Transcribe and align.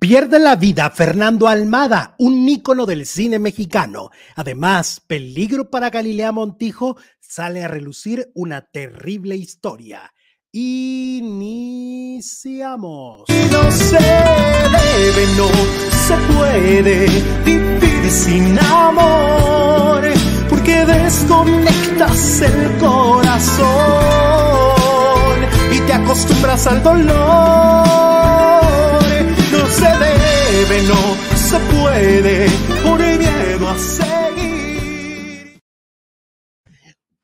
Pierde 0.00 0.38
la 0.38 0.56
vida 0.56 0.88
Fernando 0.88 1.48
Almada, 1.48 2.14
un 2.18 2.48
ícono 2.48 2.86
del 2.86 3.04
cine 3.04 3.38
mexicano. 3.38 4.08
Además, 4.36 5.02
peligro 5.06 5.68
para 5.68 5.90
Galilea 5.90 6.32
Montijo, 6.32 6.96
sale 7.20 7.62
a 7.62 7.68
relucir 7.68 8.30
una 8.34 8.62
terrible 8.62 9.36
historia. 9.36 10.14
Iniciamos. 10.50 11.34
No 13.28 13.70
se 13.70 13.98
debe, 13.98 15.26
no 15.36 15.50
se 16.06 16.16
puede 16.32 17.06
vivir 17.44 18.10
sin 18.10 18.58
amor, 18.60 20.04
porque 20.48 20.86
desconectas 20.86 22.40
el 22.40 22.78
corazón 22.78 23.68
y 25.70 25.80
te 25.80 25.92
acostumbras 25.92 26.66
al 26.66 26.82
dolor 26.82 28.01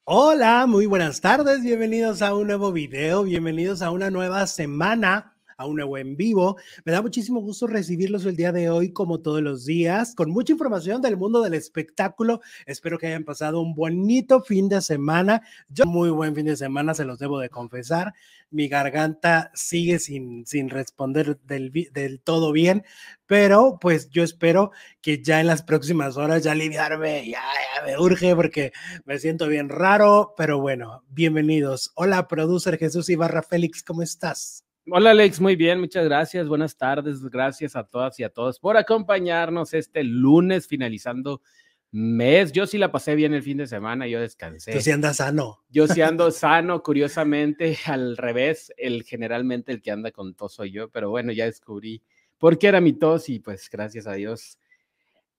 Hola, 0.05 0.67
muy 0.67 0.87
buenas 0.87 1.21
tardes, 1.21 1.63
bienvenidos 1.63 2.21
a 2.23 2.35
un 2.35 2.49
nuevo 2.49 2.73
video, 2.73 3.23
bienvenidos 3.23 3.81
a 3.83 3.93
una 3.93 4.11
nueva 4.11 4.47
semana 4.49 5.39
a 5.59 5.67
un 5.67 5.75
nuevo 5.75 5.99
en 5.99 6.17
vivo. 6.17 6.57
Me 6.85 6.93
da 6.93 7.03
muchísimo 7.03 7.41
gusto 7.41 7.67
recibirlos 7.67 8.25
el 8.25 8.37
día 8.37 8.53
de 8.53 8.71
hoy, 8.71 8.93
como 8.93 9.21
todos 9.21 9.43
los 9.43 9.67
días, 9.67 10.15
con 10.15 10.31
mucha 10.31 10.53
información 10.53 11.03
del 11.03 11.17
mundo 11.17 11.43
del 11.43 11.55
espectáculo. 11.55 12.41
Espero 12.65 12.97
que 12.97 13.09
hayan 13.09 13.25
pasado 13.25 13.61
un 13.61 13.75
bonito 13.75 14.41
fin 14.41 14.69
de 14.69 14.81
semana. 14.81 15.43
Yo, 15.69 15.85
muy 15.85 16.11
buen 16.11 16.37
fin 16.37 16.47
de 16.47 16.57
semana, 16.57 16.95
se 16.95 17.05
los 17.05 17.19
debo 17.19 17.41
de 17.41 17.51
confesar. 17.51 18.15
Mi 18.51 18.69
garganta 18.69 19.51
sigue 19.55 19.99
sin, 19.99 20.47
sin 20.47 20.71
responder 20.71 21.39
del, 21.41 21.71
del 21.93 22.21
todo 22.21 22.53
bien, 22.53 22.85
pero 23.27 23.79
pues 23.81 24.09
yo 24.11 24.23
espero 24.23 24.71
que 25.03 25.23
ya 25.23 25.41
en 25.41 25.47
las 25.47 25.63
próximas 25.63 26.17
horas 26.17 26.45
ya 26.45 26.53
aliviarme, 26.53 27.29
ya, 27.29 27.43
ya 27.77 27.85
me 27.85 27.99
urge 27.99 28.35
porque 28.35 28.73
me 29.05 29.19
siento 29.19 29.49
bien 29.49 29.69
raro, 29.69 30.35
pero 30.37 30.61
bueno, 30.61 31.05
bienvenidos. 31.09 31.93
Hola, 31.95 32.27
producer 32.27 32.79
Jesús 32.79 33.11
Ibarra 33.11 33.43
Félix, 33.43 33.83
¿cómo 33.83 34.03
estás? 34.03 34.65
Hola 34.91 35.11
Alex, 35.11 35.39
muy 35.39 35.55
bien, 35.55 35.81
muchas 35.81 36.07
gracias. 36.07 36.49
Buenas 36.49 36.75
tardes, 36.79 37.23
gracias 37.25 37.77
a 37.77 37.85
todas 37.85 38.19
y 38.21 38.25
a 38.25 38.31
todos 38.31 38.59
por 38.59 38.79
acompañarnos 38.79 39.75
este 39.75 40.03
lunes 40.03 40.67
finalizando 40.67 41.43
mes. 41.91 42.53
Yo 42.53 42.67
sí 42.67 42.79
la 42.79 42.93
pasé 42.93 43.15
bien 43.15 43.35
el 43.35 43.43
fin 43.43 43.59
de 43.59 43.67
semana, 43.67 44.07
yo 44.07 44.21
descansé. 44.21 44.73
Tú 44.73 44.81
sí 44.81 44.91
andas 44.91 45.17
sano. 45.17 45.65
Yo 45.69 45.87
sí 45.87 46.01
ando 46.03 46.31
sano, 46.31 46.83
curiosamente, 46.83 47.79
al 47.87 48.17
revés, 48.17 48.73
el 48.77 49.05
generalmente 49.05 49.73
el 49.73 49.83
que 49.83 49.91
anda 49.91 50.11
con 50.11 50.35
tos 50.35 50.55
soy 50.55 50.73
yo, 50.73 50.89
pero 50.91 51.11
bueno, 51.11 51.33
ya 51.33 51.45
descubrí 51.45 52.03
por 52.39 52.59
qué 52.59 52.69
era 52.69 52.81
mi 52.81 52.93
tos 52.93 53.29
y 53.29 53.41
pues 53.41 53.69
gracias 53.71 54.07
a 54.07 54.13
Dios 54.13 54.59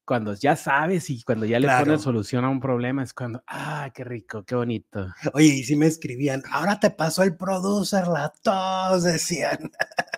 cuando 0.10 0.34
ya 0.34 0.56
sabes 0.56 1.12
y 1.12 1.22
cuando 1.22 1.46
ya 1.46 1.60
le 1.60 1.68
pones 1.68 2.02
solución 2.02 2.44
a 2.44 2.50
un 2.50 2.60
problema 2.60 3.04
es 3.04 3.14
cuando, 3.14 3.44
ah, 3.46 3.92
qué 3.94 4.04
rico, 4.04 4.44
qué 4.44 4.56
bonito. 4.56 5.14
Oye, 5.34 5.46
y 5.46 5.64
si 5.64 5.76
me 5.76 5.86
escribían, 5.86 6.42
ahora 6.50 6.80
te 6.80 6.90
pasó 6.90 7.22
el 7.22 7.38
producer, 7.38 8.08
la 8.08 8.34
tos, 8.42 9.04
decían. 9.04 9.70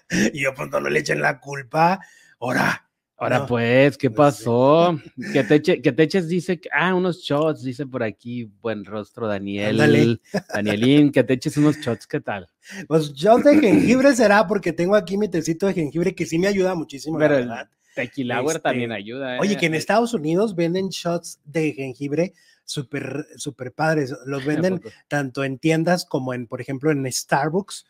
y 0.33 0.43
yo, 0.43 0.53
pues 0.53 0.69
no 0.69 0.79
le 0.79 0.97
echen 0.97 1.19
la 1.19 1.41
culpa, 1.41 1.99
ahora. 2.39 2.89
Ahora 3.21 3.45
pues, 3.45 3.99
¿qué 3.99 4.09
pues 4.09 4.17
pasó? 4.17 4.99
Que, 5.31 5.43
te 5.43 5.61
que 5.61 5.91
te 5.91 6.03
eches, 6.03 6.27
dice, 6.27 6.59
ah, 6.71 6.95
unos 6.95 7.19
shots, 7.19 7.61
dice 7.61 7.85
por 7.85 8.01
aquí, 8.01 8.49
buen 8.63 8.83
rostro, 8.83 9.27
Daniel, 9.27 10.19
Danielín, 10.51 11.11
que 11.11 11.23
te 11.23 11.33
eches 11.33 11.55
unos 11.57 11.77
shots, 11.77 12.07
¿qué 12.07 12.19
tal? 12.19 12.49
Pues 12.87 13.13
shots 13.13 13.43
de 13.43 13.59
jengibre 13.59 14.15
será 14.15 14.47
porque 14.47 14.73
tengo 14.73 14.95
aquí 14.95 15.19
mi 15.19 15.29
tecito 15.29 15.67
de 15.67 15.73
jengibre 15.75 16.15
que 16.15 16.25
sí 16.25 16.39
me 16.39 16.47
ayuda 16.47 16.73
muchísimo, 16.73 17.19
Pero, 17.19 17.35
la 17.35 17.39
verdad. 17.41 17.69
Tequila 17.93 18.41
este, 18.41 18.59
también 18.59 18.91
ayuda. 18.91 19.37
Oye, 19.39 19.55
que 19.55 19.67
en 19.67 19.75
¿eh? 19.75 19.77
Estados 19.77 20.15
Unidos 20.15 20.55
venden 20.55 20.89
shots 20.89 21.41
de 21.45 21.73
jengibre 21.73 22.33
súper, 22.65 23.25
súper 23.35 23.73
padres. 23.73 24.13
Los 24.25 24.45
venden 24.45 24.81
tanto 25.07 25.43
en 25.43 25.59
tiendas 25.59 26.05
como 26.05 26.33
en, 26.33 26.47
por 26.47 26.61
ejemplo, 26.61 26.91
en 26.91 27.11
Starbucks. 27.11 27.85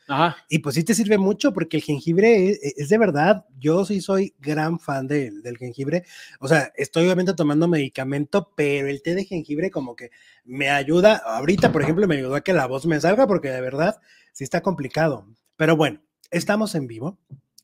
Y 0.49 0.59
pues 0.59 0.75
sí 0.75 0.83
te 0.83 0.95
sirve 0.95 1.17
mucho 1.17 1.53
porque 1.53 1.77
el 1.77 1.83
jengibre 1.83 2.49
e, 2.49 2.51
e, 2.51 2.73
es, 2.77 2.89
de 2.89 2.97
verdad. 2.97 3.45
Yo 3.59 3.85
sí 3.85 4.01
soy 4.01 4.33
gran 4.39 4.79
fan 4.79 5.07
del 5.07 5.57
jengibre. 5.57 6.03
O 6.39 6.47
sea, 6.47 6.71
estoy 6.75 7.05
obviamente 7.05 7.33
tomando 7.33 7.67
medicamento, 7.67 8.51
pero 8.55 8.87
el 8.87 9.01
té 9.01 9.15
de 9.15 9.25
jengibre 9.25 9.71
como 9.71 9.95
que 9.95 10.11
me 10.43 10.69
ayuda. 10.69 11.17
Ahorita, 11.17 11.71
por 11.71 11.81
ejemplo, 11.81 12.07
me 12.07 12.17
ayudó 12.17 12.35
a 12.35 12.41
que 12.41 12.53
la 12.53 12.67
voz 12.67 12.85
me 12.85 12.99
salga 12.99 13.27
porque 13.27 13.49
de 13.49 13.61
verdad 13.61 13.99
sí 14.31 14.43
está 14.43 14.61
complicado. 14.61 15.27
Pero 15.55 15.75
bueno, 15.75 16.01
estamos 16.31 16.75
en 16.75 16.87
vivo. 16.87 17.19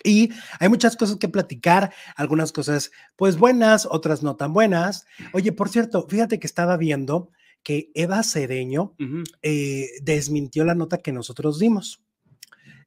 Y 0.08 0.32
hay 0.60 0.70
muchas 0.70 0.96
cosas 0.96 1.18
que 1.18 1.28
platicar, 1.28 1.94
algunas 2.16 2.54
cosas 2.54 2.92
pues 3.18 3.38
buenas, 3.38 3.86
otras 3.86 4.24
no 4.24 4.38
tan 4.38 4.54
buenas. 4.54 5.06
Oye, 5.34 5.52
por 5.52 5.68
cierto, 5.70 6.08
fíjate 6.08 6.40
que 6.40 6.48
estaba 6.48 6.78
viendo 6.78 7.30
que 7.62 7.92
Eva 7.94 8.24
Cedeño 8.24 8.96
eh, 9.42 9.90
desmintió 10.02 10.64
la 10.64 10.76
nota 10.76 11.00
que 11.00 11.12
nosotros 11.12 11.60
dimos. 11.60 12.02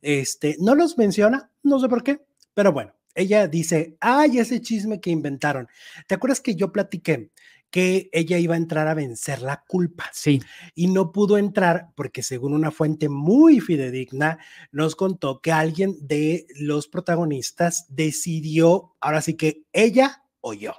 Este, 0.01 0.57
no 0.61 0.75
los 0.75 0.97
menciona, 0.97 1.51
no 1.63 1.79
sé 1.79 1.89
por 1.91 2.03
qué, 2.03 2.25
pero 2.55 2.73
bueno, 2.73 2.95
ella 3.15 3.47
dice, 3.49 3.99
ay, 4.01 4.39
ese 4.39 4.63
chisme 4.63 5.01
que 5.01 5.11
inventaron. 5.11 5.69
¿Te 6.07 6.15
acuerdas 6.15 6.41
que 6.41 6.55
yo 6.55 6.73
platiqué 6.73 7.31
que 7.71 8.11
ella 8.13 8.39
iba 8.39 8.55
a 8.55 8.59
entrar 8.59 8.89
a 8.89 8.95
vencer 8.95 9.43
la 9.43 9.65
culpa. 9.67 10.11
Sí. 10.13 10.43
Y 10.75 10.89
no 10.89 11.13
pudo 11.13 11.39
entrar 11.39 11.89
porque 11.95 12.23
según 12.23 12.53
una 12.53 12.71
fuente 12.71 13.09
muy 13.09 13.61
fidedigna 13.61 14.39
nos 14.73 14.97
contó 14.97 15.41
que 15.41 15.53
alguien 15.53 15.97
de 16.01 16.47
los 16.57 16.89
protagonistas 16.89 17.87
decidió, 17.89 18.97
ahora 19.01 19.23
sí 19.23 19.35
que 19.35 19.65
ella 19.73 20.25
o 20.41 20.53
yo, 20.53 20.75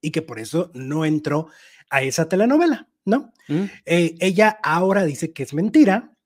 y 0.00 0.10
que 0.10 0.22
por 0.22 0.38
eso 0.38 0.70
no 0.74 1.04
entró 1.04 1.48
a 1.88 2.02
esa 2.02 2.28
telenovela, 2.28 2.88
¿no? 3.04 3.32
Mm. 3.48 3.64
Eh, 3.86 4.14
ella 4.20 4.58
ahora 4.62 5.04
dice 5.04 5.32
que 5.32 5.44
es 5.44 5.54
mentira 5.54 6.16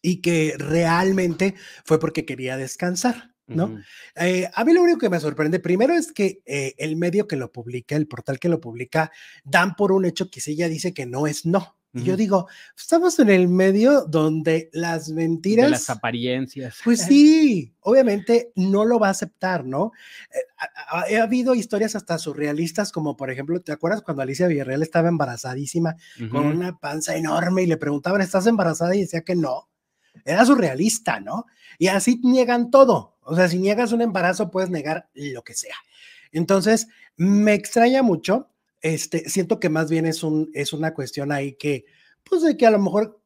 y 0.00 0.20
que 0.20 0.54
realmente 0.56 1.54
fue 1.84 1.98
porque 1.98 2.24
quería 2.24 2.56
descansar. 2.56 3.35
¿No? 3.46 3.80
Eh, 4.16 4.48
a 4.52 4.64
mí 4.64 4.72
lo 4.72 4.82
único 4.82 4.98
que 4.98 5.10
me 5.10 5.20
sorprende 5.20 5.60
primero 5.60 5.94
es 5.94 6.12
que 6.12 6.42
eh, 6.44 6.74
el 6.78 6.96
medio 6.96 7.26
que 7.26 7.36
lo 7.36 7.52
publica, 7.52 7.96
el 7.96 8.08
portal 8.08 8.38
que 8.38 8.48
lo 8.48 8.60
publica, 8.60 9.12
dan 9.44 9.74
por 9.76 9.92
un 9.92 10.04
hecho 10.04 10.30
que 10.30 10.40
si 10.40 10.52
ella 10.52 10.68
dice 10.68 10.92
que 10.92 11.06
no 11.06 11.26
es 11.26 11.46
no. 11.46 11.76
Y 11.94 12.02
yo 12.02 12.14
digo, 12.14 12.46
estamos 12.76 13.18
en 13.20 13.30
el 13.30 13.48
medio 13.48 14.04
donde 14.04 14.68
las 14.74 15.08
mentiras. 15.08 15.64
De 15.64 15.70
las 15.70 15.88
apariencias. 15.88 16.76
Pues 16.84 17.00
sí, 17.08 17.74
obviamente 17.80 18.52
no 18.54 18.84
lo 18.84 18.98
va 18.98 19.08
a 19.08 19.12
aceptar, 19.12 19.64
¿no? 19.64 19.92
Eh, 20.30 21.16
ha, 21.16 21.22
habido 21.22 21.54
historias 21.54 21.96
hasta 21.96 22.18
surrealistas, 22.18 22.92
como 22.92 23.16
por 23.16 23.30
ejemplo, 23.30 23.62
¿te 23.62 23.72
acuerdas 23.72 24.02
cuando 24.02 24.22
Alicia 24.22 24.46
Villarreal 24.46 24.82
estaba 24.82 25.08
embarazadísima 25.08 25.96
con 26.30 26.44
una 26.44 26.76
panza 26.78 27.16
enorme 27.16 27.62
y 27.62 27.66
le 27.66 27.78
preguntaban, 27.78 28.20
¿estás 28.20 28.46
embarazada? 28.46 28.94
Y 28.94 29.00
decía 29.00 29.22
que 29.22 29.34
no. 29.34 29.70
Era 30.24 30.44
surrealista, 30.44 31.20
¿no? 31.20 31.46
Y 31.78 31.88
así 31.88 32.20
niegan 32.22 32.70
todo. 32.70 33.16
O 33.22 33.34
sea, 33.34 33.48
si 33.48 33.58
niegas 33.58 33.92
un 33.92 34.02
embarazo, 34.02 34.50
puedes 34.50 34.70
negar 34.70 35.08
lo 35.14 35.42
que 35.42 35.54
sea. 35.54 35.74
Entonces, 36.32 36.88
me 37.16 37.54
extraña 37.54 38.02
mucho. 38.02 38.50
Este, 38.80 39.28
siento 39.28 39.58
que 39.58 39.68
más 39.68 39.90
bien 39.90 40.06
es, 40.06 40.22
un, 40.22 40.50
es 40.54 40.72
una 40.72 40.94
cuestión 40.94 41.32
ahí 41.32 41.54
que, 41.54 41.86
pues, 42.22 42.42
de 42.42 42.56
que 42.56 42.66
a 42.66 42.70
lo 42.70 42.78
mejor 42.78 43.20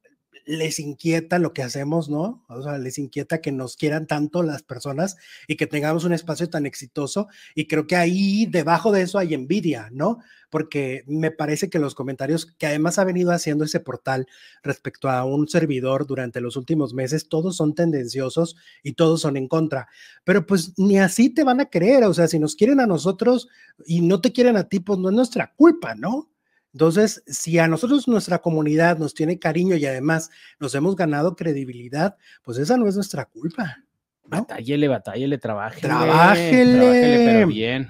les 0.45 0.79
inquieta 0.79 1.39
lo 1.39 1.53
que 1.53 1.63
hacemos, 1.63 2.09
¿no? 2.09 2.43
O 2.47 2.61
sea, 2.61 2.77
les 2.77 2.97
inquieta 2.97 3.41
que 3.41 3.51
nos 3.51 3.75
quieran 3.75 4.07
tanto 4.07 4.43
las 4.43 4.63
personas 4.63 5.17
y 5.47 5.55
que 5.55 5.67
tengamos 5.67 6.03
un 6.03 6.13
espacio 6.13 6.49
tan 6.49 6.65
exitoso. 6.65 7.27
Y 7.55 7.67
creo 7.67 7.87
que 7.87 7.95
ahí 7.95 8.45
debajo 8.45 8.91
de 8.91 9.03
eso 9.03 9.17
hay 9.17 9.33
envidia, 9.33 9.89
¿no? 9.91 10.19
Porque 10.49 11.03
me 11.07 11.31
parece 11.31 11.69
que 11.69 11.79
los 11.79 11.95
comentarios 11.95 12.45
que 12.45 12.67
además 12.67 12.99
ha 12.99 13.03
venido 13.03 13.31
haciendo 13.31 13.63
ese 13.63 13.79
portal 13.79 14.27
respecto 14.63 15.09
a 15.09 15.23
un 15.23 15.47
servidor 15.47 16.05
durante 16.05 16.41
los 16.41 16.57
últimos 16.57 16.93
meses, 16.93 17.29
todos 17.29 17.55
son 17.55 17.73
tendenciosos 17.73 18.57
y 18.83 18.93
todos 18.93 19.21
son 19.21 19.37
en 19.37 19.47
contra. 19.47 19.87
Pero 20.23 20.45
pues 20.45 20.73
ni 20.77 20.99
así 20.99 21.29
te 21.29 21.43
van 21.43 21.61
a 21.61 21.65
querer, 21.65 22.03
o 22.03 22.13
sea, 22.13 22.27
si 22.27 22.39
nos 22.39 22.55
quieren 22.55 22.79
a 22.79 22.87
nosotros 22.87 23.47
y 23.85 24.01
no 24.01 24.21
te 24.21 24.33
quieren 24.33 24.57
a 24.57 24.67
ti, 24.67 24.79
pues 24.79 24.99
no 24.99 25.09
es 25.09 25.15
nuestra 25.15 25.53
culpa, 25.55 25.95
¿no? 25.95 26.31
Entonces, 26.73 27.23
si 27.27 27.59
a 27.59 27.67
nosotros 27.67 28.07
nuestra 28.07 28.39
comunidad 28.39 28.97
nos 28.97 29.13
tiene 29.13 29.39
cariño 29.39 29.75
y 29.75 29.85
además 29.85 30.29
nos 30.59 30.73
hemos 30.75 30.95
ganado 30.95 31.35
credibilidad, 31.35 32.15
pues 32.43 32.57
esa 32.57 32.77
no 32.77 32.87
es 32.87 32.95
nuestra 32.95 33.25
culpa. 33.25 33.83
¿no? 34.23 34.41
Batállele, 34.41 34.87
batállele, 34.87 35.37
trabájele. 35.37 35.81
Trabájele. 35.81 36.77
Trabájele, 36.77 37.25
pero 37.25 37.47
bien. 37.47 37.89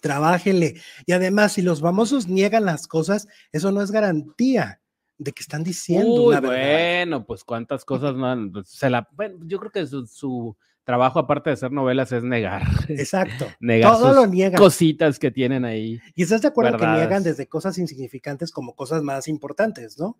Trabájele. 0.00 0.80
Y 1.06 1.12
además, 1.12 1.52
si 1.52 1.62
los 1.62 1.80
famosos 1.80 2.28
niegan 2.28 2.64
las 2.64 2.86
cosas, 2.86 3.26
eso 3.52 3.72
no 3.72 3.82
es 3.82 3.90
garantía 3.90 4.80
de 5.18 5.32
que 5.32 5.42
están 5.42 5.62
diciendo 5.62 6.22
una 6.22 6.40
verdad. 6.40 6.56
Bueno, 6.56 7.26
pues 7.26 7.44
cuántas 7.44 7.84
cosas 7.84 8.14
no. 8.14 8.52
Pues, 8.52 8.68
se 8.68 8.88
la, 8.88 9.06
bueno, 9.12 9.38
yo 9.42 9.58
creo 9.58 9.70
que 9.70 9.86
su 9.86 10.56
trabajo, 10.84 11.18
aparte 11.18 11.50
de 11.50 11.54
hacer 11.54 11.72
novelas, 11.72 12.12
es 12.12 12.22
negar. 12.22 12.62
Exacto. 12.88 13.46
negar 13.60 13.92
Todo 13.92 14.14
lo 14.14 14.26
niegan. 14.26 14.58
cositas 14.58 15.18
que 15.18 15.30
tienen 15.30 15.64
ahí. 15.64 16.00
Y 16.14 16.22
estás 16.22 16.42
de 16.42 16.48
acuerdo 16.48 16.78
que 16.78 16.86
niegan 16.86 17.22
desde 17.22 17.46
cosas 17.48 17.78
insignificantes 17.78 18.50
como 18.50 18.74
cosas 18.74 19.02
más 19.02 19.28
importantes, 19.28 19.98
¿no? 19.98 20.18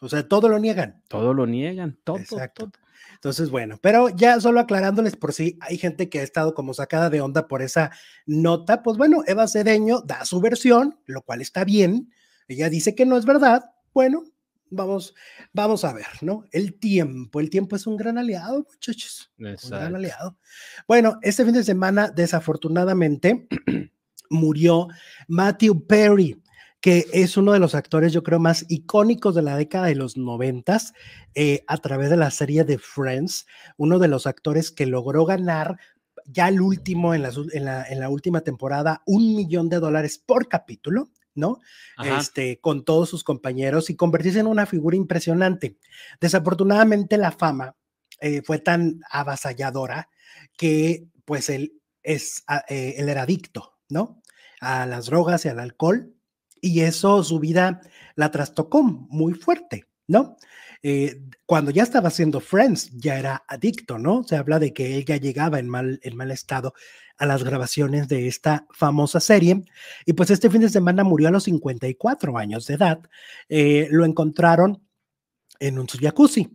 O 0.00 0.08
sea, 0.08 0.26
todo 0.28 0.48
lo 0.48 0.58
niegan. 0.58 1.02
Todo 1.08 1.34
lo 1.34 1.46
niegan, 1.46 1.98
todo. 2.04 2.18
Exacto. 2.18 2.70
Entonces, 3.14 3.50
bueno, 3.50 3.78
pero 3.82 4.08
ya 4.10 4.40
solo 4.40 4.60
aclarándoles 4.60 5.16
por 5.16 5.32
si 5.32 5.58
hay 5.60 5.76
gente 5.76 6.08
que 6.08 6.20
ha 6.20 6.22
estado 6.22 6.54
como 6.54 6.72
sacada 6.72 7.10
de 7.10 7.20
onda 7.20 7.48
por 7.48 7.62
esa 7.62 7.90
nota, 8.26 8.82
pues 8.82 8.96
bueno, 8.96 9.22
Eva 9.26 9.48
Cedeño 9.48 10.00
da 10.02 10.24
su 10.24 10.40
versión, 10.40 11.00
lo 11.06 11.22
cual 11.22 11.40
está 11.40 11.64
bien. 11.64 12.12
Ella 12.46 12.70
dice 12.70 12.94
que 12.94 13.06
no 13.06 13.16
es 13.16 13.24
verdad. 13.24 13.70
Bueno, 13.92 14.22
vamos, 14.70 15.14
vamos 15.52 15.84
a 15.84 15.92
ver, 15.92 16.06
¿no? 16.22 16.44
El 16.52 16.74
tiempo, 16.78 17.40
el 17.40 17.50
tiempo 17.50 17.76
es 17.76 17.86
un 17.86 17.96
gran 17.96 18.18
aliado, 18.18 18.64
muchachos. 18.70 19.30
Un 19.64 19.70
gran 19.80 19.96
aliado. 19.96 20.38
Bueno, 20.86 21.18
este 21.22 21.44
fin 21.44 21.54
de 21.54 21.64
semana, 21.64 22.08
desafortunadamente, 22.08 23.46
murió 24.30 24.88
Matthew 25.28 25.86
Perry, 25.86 26.42
que 26.80 27.06
es 27.12 27.36
uno 27.36 27.52
de 27.52 27.58
los 27.58 27.74
actores, 27.74 28.12
yo 28.12 28.22
creo, 28.22 28.38
más 28.38 28.64
icónicos 28.68 29.34
de 29.34 29.42
la 29.42 29.56
década 29.56 29.86
de 29.86 29.94
los 29.96 30.16
noventas, 30.16 30.92
eh, 31.34 31.64
a 31.66 31.78
través 31.78 32.08
de 32.10 32.16
la 32.16 32.30
serie 32.30 32.64
de 32.64 32.78
Friends, 32.78 33.46
uno 33.76 33.98
de 33.98 34.08
los 34.08 34.26
actores 34.26 34.70
que 34.70 34.86
logró 34.86 35.24
ganar 35.24 35.78
ya 36.26 36.48
el 36.48 36.60
último, 36.60 37.14
en, 37.14 37.22
ul- 37.22 37.50
en 37.52 37.64
la, 37.64 37.84
en 37.88 38.00
la 38.00 38.10
última 38.10 38.42
temporada, 38.42 39.02
un 39.06 39.34
millón 39.34 39.68
de 39.70 39.80
dólares 39.80 40.18
por 40.24 40.46
capítulo, 40.46 41.08
¿no? 41.38 41.60
Ajá. 41.96 42.18
Este, 42.18 42.58
con 42.60 42.84
todos 42.84 43.08
sus 43.08 43.24
compañeros 43.24 43.88
y 43.90 43.96
convertirse 43.96 44.40
en 44.40 44.46
una 44.46 44.66
figura 44.66 44.96
impresionante. 44.96 45.78
Desafortunadamente 46.20 47.16
la 47.16 47.32
fama 47.32 47.74
eh, 48.20 48.42
fue 48.42 48.58
tan 48.58 49.00
avasalladora 49.10 50.08
que 50.56 51.06
pues 51.24 51.48
él, 51.48 51.72
es, 52.02 52.42
a- 52.46 52.64
eh, 52.68 52.96
él 52.98 53.08
era 53.08 53.22
adicto, 53.22 53.78
¿no? 53.88 54.20
A 54.60 54.86
las 54.86 55.06
drogas 55.06 55.44
y 55.44 55.48
al 55.48 55.60
alcohol 55.60 56.12
y 56.60 56.80
eso 56.80 57.22
su 57.22 57.38
vida 57.38 57.80
la 58.16 58.30
trastocó 58.30 58.82
muy 58.82 59.34
fuerte, 59.34 59.86
¿no? 60.08 60.36
Eh, 60.82 61.22
cuando 61.46 61.70
ya 61.70 61.82
estaba 61.82 62.08
haciendo 62.08 62.40
Friends, 62.40 62.90
ya 62.96 63.18
era 63.18 63.44
adicto, 63.48 63.98
¿no? 63.98 64.22
Se 64.24 64.36
habla 64.36 64.58
de 64.58 64.72
que 64.72 64.96
él 64.96 65.04
ya 65.04 65.16
llegaba 65.16 65.58
en 65.58 65.68
mal, 65.68 66.00
en 66.02 66.16
mal 66.16 66.30
estado 66.30 66.72
a 67.18 67.26
las 67.26 67.44
grabaciones 67.44 68.08
de 68.08 68.28
esta 68.28 68.66
famosa 68.70 69.20
serie. 69.20 69.64
Y 70.06 70.12
pues 70.14 70.30
este 70.30 70.50
fin 70.50 70.60
de 70.62 70.68
semana 70.70 71.04
murió 71.04 71.28
a 71.28 71.32
los 71.32 71.44
54 71.44 72.38
años 72.38 72.66
de 72.66 72.74
edad. 72.74 73.00
Eh, 73.48 73.88
lo 73.90 74.04
encontraron 74.04 74.82
en 75.60 75.78
un 75.78 75.86
jacuzzi. 75.88 76.48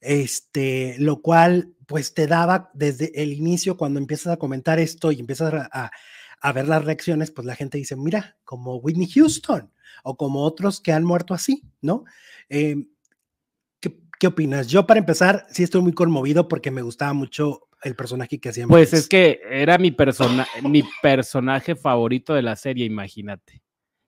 Este, 0.00 0.96
lo 0.98 1.22
cual 1.22 1.74
pues 1.86 2.14
te 2.14 2.26
daba 2.26 2.70
desde 2.74 3.22
el 3.22 3.32
inicio, 3.32 3.76
cuando 3.76 4.00
empiezas 4.00 4.32
a 4.32 4.36
comentar 4.36 4.78
esto 4.80 5.12
y 5.12 5.20
empiezas 5.20 5.52
a, 5.54 5.68
a- 5.72 5.90
a 6.44 6.52
ver 6.52 6.66
las 6.66 6.84
reacciones, 6.84 7.30
pues 7.30 7.46
la 7.46 7.54
gente 7.54 7.78
dice, 7.78 7.94
mira, 7.94 8.36
como 8.44 8.76
Whitney 8.78 9.08
Houston 9.08 9.70
o 10.02 10.16
como 10.16 10.42
otros 10.42 10.80
que 10.80 10.92
han 10.92 11.04
muerto 11.04 11.34
así, 11.34 11.62
¿no? 11.80 12.02
Eh, 12.48 12.88
¿qué, 13.80 13.96
qué 14.18 14.26
opinas? 14.26 14.66
Yo 14.66 14.86
para 14.86 14.98
empezar, 15.00 15.46
sí 15.50 15.62
estoy 15.62 15.82
muy 15.82 15.92
conmovido 15.92 16.48
porque 16.48 16.70
me 16.72 16.82
gustaba 16.82 17.12
mucho 17.12 17.68
el 17.82 17.94
personaje 17.96 18.38
que 18.38 18.48
hacía. 18.48 18.66
Pues 18.66 18.92
es 18.92 19.08
que 19.08 19.40
era 19.50 19.78
mi, 19.78 19.90
persona 19.90 20.46
mi 20.62 20.84
personaje 21.02 21.74
favorito 21.74 22.34
de 22.34 22.42
la 22.42 22.56
serie, 22.56 22.86
imagínate. 22.86 23.62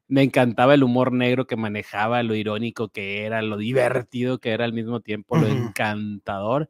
Me 0.06 0.22
encantaba 0.22 0.74
el 0.74 0.82
humor 0.82 1.12
negro 1.12 1.46
que 1.46 1.56
manejaba, 1.56 2.22
lo 2.22 2.34
irónico 2.34 2.88
que 2.88 3.24
era, 3.24 3.42
lo 3.42 3.56
divertido 3.56 4.38
que 4.38 4.50
era 4.50 4.64
al 4.64 4.72
mismo 4.72 5.00
tiempo, 5.00 5.36
lo 5.36 5.46
encantador. 5.46 6.68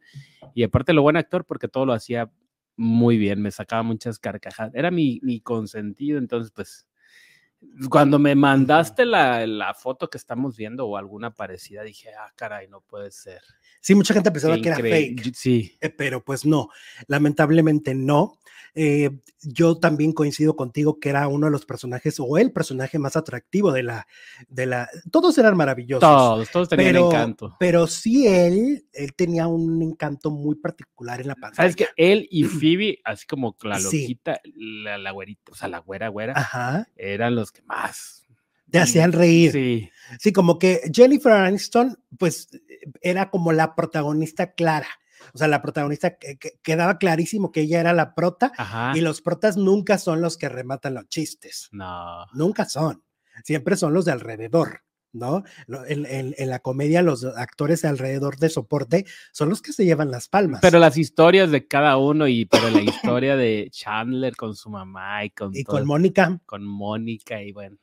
Y 0.54 0.62
aparte 0.62 0.92
lo 0.92 1.02
buen 1.02 1.16
actor 1.16 1.44
porque 1.44 1.68
todo 1.68 1.84
lo 1.84 1.92
hacía 1.92 2.30
muy 2.76 3.18
bien, 3.18 3.42
me 3.42 3.50
sacaba 3.50 3.82
muchas 3.82 4.18
carcajadas. 4.18 4.74
Era 4.74 4.90
mi, 4.90 5.20
mi 5.22 5.40
consentido, 5.40 6.18
entonces 6.18 6.52
pues 6.52 6.86
cuando 7.88 8.18
me 8.18 8.34
mandaste 8.34 9.04
la, 9.04 9.46
la 9.46 9.74
foto 9.74 10.08
que 10.08 10.18
estamos 10.18 10.56
viendo 10.56 10.86
o 10.86 10.96
alguna 10.96 11.34
parecida, 11.34 11.82
dije, 11.82 12.10
ah, 12.14 12.32
caray, 12.36 12.68
no 12.68 12.80
puede 12.80 13.10
ser. 13.10 13.40
Sí, 13.80 13.94
mucha 13.94 14.14
gente 14.14 14.30
pensaba 14.30 14.56
Qué 14.56 14.62
que 14.62 14.68
era 14.68 14.78
fake. 14.78 15.34
Sí, 15.34 15.76
Eh, 15.80 15.90
pero 15.90 16.24
pues 16.24 16.46
no, 16.46 16.68
lamentablemente 17.06 17.94
no. 17.94 18.38
Eh, 18.76 19.10
yo 19.42 19.78
también 19.78 20.12
coincido 20.12 20.56
contigo 20.56 20.98
que 20.98 21.08
era 21.10 21.28
uno 21.28 21.46
de 21.46 21.52
los 21.52 21.64
personajes 21.64 22.16
o 22.18 22.38
el 22.38 22.50
personaje 22.50 22.98
más 22.98 23.14
atractivo 23.16 23.70
de 23.70 23.84
la, 23.84 24.06
de 24.48 24.66
la, 24.66 24.88
todos 25.12 25.38
eran 25.38 25.56
maravillosos. 25.56 26.00
todos, 26.00 26.50
todos 26.50 26.68
tenían 26.68 26.92
pero, 26.94 27.06
encanto. 27.08 27.56
pero 27.60 27.86
sí 27.86 28.26
él, 28.26 28.86
él 28.92 29.14
tenía 29.14 29.46
un 29.46 29.80
encanto 29.82 30.30
muy 30.30 30.56
particular 30.56 31.20
en 31.20 31.28
la 31.28 31.34
pantalla. 31.36 31.56
¿Sabes 31.56 31.76
que 31.76 31.86
Él 31.96 32.26
y 32.30 32.42
Phoebe, 32.44 32.98
así 33.04 33.26
como 33.26 33.56
la 33.62 33.78
Sí. 33.78 34.00
loquita, 34.02 34.40
la, 34.56 34.98
la 34.98 35.10
güerita, 35.12 35.52
o 35.52 35.54
sea, 35.54 35.68
la 35.68 35.78
güera, 35.78 36.08
güera, 36.08 36.32
Ajá, 36.36 36.88
eran 36.96 37.36
los 37.36 37.52
que 37.52 37.62
más. 37.62 38.24
te 38.70 38.80
hacían 38.80 39.12
reír. 39.12 39.52
Sí. 39.52 39.88
Sí, 40.18 40.32
como 40.32 40.58
que 40.58 40.80
Jennifer 40.92 41.32
Aniston, 41.32 41.96
pues 42.18 42.48
era 43.02 43.30
como 43.30 43.52
la 43.52 43.76
protagonista 43.76 44.52
clara. 44.52 44.88
O 45.32 45.38
sea, 45.38 45.48
la 45.48 45.62
protagonista 45.62 46.16
que, 46.16 46.36
que- 46.36 46.58
quedaba 46.62 46.98
clarísimo 46.98 47.52
que 47.52 47.62
ella 47.62 47.80
era 47.80 47.92
la 47.92 48.14
prota 48.14 48.52
ajá. 48.56 48.92
y 48.96 49.00
los 49.00 49.20
protas 49.22 49.56
nunca 49.56 49.98
son 49.98 50.20
los 50.20 50.36
que 50.36 50.48
rematan 50.48 50.94
los 50.94 51.08
chistes. 51.08 51.68
No. 51.72 52.26
Nunca 52.34 52.64
son. 52.66 53.02
Siempre 53.44 53.76
son 53.76 53.92
los 53.94 54.04
de 54.04 54.12
alrededor, 54.12 54.82
¿no? 55.12 55.42
En, 55.88 56.06
en- 56.06 56.34
en 56.38 56.50
la 56.50 56.58
comedia, 56.60 57.02
los 57.02 57.24
actores 57.24 57.82
de 57.82 57.88
alrededor 57.88 58.36
de 58.38 58.48
soporte 58.48 59.06
son 59.32 59.48
los 59.48 59.60
que 59.62 59.72
se 59.72 59.84
llevan 59.84 60.10
las 60.10 60.28
palmas. 60.28 60.60
Pero 60.62 60.78
las 60.78 60.96
historias 60.96 61.50
de 61.50 61.66
cada 61.66 61.96
uno 61.96 62.28
y 62.28 62.44
pero 62.46 62.70
la 62.70 62.80
historia 62.82 63.36
de 63.36 63.68
Chandler 63.72 64.36
con 64.36 64.54
su 64.54 64.70
mamá 64.70 65.24
y 65.24 65.30
con 65.30 65.50
y 65.54 65.64
todo- 65.64 65.76
con 65.78 65.86
Mónica, 65.86 66.40
con 66.46 66.64
Mónica 66.64 67.42
y 67.42 67.52
bueno. 67.52 67.76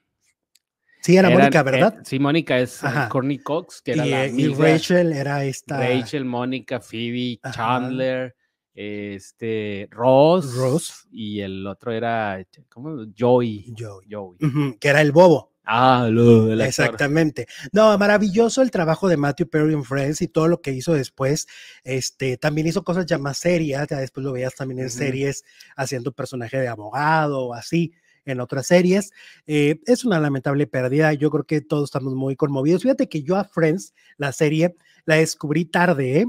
Sí, 1.02 1.18
era 1.18 1.30
Mónica, 1.30 1.60
eh, 1.60 1.64
¿verdad? 1.64 1.98
sí, 2.04 2.20
Mónica 2.20 2.60
es 2.60 2.84
eh, 2.84 2.88
Ajá. 2.88 3.10
Courtney 3.10 3.40
Cox, 3.40 3.82
que 3.82 3.92
era 3.94 4.06
y, 4.06 4.10
la 4.10 4.26
eh, 4.26 4.28
y 4.30 4.46
amiga. 4.46 4.66
Rachel 4.66 5.14
era 5.14 5.44
esta 5.44 5.78
Rachel, 5.78 6.26
Mónica, 6.26 6.80
Phoebe, 6.80 7.40
Ajá. 7.44 7.54
Chandler, 7.54 8.36
este, 8.74 9.88
Ross, 9.92 10.56
Ross. 10.56 11.08
y 11.12 11.42
el 11.42 11.68
otro 11.68 11.92
era, 11.92 12.44
¿cómo? 12.70 13.06
Joey. 13.18 13.74
Joey, 13.78 14.08
Joey. 14.10 14.38
que 14.80 14.88
era 14.88 15.02
el 15.02 15.12
bobo. 15.12 15.52
Ah, 15.64 16.08
lo. 16.10 16.52
Exactamente. 16.64 17.48
No, 17.72 17.96
maravilloso 17.98 18.62
el 18.62 18.72
trabajo 18.72 19.08
de 19.08 19.18
Matthew 19.18 19.50
Perry 19.50 19.74
en 19.74 19.84
Friends 19.84 20.22
y 20.22 20.28
todo 20.28 20.48
lo 20.48 20.62
que 20.62 20.72
hizo 20.72 20.94
después. 20.94 21.48
Este, 21.84 22.38
también 22.38 22.68
hizo 22.68 22.84
cosas 22.84 23.06
ya 23.06 23.18
más 23.18 23.38
serias, 23.38 23.88
ya 23.88 24.00
después 24.00 24.26
lo 24.26 24.34
veías 24.34 24.56
también 24.56 24.80
en 24.80 24.90
series 24.90 25.44
haciendo 25.76 26.12
personaje 26.12 26.58
de 26.58 26.68
abogado 26.68 27.46
o 27.46 27.54
así 27.54 27.94
en 28.32 28.40
otras 28.40 28.68
series. 28.68 29.12
Eh, 29.48 29.80
es 29.86 30.06
una 30.06 30.20
lamentable 30.20 30.68
pérdida. 30.68 31.14
Yo 31.14 31.30
creo 31.30 31.44
que 31.44 31.62
todos 31.62 31.86
estamos 31.86 32.16
muy 32.16 32.36
conmovidos. 32.36 32.84
Fíjate 32.84 33.08
que 33.10 33.24
yo 33.24 33.36
a 33.36 33.44
Friends, 33.44 33.94
la 34.18 34.32
serie, 34.32 34.76
la 35.06 35.16
descubrí 35.16 35.66
tarde, 35.66 36.20
¿eh? 36.22 36.26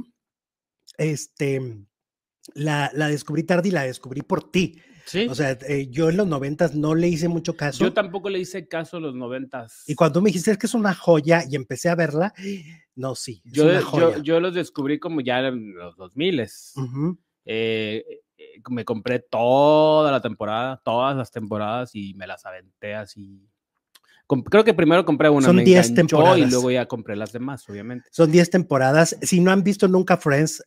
Este, 0.99 1.77
la, 2.55 2.91
la 2.95 3.09
descubrí 3.09 3.45
tarde 3.45 3.69
y 3.69 3.73
la 3.73 3.85
descubrí 3.85 4.23
por 4.23 4.51
ti. 4.51 4.81
Sí. 5.05 5.27
O 5.29 5.35
sea, 5.35 5.59
eh, 5.69 5.89
yo 5.91 6.11
en 6.11 6.17
los 6.17 6.27
noventas 6.27 6.75
no 6.75 6.95
le 6.95 7.09
hice 7.09 7.29
mucho 7.29 7.57
caso. 7.57 7.83
Yo 7.85 7.93
tampoco 7.93 8.31
le 8.31 8.39
hice 8.39 8.69
caso 8.69 8.99
a 8.99 9.01
los 9.01 9.15
noventas. 9.15 9.83
Y 9.87 9.95
cuando 9.95 10.21
me 10.23 10.29
dijiste 10.29 10.53
es 10.53 10.59
que 10.59 10.67
es 10.67 10.75
una 10.75 10.95
joya 10.95 11.45
y 11.51 11.57
empecé 11.57 11.89
a 11.89 11.95
verla, 11.95 12.33
no, 12.95 13.15
sí, 13.15 13.43
es 13.45 13.53
yo, 13.53 13.65
una 13.65 13.81
yo, 13.81 13.87
joya. 13.87 14.19
yo 14.23 14.41
los 14.41 14.55
descubrí 14.55 14.99
como 15.01 15.21
ya 15.21 15.41
en 15.41 15.75
los 15.75 15.97
2000 15.97 16.47
Ujú. 16.77 17.19
eh, 17.45 18.05
eh, 18.09 18.21
me 18.71 18.85
compré 18.85 19.19
toda 19.21 20.11
la 20.11 20.21
temporada, 20.21 20.81
todas 20.85 21.17
las 21.17 21.31
temporadas 21.31 21.95
y 21.95 22.15
me 22.15 22.27
las 22.27 22.45
aventé 22.47 22.95
así. 22.95 23.47
Com- 24.27 24.43
creo 24.43 24.65
que 24.65 24.73
primero 24.73 25.05
compré 25.05 25.29
una, 25.29 25.47
Son 25.47 25.57
me 25.57 25.65
10 25.65 25.91
enganchó 25.91 26.17
temporadas. 26.17 26.39
y 26.39 26.51
luego 26.51 26.71
ya 26.71 26.87
compré 26.87 27.17
las 27.17 27.33
demás, 27.33 27.69
obviamente. 27.69 28.09
Son 28.13 28.31
10 28.31 28.49
temporadas. 28.51 29.17
Si 29.21 29.41
no 29.41 29.51
han 29.51 29.63
visto 29.63 29.89
nunca 29.89 30.17
Friends, 30.17 30.65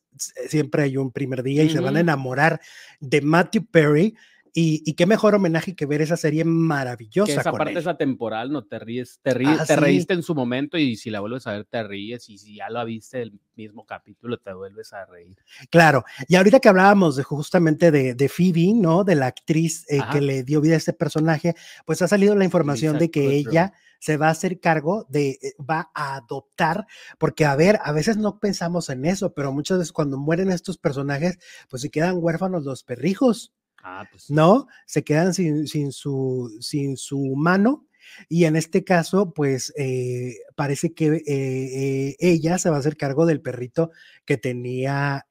siempre 0.48 0.84
hay 0.84 0.98
un 0.98 1.12
primer 1.12 1.42
día 1.42 1.64
y 1.64 1.70
se 1.70 1.80
van 1.80 1.96
a 1.98 2.02
enamorar 2.02 2.60
de 3.00 3.22
Matthew 3.22 3.66
Perry. 3.72 4.16
Y, 4.58 4.82
y 4.86 4.94
qué 4.94 5.06
mejor 5.06 5.36
homenaje 5.36 5.76
que 5.76 5.86
ver 5.86 6.02
esa 6.02 6.16
serie 6.16 6.44
Que 6.44 6.50
maravillosa 6.50 7.42
esa 7.42 7.52
con 7.52 7.58
parte 7.58 7.74
él. 7.74 7.80
es 7.80 7.88
atemporal, 7.88 8.52
no 8.54 8.64
te 8.64 8.80
ríes, 8.80 9.20
te 9.22 9.34
ríes, 9.34 9.60
Ah, 9.60 9.66
te 9.66 9.74
sí. 9.76 9.80
reíste 9.82 10.14
en 10.14 10.24
su 10.24 10.34
momento 10.34 10.78
y 10.78 10.96
si 10.96 11.10
la 11.10 11.20
vuelves 11.20 11.46
a 11.46 11.52
ver 11.52 11.66
te 11.66 11.84
ríes 11.84 12.30
y 12.30 12.38
si 12.38 12.56
ya 12.56 12.70
lo 12.70 12.84
viste 12.86 13.22
el 13.22 13.34
mismo 13.58 13.86
capítulo 13.86 14.38
te 14.38 14.54
vuelves 14.54 14.94
a 14.94 15.06
reír. 15.06 15.36
Claro. 15.70 16.06
Y 16.30 16.36
ahorita 16.38 16.62
que 16.62 16.70
hablábamos 16.70 17.18
de 17.18 17.24
justamente 17.24 17.92
de, 17.92 18.16
de 18.16 18.30
Phoebe, 18.30 18.72
¿no? 18.74 19.04
De 19.04 19.16
la 19.16 19.28
actriz 19.28 19.86
eh, 19.90 20.00
que 20.12 20.22
le 20.22 20.44
dio 20.44 20.62
vida 20.62 20.76
a 20.76 20.78
este 20.78 20.94
personaje, 20.94 21.54
pues 21.86 22.02
ha 22.02 22.08
salido 22.08 22.34
la 22.34 22.46
información 22.46 22.94
Lisa 22.94 23.00
de 23.00 23.12
que 23.12 23.22
Kudrow. 23.44 23.52
ella 23.52 23.74
se 24.00 24.16
va 24.18 24.28
a 24.28 24.32
hacer 24.32 24.60
cargo 24.62 25.06
de, 25.10 25.32
eh, 25.42 25.54
va 25.60 25.92
a 25.94 26.16
adoptar, 26.16 26.86
porque 27.18 27.44
a 27.44 27.56
ver, 27.58 27.80
a 27.84 27.92
veces 27.92 28.16
no 28.18 28.40
pensamos 28.40 28.90
en 28.90 29.04
eso, 29.04 29.34
pero 29.34 29.52
muchas 29.52 29.80
veces 29.80 29.92
cuando 29.92 30.18
mueren 30.18 30.50
estos 30.52 30.78
personajes, 30.78 31.40
pues 31.70 31.82
se 31.82 31.90
quedan 31.90 32.18
huérfanos 32.20 32.64
los 32.64 32.84
perrijos. 32.84 33.52
Ah, 33.88 34.08
pues. 34.10 34.32
¿no? 34.32 34.66
Se 34.88 35.04
quedan 35.04 35.36
sin, 35.36 35.68
sin, 35.68 35.92
su, 35.92 36.58
sin 36.60 36.98
su 36.98 37.36
mano. 37.36 37.86
Y 38.30 38.46
en 38.46 38.56
este 38.56 38.84
caso, 38.84 39.32
pues 39.32 39.74
eh, 39.78 40.38
parece 40.56 40.94
que 40.94 41.08
eh, 41.08 41.24
eh, 41.28 42.16
ella 42.20 42.58
se 42.58 42.72
va 42.72 42.78
a 42.78 42.80
hacer 42.80 42.98
cargo 42.98 43.28
del 43.28 43.42
perrito 43.42 43.92
que 44.26 44.38
tenía 44.38 45.28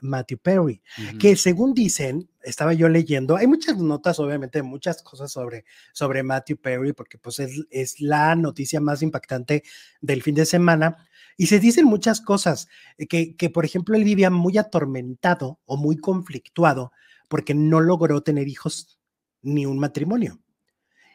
Matthew 0.00 0.38
Perry, 0.38 0.82
que 1.20 1.36
según 1.36 1.74
dicen, 1.74 2.28
estaba 2.42 2.72
yo 2.74 2.88
leyendo, 2.88 3.36
hay 3.36 3.46
muchas 3.46 3.76
notas, 3.78 4.18
obviamente, 4.18 4.62
muchas 4.62 5.02
cosas 5.02 5.30
sobre, 5.30 5.64
sobre 5.92 6.22
Matthew 6.24 6.56
Perry, 6.56 6.92
porque 6.92 7.18
pues 7.18 7.38
es, 7.38 7.66
es 7.70 8.00
la 8.00 8.34
noticia 8.34 8.80
más 8.80 9.02
impactante 9.02 9.62
del 10.00 10.22
fin 10.22 10.34
de 10.34 10.46
semana, 10.46 10.96
Y 11.36 11.46
se 11.46 11.60
dicen 11.60 11.84
muchas 11.84 12.20
cosas, 12.20 12.66
que, 13.08 13.36
que 13.36 13.50
por 13.50 13.64
ejemplo 13.64 13.94
él 13.94 14.04
vivía 14.04 14.30
muy 14.30 14.58
atormentado 14.58 15.60
o 15.66 15.76
muy 15.76 15.96
conflictuado 15.98 16.92
porque 17.28 17.54
no 17.54 17.80
logró 17.80 18.22
tener 18.22 18.48
hijos 18.48 18.98
ni 19.42 19.66
un 19.66 19.78
matrimonio. 19.78 20.40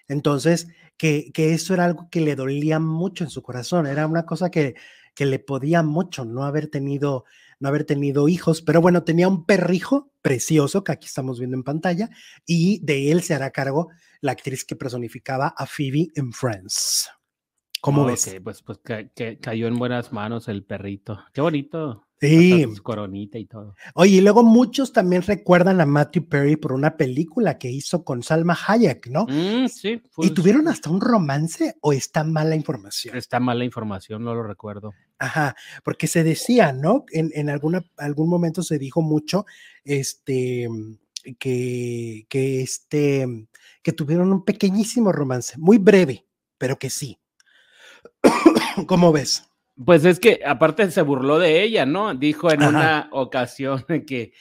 Entonces, 0.08 0.68
que, 0.98 1.32
que 1.34 1.54
eso 1.54 1.74
era 1.74 1.86
algo 1.86 2.10
que 2.10 2.22
le 2.22 2.36
dolía 2.36 2.80
mucho 2.80 3.24
en 3.24 3.30
su 3.30 3.42
corazón, 3.42 3.88
era 3.88 4.08
una 4.08 4.26
cosa 4.26 4.52
que, 4.52 4.76
que 5.16 5.26
le 5.26 5.40
podía 5.40 5.84
mucho 5.84 6.26
no 6.26 6.44
haber 6.44 6.68
tenido 6.68 7.26
no 7.62 7.68
haber 7.70 7.86
tenido 7.86 8.28
hijos, 8.28 8.64
pero 8.64 8.82
bueno, 8.82 9.04
tenía 9.04 9.28
un 9.28 9.46
perrijo 9.46 10.12
precioso 10.24 10.84
que 10.84 10.94
aquí 10.94 11.06
estamos 11.06 11.38
viendo 11.38 11.56
en 11.56 11.64
pantalla 11.64 12.10
y 12.46 12.84
de 12.84 13.12
él 13.12 13.22
se 13.22 13.36
hará 13.36 13.52
cargo 13.52 13.90
la 14.20 14.32
actriz 14.32 14.66
que 14.66 14.76
personificaba 14.76 15.54
a 15.56 15.68
Phoebe 15.68 16.08
en 16.16 16.34
Friends. 16.34 17.08
¿Cómo 17.80 18.06
ves? 18.06 18.36
Pues, 18.44 18.64
pues 18.64 18.80
que, 18.80 19.40
cayó 19.40 19.68
en 19.68 19.78
buenas 19.78 20.12
manos 20.12 20.48
el 20.48 20.64
perrito. 20.64 21.24
Qué 21.34 21.42
bonito. 21.42 22.08
Sí. 22.22 22.68
coronita 22.84 23.40
y 23.40 23.46
todo. 23.46 23.76
Oye, 23.96 24.18
y 24.18 24.22
luego 24.22 24.44
muchos 24.44 24.94
también 24.94 25.24
recuerdan 25.24 25.82
a 25.82 25.88
Matthew 25.88 26.28
Perry 26.30 26.56
por 26.56 26.72
una 26.72 26.96
película 26.96 27.58
que 27.58 27.72
hizo 27.72 28.04
con 28.04 28.22
Salma 28.22 28.56
Hayek, 28.68 29.08
¿no? 29.08 29.26
Mm, 29.28 29.68
sí. 29.68 30.02
¿Y 30.20 30.30
tuvieron 30.30 30.68
hasta 30.68 30.92
un 30.92 31.02
romance 31.02 31.78
o 31.82 31.94
está 31.94 32.24
mala 32.24 32.56
información? 32.56 33.18
Está 33.18 33.40
mala 33.40 33.66
información, 33.66 34.24
no 34.24 34.36
lo 34.36 34.44
recuerdo. 34.44 34.94
Ajá, 35.18 35.56
porque 35.84 36.06
se 36.06 36.24
decía, 36.24 36.74
¿no? 36.74 37.06
En, 37.12 37.32
en 37.34 37.50
alguna, 37.50 37.84
algún 37.98 38.30
momento 38.30 38.62
se 38.62 38.78
dijo 38.78 39.02
mucho, 39.02 39.48
este, 39.84 40.70
que, 41.40 42.28
que, 42.30 42.62
este, 42.62 43.48
que 43.82 43.94
tuvieron 43.94 44.32
un 44.32 44.46
pequeñísimo 44.46 45.12
romance, 45.12 45.58
muy 45.58 45.80
breve, 45.80 46.28
pero 46.60 46.78
que 46.78 46.92
sí. 46.92 47.18
¿Cómo 48.88 49.12
ves? 49.12 49.51
Pues 49.86 50.06
es 50.06 50.20
que 50.20 50.42
aparte 50.46 50.90
se 50.92 51.02
burló 51.02 51.40
de 51.40 51.64
ella, 51.64 51.86
¿no? 51.86 52.14
Dijo 52.14 52.52
en 52.52 52.64
una 52.64 53.10
ocasión 53.12 53.84
que, 54.08 54.34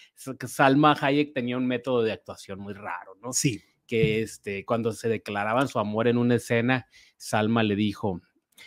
Salma 0.46 0.96
Hayek 1.00 1.32
tenía 1.32 1.56
un 1.56 1.66
método 1.66 2.02
de 2.02 2.12
actuación 2.12 2.60
muy 2.60 2.74
raro, 2.74 3.16
¿no? 3.22 3.32
Sí. 3.32 3.62
Que 3.86 4.22
este, 4.22 4.64
cuando 4.64 4.92
se 4.92 5.08
declaraban 5.08 5.68
su 5.68 5.78
amor 5.78 6.08
en 6.08 6.18
una 6.18 6.36
escena, 6.36 6.86
Salma 7.16 7.62
le 7.62 7.74
dijo, 7.74 8.20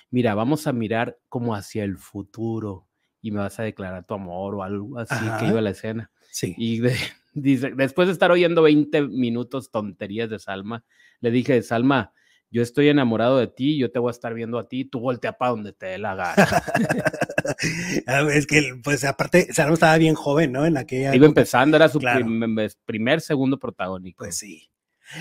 mira, 0.10 0.36
vamos 0.36 0.68
a 0.68 0.74
mirar 0.74 1.20
como 1.30 1.56
hacia 1.56 1.84
el 1.84 1.98
futuro 1.98 2.88
y 3.22 3.32
me 3.32 3.39
vas 3.39 3.60
a 3.60 3.63
declarar 3.63 4.06
tu 4.06 4.15
amor 4.15 4.56
o 4.56 4.63
algo 4.63 5.00
así 5.00 5.25
que 5.39 5.48
iba 5.48 5.60
a 5.60 5.63
la 5.63 5.70
escena. 5.70 6.12
Sí. 6.32 6.56
Y 6.58 6.82
dice, 7.34 7.72
después 7.75 8.08
de 8.08 8.13
estar 8.13 8.32
oyendo 8.32 8.63
20 8.63 9.03
minutos 9.03 9.70
tonterías 9.70 10.30
de 10.30 10.39
Salma, 10.39 10.84
le 11.20 11.32
dije, 11.32 11.62
Salma, 11.62 12.13
yo 12.53 12.62
estoy 12.62 12.88
enamorado 12.88 13.39
de 13.39 13.48
ti, 13.48 13.79
yo 13.79 13.91
te 13.91 13.98
voy 13.98 14.10
a 14.10 14.12
estar 14.12 14.36
viendo 14.36 14.60
a 14.60 14.69
ti, 14.69 14.86
tú 14.86 15.00
voltea 15.00 15.39
para 15.39 15.51
donde 15.51 15.74
te 15.74 15.88
dé 15.88 15.98
la 15.98 16.15
gana. 16.15 16.36
Ah, 18.07 18.25
es 18.33 18.48
que, 18.48 18.79
pues 18.81 19.03
aparte, 19.03 19.53
Salma 19.53 19.74
estaba 19.74 19.98
bien 19.98 20.15
joven, 20.15 20.53
¿no? 20.53 20.65
En 20.65 20.77
aquella. 20.77 21.13
Iba 21.13 21.25
empezando, 21.25 21.75
era 21.75 21.89
su 21.89 22.00
primer, 22.86 23.19
segundo 23.19 23.60
protagónico. 23.60 24.24
Pues 24.24 24.38
sí. 24.38 24.72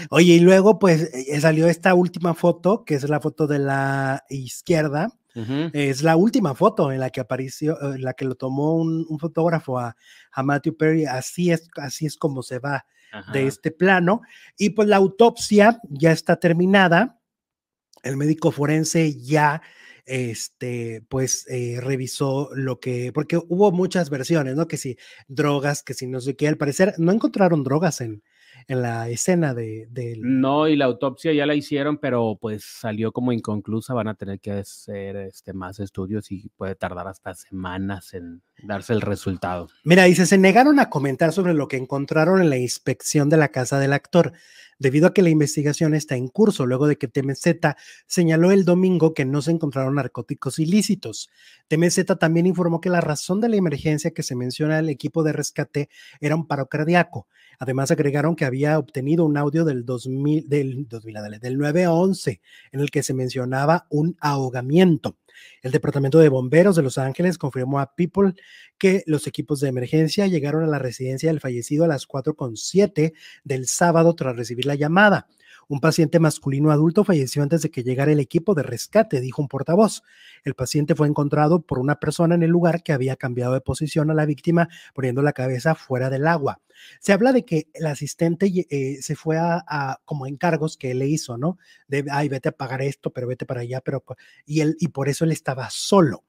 Oye, 0.09 0.35
y 0.35 0.41
luego, 0.41 0.79
pues 0.79 1.13
eh, 1.13 1.41
salió 1.41 1.67
esta 1.67 1.95
última 1.95 2.35
foto, 2.35 2.85
que 2.85 2.95
es 2.95 3.09
la 3.09 3.21
foto 3.21 3.49
de 3.49 3.59
la 3.59 4.25
izquierda. 4.29 5.09
Es 5.73 6.03
la 6.03 6.17
última 6.17 6.55
foto 6.55 6.93
en 6.93 7.01
la 7.01 7.11
que 7.11 7.21
apareció, 7.21 7.77
en 7.83 7.95
eh, 7.95 7.99
la 7.99 8.15
que 8.15 8.25
lo 8.25 8.37
tomó 8.37 8.77
un, 8.77 9.19
fotógrafo 9.19 9.79
a, 9.79 9.97
a, 10.31 10.43
Matthew 10.43 10.77
Perry. 10.77 11.05
Así 11.07 11.51
es, 11.51 11.69
así 11.77 12.07
es 12.07 12.17
como 12.17 12.43
se 12.43 12.61
va 12.61 12.87
de 13.33 13.47
este 13.47 13.73
plano. 13.73 14.23
Y 14.57 14.71
pues 14.71 14.87
la 14.87 14.97
autopsia 14.97 15.81
ya 15.91 16.13
está 16.13 16.37
terminada 16.37 17.19
el 18.03 18.17
médico 18.17 18.51
forense 18.51 19.15
ya 19.15 19.63
este, 20.05 21.05
pues 21.09 21.47
eh, 21.49 21.79
revisó 21.81 22.51
lo 22.55 22.81
que, 22.81 23.13
porque 23.13 23.37
hubo 23.37 23.71
muchas 23.73 24.11
versiones, 24.11 24.57
¿no? 24.57 24.67
Que 24.67 24.77
si 24.77 24.97
drogas, 25.29 25.83
que 25.83 25.95
si 25.95 26.07
no 26.07 26.21
sé 26.21 26.37
qué, 26.37 26.49
al 26.49 26.57
parecer 26.57 26.95
no 26.99 27.13
encontraron 27.13 27.63
drogas 27.63 28.01
en, 28.01 28.23
en 28.69 28.83
la 28.83 29.09
escena 29.09 29.55
de, 29.55 29.89
No, 30.21 30.69
y 30.69 30.77
la 30.77 30.87
autopsia 30.87 31.33
ya 31.33 31.47
la 31.47 31.55
hicieron, 31.55 31.99
pero 31.99 32.37
pues 32.41 32.65
salió 32.65 33.13
como 33.13 33.33
inconclusa, 33.33 33.95
van 33.95 34.09
a 34.09 34.15
tener 34.15 34.41
que 34.41 34.53
hacer 34.53 35.17
este, 35.17 35.53
más 35.53 35.79
estudios 35.81 36.31
y 36.31 36.49
puede 36.57 36.75
tardar 36.75 37.09
hasta 37.09 37.35
semanas 37.35 38.15
en 38.15 38.43
darse 38.63 38.93
el 38.93 39.01
resultado. 39.01 39.69
Mira, 39.85 40.05
dice, 40.05 40.27
se 40.27 40.39
negaron 40.39 40.79
a 40.81 40.91
comentar 40.91 41.33
sobre 41.33 41.55
lo 41.55 41.69
que 41.69 41.77
encontraron 41.77 42.41
en 42.41 42.51
la 42.51 42.59
inspección 42.59 43.29
de 43.29 43.37
la 43.37 43.49
casa 43.49 43.79
del 43.79 43.93
actor, 43.93 44.33
debido 44.83 45.07
a 45.07 45.15
que 45.15 45.23
la 45.23 45.31
investigación 45.31 45.95
está 45.95 46.17
en 46.17 46.29
curso, 46.29 46.67
luego 46.67 46.89
de 46.89 46.99
que 46.99 47.09
TMZ 47.09 47.77
señaló 48.07 48.51
el 48.51 48.65
domingo 48.65 49.15
que 49.15 49.25
no 49.25 49.41
se 49.41 49.53
encontraron 49.53 49.95
narcóticos 49.95 50.59
ilícitos. 50.59 51.31
TMZ 51.69 52.05
también 52.19 52.47
informó 52.47 52.81
que 52.81 52.91
la 52.91 53.01
razón 53.01 53.41
de 53.41 53.49
la 53.49 53.57
emergencia 53.57 54.11
que 54.11 54.25
se 54.25 54.35
menciona 54.35 54.81
el 54.81 54.89
equipo 54.89 55.23
de 55.23 55.33
rescate 55.33 55.89
era 56.21 56.35
un 56.35 56.47
paro 56.47 56.67
cardíaco. 56.67 57.29
Además, 57.61 57.93
agregaron 57.93 58.35
que 58.35 58.45
había 58.45 58.79
obtenido 58.79 59.25
un 59.25 59.37
audio 59.37 59.65
del 59.65 59.85
2000, 59.85 60.49
del, 60.49 60.89
2000, 60.89 61.39
del 61.41 61.59
9 61.59 61.85
a 61.85 61.93
11, 61.93 62.41
en 62.73 62.81
el 62.81 62.91
que 62.91 63.05
se 63.05 63.15
mencionaba 63.15 63.87
un 63.89 64.17
ahogamiento. 64.21 65.17
El 65.63 65.73
Departamento 65.73 66.19
de 66.19 66.29
Bomberos 66.29 66.77
de 66.77 66.83
Los 66.83 66.99
Ángeles 66.99 67.39
confirmó 67.39 67.81
a 67.81 67.95
People 67.95 68.35
que 68.79 69.03
los 69.07 69.27
equipos 69.27 69.61
de 69.61 69.69
emergencia 69.69 70.27
llegaron 70.27 70.65
a 70.65 70.67
la 70.69 70.79
residencia 70.79 71.31
del 71.31 71.41
fallecido 71.41 71.85
a 71.85 71.89
las 71.89 72.07
4.7 72.09 73.13
del 73.45 73.67
sábado 73.67 74.15
tras 74.15 74.37
recibir 74.37 74.67
la 74.67 74.75
llamada. 74.75 75.29
Un 75.69 75.81
paciente 75.81 76.19
masculino 76.19 76.71
adulto 76.71 77.05
falleció 77.05 77.43
antes 77.43 77.63
de 77.63 77.71
que 77.71 77.83
llegara 77.83 78.13
el 78.13 78.21
equipo 78.21 78.55
de 78.55 78.63
rescate, 78.63 79.21
dijo 79.21 79.43
un 79.43 79.49
portavoz. 79.49 80.03
El 80.45 80.55
paciente 80.55 80.95
fue 80.95 81.09
encontrado 81.09 81.63
por 81.63 81.79
una 81.79 81.97
persona 81.97 82.35
en 82.35 82.43
el 82.43 82.51
lugar 82.51 82.83
que 82.83 82.93
había 82.93 83.17
cambiado 83.17 83.55
de 83.55 83.61
posición 83.61 84.11
a 84.11 84.15
la 84.15 84.27
víctima 84.27 84.69
poniendo 84.95 85.23
la 85.23 85.33
cabeza 85.33 85.75
fuera 85.75 86.11
del 86.11 86.27
agua. 86.27 86.61
Se 87.01 87.13
habla 87.13 87.33
de 87.33 87.45
que 87.45 87.69
el 87.75 87.87
asistente 87.87 88.51
eh, 88.71 88.99
se 89.01 89.15
fue 89.15 89.39
a, 89.39 90.01
como 90.05 90.27
encargos 90.27 90.77
que 90.77 90.91
él 90.91 90.99
le 90.99 91.07
hizo, 91.07 91.39
¿no? 91.39 91.59
De, 91.87 92.05
ay, 92.11 92.29
vete 92.29 92.49
a 92.49 92.53
pagar 92.53 92.83
esto, 92.83 93.13
pero 93.13 93.27
vete 93.27 93.47
para 93.47 93.61
allá, 93.61 93.81
pero 93.81 94.05
y 94.45 94.61
él 94.61 94.77
y 94.81 94.89
por 94.89 95.09
eso 95.09 95.25
él 95.25 95.33
estaba 95.33 95.69
solo. 95.71 96.25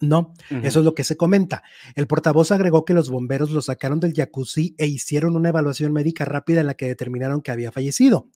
No, 0.00 0.34
eso 0.62 0.80
es 0.80 0.84
lo 0.84 0.94
que 0.94 1.04
se 1.04 1.16
comenta. 1.16 1.62
El 1.94 2.06
portavoz 2.06 2.52
agregó 2.52 2.84
que 2.84 2.92
los 2.92 3.08
bomberos 3.08 3.50
lo 3.50 3.62
sacaron 3.62 3.98
del 3.98 4.12
jacuzzi 4.12 4.74
e 4.76 4.86
hicieron 4.86 5.36
una 5.36 5.48
evaluación 5.48 5.94
médica 5.94 6.26
rápida 6.26 6.60
en 6.60 6.66
la 6.66 6.74
que 6.74 6.86
determinaron 6.86 7.40
que 7.40 7.50
había 7.50 7.72
fallecido. 7.72 8.28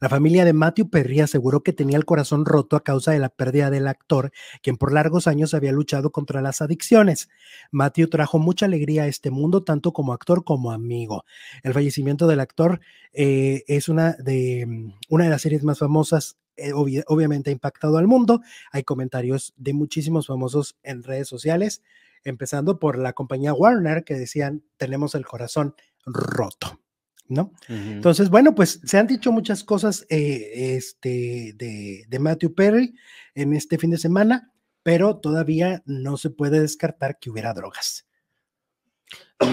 La 0.00 0.08
familia 0.08 0.44
de 0.44 0.52
Matthew 0.52 0.90
Perry 0.90 1.20
aseguró 1.20 1.64
que 1.64 1.72
tenía 1.72 1.96
el 1.96 2.04
corazón 2.04 2.44
roto 2.44 2.76
a 2.76 2.84
causa 2.84 3.10
de 3.10 3.18
la 3.18 3.30
pérdida 3.30 3.68
del 3.68 3.88
actor, 3.88 4.30
quien 4.62 4.76
por 4.76 4.92
largos 4.92 5.26
años 5.26 5.54
había 5.54 5.72
luchado 5.72 6.12
contra 6.12 6.40
las 6.40 6.62
adicciones. 6.62 7.28
Matthew 7.72 8.08
trajo 8.08 8.38
mucha 8.38 8.66
alegría 8.66 9.02
a 9.02 9.08
este 9.08 9.30
mundo, 9.32 9.64
tanto 9.64 9.92
como 9.92 10.12
actor 10.12 10.44
como 10.44 10.70
amigo. 10.70 11.24
El 11.64 11.74
fallecimiento 11.74 12.28
del 12.28 12.38
actor 12.38 12.80
eh, 13.12 13.64
es 13.66 13.88
una 13.88 14.12
de, 14.20 14.66
mm, 14.66 14.92
una 15.08 15.24
de 15.24 15.30
las 15.30 15.42
series 15.42 15.64
más 15.64 15.80
famosas 15.80 16.36
eh, 16.58 16.72
obviamente 16.74 17.50
ha 17.50 17.52
impactado 17.52 17.98
al 17.98 18.06
mundo. 18.06 18.42
Hay 18.72 18.82
comentarios 18.82 19.54
de 19.56 19.72
muchísimos 19.72 20.26
famosos 20.26 20.76
en 20.82 21.02
redes 21.02 21.28
sociales, 21.28 21.82
empezando 22.24 22.78
por 22.78 22.98
la 22.98 23.12
compañía 23.12 23.54
Warner 23.54 24.04
que 24.04 24.14
decían, 24.14 24.62
tenemos 24.76 25.14
el 25.14 25.26
corazón 25.26 25.74
roto. 26.04 26.80
¿No? 27.30 27.52
Entonces, 27.68 28.30
bueno, 28.30 28.54
pues 28.54 28.80
se 28.84 28.96
han 28.96 29.06
dicho 29.06 29.30
muchas 29.32 29.62
cosas 29.62 30.06
eh, 30.08 30.76
este, 30.76 31.52
de, 31.56 32.06
de 32.08 32.18
Matthew 32.18 32.54
Perry 32.54 32.94
en 33.34 33.52
este 33.52 33.76
fin 33.76 33.90
de 33.90 33.98
semana, 33.98 34.50
pero 34.82 35.18
todavía 35.18 35.82
no 35.84 36.16
se 36.16 36.30
puede 36.30 36.58
descartar 36.58 37.18
que 37.18 37.28
hubiera 37.28 37.52
drogas. 37.52 38.07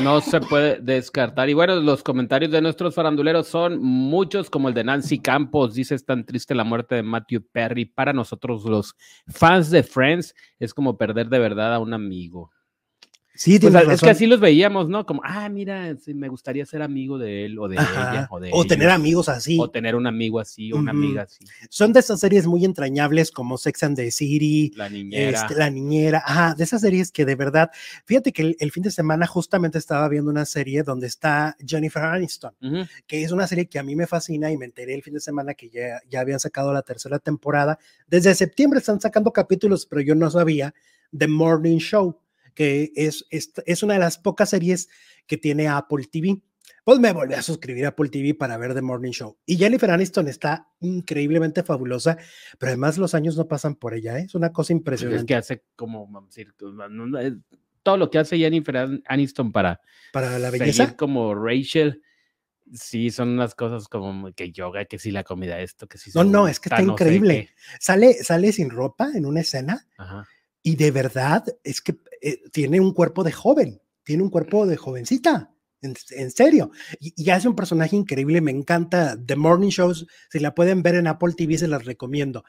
No 0.02 0.20
se 0.20 0.40
puede 0.42 0.80
descartar. 0.82 1.48
Y 1.48 1.54
bueno, 1.54 1.76
los 1.76 2.02
comentarios 2.02 2.52
de 2.52 2.62
nuestros 2.62 2.96
faranduleros 2.96 3.48
son 3.48 3.80
muchos, 3.80 4.50
como 4.50 4.70
el 4.70 4.74
de 4.74 4.84
Nancy 4.84 5.20
Campos. 5.20 5.76
Dice, 5.76 5.94
es 5.94 6.06
tan 6.06 6.26
triste 6.26 6.56
la 6.56 6.64
muerte 6.64 6.96
de 6.96 7.04
Matthew 7.04 7.44
Perry. 7.52 7.86
Para 7.86 8.12
nosotros, 8.12 8.66
los 8.66 8.96
fans 9.28 9.70
de 9.70 9.84
Friends, 9.84 10.34
es 10.60 10.74
como 10.74 10.98
perder 10.98 11.30
de 11.30 11.40
verdad 11.40 11.74
a 11.74 11.80
un 11.80 11.94
amigo. 11.94 12.52
Sí, 13.36 13.60
pues, 13.60 13.74
es 13.90 14.02
que 14.02 14.10
así 14.10 14.28
los 14.28 14.40
veíamos, 14.40 14.88
¿no? 14.88 15.06
Como, 15.06 15.22
ah, 15.24 15.50
mira, 15.50 15.96
me 16.08 16.30
gustaría 16.30 16.66
ser 16.66 16.82
amigo 16.82 17.18
de 17.18 17.46
él 17.46 17.60
o 17.60 17.68
de 17.68 17.76
ella. 17.76 18.28
O, 18.32 18.40
de 18.40 18.50
o 18.54 18.66
tener 18.66 18.90
amigos 18.90 19.28
así. 19.28 19.58
O 19.60 19.70
tener 19.70 19.96
un 19.96 20.08
amigo 20.08 20.40
así 20.40 20.72
o 20.72 20.78
una 20.78 20.92
amiga 20.92 21.24
así. 21.24 21.46
Son 21.70 21.92
de 21.92 22.00
esas 22.00 22.20
series 22.20 22.48
muy 22.48 22.64
entrañables 22.64 23.32
como 23.32 23.58
Sex 23.58 23.84
and 23.84 23.98
the 23.98 24.10
City. 24.10 24.72
La 24.76 24.90
niñera. 24.90 25.42
Este, 25.42 25.56
la 25.56 25.70
niñera. 25.70 26.24
Ajá, 26.26 26.56
de 26.56 26.64
esas 26.64 26.82
series 26.82 27.12
que 27.12 27.26
de 27.26 27.36
verdad. 27.36 27.72
Fíjate 28.06 28.32
que 28.32 28.56
el, 28.58 28.72
fin 28.72 28.84
de 28.84 28.92
semana 28.92 29.28
justamente 29.28 29.78
estaba 29.78 30.08
viendo 30.08 30.32
una 30.32 30.46
serie 30.46 30.84
donde 30.84 31.08
está 31.08 31.58
Jennifer 31.66 32.04
Aniston, 32.04 32.54
que 33.06 33.24
es 33.24 33.32
una 33.32 33.48
serie 33.48 33.68
que 33.68 33.80
a 33.80 33.84
mí 33.84 33.96
me 33.96 34.08
fascina 34.08 34.52
y 34.52 34.58
me 34.58 34.66
enteré 34.66 34.94
el 34.94 35.04
fin 35.04 35.14
de 35.14 35.20
semana 35.20 35.54
que 35.54 35.70
ya, 35.70 36.02
ya 36.10 36.22
habían 36.22 36.40
sacado 36.40 36.72
la 36.72 36.84
tercera 36.84 37.20
temporada. 37.20 37.80
Desde 38.08 38.34
septiembre 38.34 38.80
están 38.80 39.02
sacando 39.02 39.32
capítulos, 39.32 39.86
pero 39.86 40.02
yo 40.02 40.16
no 40.16 40.30
sabía. 40.32 40.74
The 41.18 41.28
Morning 41.28 41.78
Show 41.78 42.20
que 42.56 42.92
es, 42.96 43.26
es, 43.30 43.84
una 43.84 43.94
de 43.94 44.00
las 44.00 44.18
pocas 44.18 44.50
series 44.50 44.90
que 45.28 45.38
tiene 45.38 45.68
Apple 45.68 46.06
TV. 46.12 46.42
pues 46.84 47.00
me 47.00 47.12
volví 47.12 47.34
a 47.34 47.42
suscribir 47.42 47.86
a 47.86 47.90
Apple 47.90 48.10
TV 48.10 48.34
para 48.34 48.58
ver 48.58 48.74
The 48.74 48.82
Morning 48.82 49.12
Show. 49.12 49.38
Y 49.46 49.58
Jennifer 49.58 49.92
Aniston 49.92 50.28
está 50.28 50.70
increíblemente 50.80 51.64
fabulosa, 51.64 52.18
pero 52.58 52.72
además 52.72 52.98
los 52.98 53.14
años 53.14 53.38
no 53.38 53.48
pasan 53.48 53.76
por 53.76 53.94
ella, 53.94 54.18
¿eh? 54.18 54.24
es 54.24 54.36
una 54.36 54.52
cosa 54.52 54.74
impresionante. 54.74 55.22
Es 55.22 55.26
que 55.26 55.36
hace 55.36 55.64
como, 55.76 56.30
eh, 57.20 57.36
todo 57.84 57.98
lo 57.98 58.10
que 58.10 58.18
hace 58.18 58.38
Jennifer 58.38 59.02
Aniston 59.06 59.52
para, 59.52 59.82
para 60.12 60.40
la 60.40 60.50
belleza. 60.50 60.96
como 60.96 61.36
Rachel. 61.36 62.02
Sí, 62.74 63.12
son 63.12 63.30
unas 63.30 63.54
cosas 63.54 63.88
como 63.88 64.34
que 64.34 64.52
yoga, 64.52 64.86
que 64.86 64.98
sí 64.98 65.12
la 65.12 65.24
comida 65.24 65.60
esto, 65.60 65.86
que 65.86 66.00
sí. 66.00 66.10
No, 66.16 66.24
no, 66.24 66.48
es 66.48 66.60
que 66.60 66.70
está 66.70 66.82
increíble. 66.82 67.50
sale, 67.80 68.16
sale 68.24 68.52
sin 68.52 68.72
ropa 68.72 69.12
en 69.14 69.28
una 69.28 69.42
escena 69.42 69.86
y 70.64 70.78
de 70.78 70.90
verdad 70.90 71.46
es 71.64 71.80
que 71.80 71.96
eh, 72.28 72.42
tiene 72.52 72.80
un 72.80 72.92
cuerpo 72.92 73.24
de 73.24 73.32
joven, 73.32 73.80
tiene 74.04 74.24
un 74.24 74.32
cuerpo 74.32 74.66
de 74.66 74.78
jovencita 74.78 75.52
en, 75.80 76.32
serio. 76.32 76.72
Y, 77.00 77.30
hace 77.30 77.48
un 77.48 77.56
personaje 77.56 77.96
increíble, 77.96 78.42
me 78.42 78.50
encanta. 78.50 79.16
The 79.24 79.36
Morning 79.36 79.70
Shows, 79.70 80.08
si 80.32 80.40
la 80.40 80.56
pueden 80.56 80.82
ver 80.82 80.96
en 80.96 81.06
Apple 81.06 81.34
TV, 81.38 81.56
se 81.60 81.68
las 81.68 81.86
recomiendo. 81.86 82.44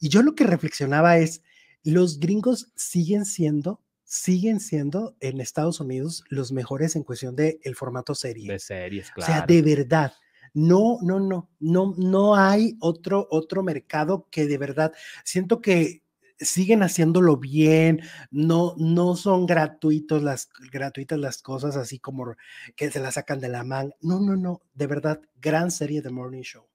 Y 0.00 0.08
yo 0.08 0.24
lo 0.24 0.34
que 0.34 0.42
reflexionaba 0.42 1.18
es, 1.18 1.42
los 1.84 2.18
gringos 2.18 2.72
siguen 2.74 3.24
siendo, 3.24 3.84
siguen 4.02 4.58
siendo 4.58 5.16
en 5.20 5.40
Estados 5.40 5.78
Unidos 5.78 6.24
los 6.28 6.50
mejores 6.50 6.96
en 6.96 7.04
cuestión 7.04 7.36
de 7.36 7.60
el 7.62 7.76
formato 7.76 8.16
serie. 8.16 8.50
De 8.50 8.58
series, 8.58 9.12
claro. 9.12 9.32
O 9.32 9.36
sea, 9.36 9.46
de 9.46 9.62
verdad. 9.62 10.12
No, 10.52 10.98
no, 11.02 11.20
no, 11.20 11.48
no, 11.60 11.94
no 11.96 12.34
hay 12.34 12.76
otro, 12.80 13.28
otro 13.30 13.62
mercado 13.62 14.26
que 14.32 14.48
de 14.48 14.58
verdad 14.58 14.92
siento 15.22 15.60
que 15.60 16.02
siguen 16.40 16.82
haciéndolo 16.82 17.36
bien, 17.36 18.00
no, 18.30 18.74
no 18.78 19.16
son 19.16 19.46
gratuitos 19.46 20.22
las, 20.22 20.48
gratuitas 20.72 21.18
las 21.18 21.42
cosas 21.42 21.76
así 21.76 21.98
como 21.98 22.34
que 22.76 22.90
se 22.90 23.00
las 23.00 23.14
sacan 23.14 23.40
de 23.40 23.48
la 23.48 23.64
manga. 23.64 23.94
No, 24.00 24.20
no, 24.20 24.36
no, 24.36 24.62
de 24.74 24.86
verdad, 24.86 25.20
gran 25.40 25.70
serie 25.70 26.02
de 26.02 26.10
Morning 26.10 26.42
Show. 26.42 26.69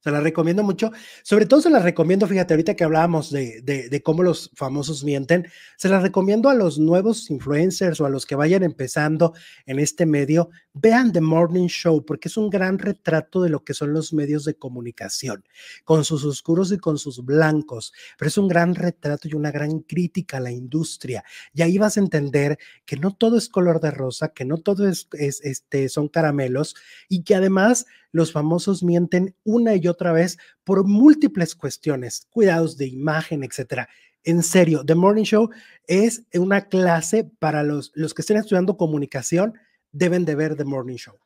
Se 0.00 0.12
la 0.12 0.20
recomiendo 0.20 0.62
mucho. 0.62 0.92
Sobre 1.24 1.46
todo 1.46 1.60
se 1.60 1.70
la 1.70 1.80
recomiendo, 1.80 2.28
fíjate, 2.28 2.54
ahorita 2.54 2.76
que 2.76 2.84
hablábamos 2.84 3.32
de, 3.32 3.62
de, 3.62 4.02
cómo 4.02 4.22
los 4.22 4.50
famosos 4.54 5.02
mienten, 5.02 5.48
se 5.76 5.88
la 5.88 5.98
recomiendo 5.98 6.48
a 6.48 6.54
los 6.54 6.78
nuevos 6.78 7.28
influencers 7.30 8.00
o 8.00 8.06
a 8.06 8.08
los 8.08 8.24
que 8.24 8.36
vayan 8.36 8.62
empezando 8.62 9.34
en 9.66 9.80
este 9.80 10.06
medio. 10.06 10.50
Vean 10.72 11.12
The 11.12 11.20
Morning 11.20 11.66
Show 11.66 12.04
porque 12.04 12.28
es 12.28 12.36
un 12.36 12.48
gran 12.48 12.78
retrato 12.78 13.42
de 13.42 13.48
lo 13.48 13.64
que 13.64 13.74
son 13.74 13.92
los 13.92 14.12
medios 14.12 14.44
de 14.44 14.54
comunicación, 14.54 15.42
con 15.84 16.04
sus 16.04 16.24
oscuros 16.24 16.70
y 16.70 16.78
con 16.78 16.96
sus 16.96 17.24
blancos, 17.24 17.92
pero 18.16 18.28
es 18.28 18.38
un 18.38 18.46
gran 18.46 18.76
retrato 18.76 19.26
y 19.26 19.34
una 19.34 19.50
gran 19.50 19.80
crítica 19.80 20.36
a 20.36 20.40
la 20.40 20.52
industria. 20.52 21.24
Y 21.52 21.62
ahí 21.62 21.76
vas 21.76 21.96
a 21.96 22.00
entender 22.00 22.56
que 22.86 22.96
no 22.96 23.16
todo 23.16 23.36
es 23.36 23.48
color 23.48 23.80
de 23.80 23.90
rosa, 23.90 24.28
que 24.28 24.44
no 24.44 24.58
todo 24.58 24.88
es, 24.88 25.08
es 25.12 25.40
este, 25.42 25.88
son 25.88 26.06
caramelos 26.08 26.76
y 27.08 27.24
que 27.24 27.34
además 27.34 27.86
los 28.12 28.32
famosos 28.32 28.82
mienten 28.82 29.34
una 29.44 29.74
y 29.76 29.86
otra 29.88 30.12
vez 30.12 30.38
por 30.64 30.84
múltiples 30.84 31.54
cuestiones, 31.54 32.26
cuidados 32.30 32.76
de 32.76 32.86
imagen, 32.86 33.44
etcétera. 33.44 33.88
En 34.24 34.42
serio, 34.42 34.84
The 34.84 34.94
Morning 34.94 35.24
Show 35.24 35.50
es 35.86 36.24
una 36.34 36.68
clase 36.68 37.24
para 37.38 37.62
los, 37.62 37.92
los 37.94 38.14
que 38.14 38.22
estén 38.22 38.36
estudiando 38.36 38.76
comunicación, 38.76 39.54
deben 39.92 40.24
de 40.24 40.34
ver 40.34 40.56
The 40.56 40.64
Morning 40.64 40.96
Show. 40.96 41.18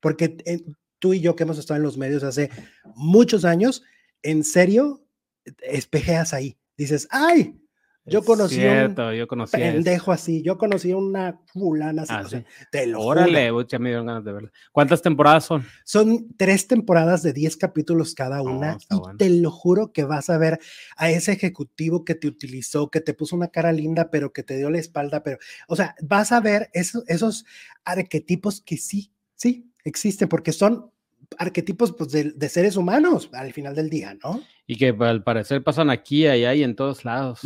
Porque 0.00 0.36
eh, 0.44 0.64
tú 0.98 1.14
y 1.14 1.20
yo 1.20 1.36
que 1.36 1.44
hemos 1.44 1.58
estado 1.58 1.76
en 1.76 1.84
los 1.84 1.98
medios 1.98 2.22
hace 2.22 2.50
muchos 2.94 3.44
años, 3.44 3.82
en 4.22 4.44
serio, 4.44 5.04
espejeas 5.62 6.32
ahí. 6.32 6.58
Dices, 6.76 7.06
ay, 7.10 7.61
yo 8.04 8.22
conocí 8.24 8.56
Cierto, 8.56 9.08
un 9.08 9.14
yo 9.14 9.26
pendejo 9.50 10.10
así. 10.10 10.42
Yo 10.42 10.58
conocí 10.58 10.92
una 10.92 11.40
fulana 11.46 12.02
así. 12.02 12.36
Ah, 12.36 12.44
te 12.70 12.86
lo 12.86 13.00
Órale, 13.00 13.50
ya 13.68 13.78
me 13.78 13.90
dieron 13.90 14.06
ganas 14.06 14.24
de 14.24 14.32
verla. 14.32 14.52
¿Cuántas 14.72 15.02
temporadas 15.02 15.44
son? 15.44 15.64
Son 15.84 16.28
tres 16.36 16.66
temporadas 16.66 17.22
de 17.22 17.32
diez 17.32 17.56
capítulos 17.56 18.14
cada 18.14 18.42
una. 18.42 18.76
y 18.90 19.16
te 19.18 19.30
lo 19.30 19.50
juro 19.50 19.92
que 19.92 20.04
vas 20.04 20.30
a 20.30 20.38
ver 20.38 20.58
a 20.96 21.10
ese 21.10 21.32
ejecutivo 21.32 22.04
que 22.04 22.14
te 22.14 22.26
utilizó, 22.26 22.90
que 22.90 23.00
te 23.00 23.14
puso 23.14 23.36
una 23.36 23.48
cara 23.48 23.72
linda, 23.72 24.10
pero 24.10 24.32
que 24.32 24.42
te 24.42 24.56
dio 24.56 24.68
la 24.70 24.78
espalda. 24.78 25.22
Pero, 25.22 25.38
o 25.68 25.76
sea, 25.76 25.94
vas 26.02 26.32
a 26.32 26.40
ver 26.40 26.70
esos, 26.72 27.04
esos 27.06 27.44
arquetipos 27.84 28.60
que 28.60 28.78
sí, 28.78 29.12
sí 29.36 29.70
existen, 29.84 30.28
porque 30.28 30.52
son 30.52 30.90
arquetipos 31.38 31.92
pues, 31.92 32.10
de, 32.10 32.48
seres 32.48 32.76
humanos 32.76 33.28
al 33.32 33.52
final 33.52 33.74
del 33.74 33.90
día, 33.90 34.16
¿no? 34.22 34.42
Y 34.66 34.76
que 34.76 34.94
al 34.98 35.22
parecer 35.22 35.62
pasan 35.62 35.90
aquí, 35.90 36.26
allá 36.26 36.54
y 36.54 36.62
en 36.62 36.74
todos 36.74 37.04
lados. 37.04 37.40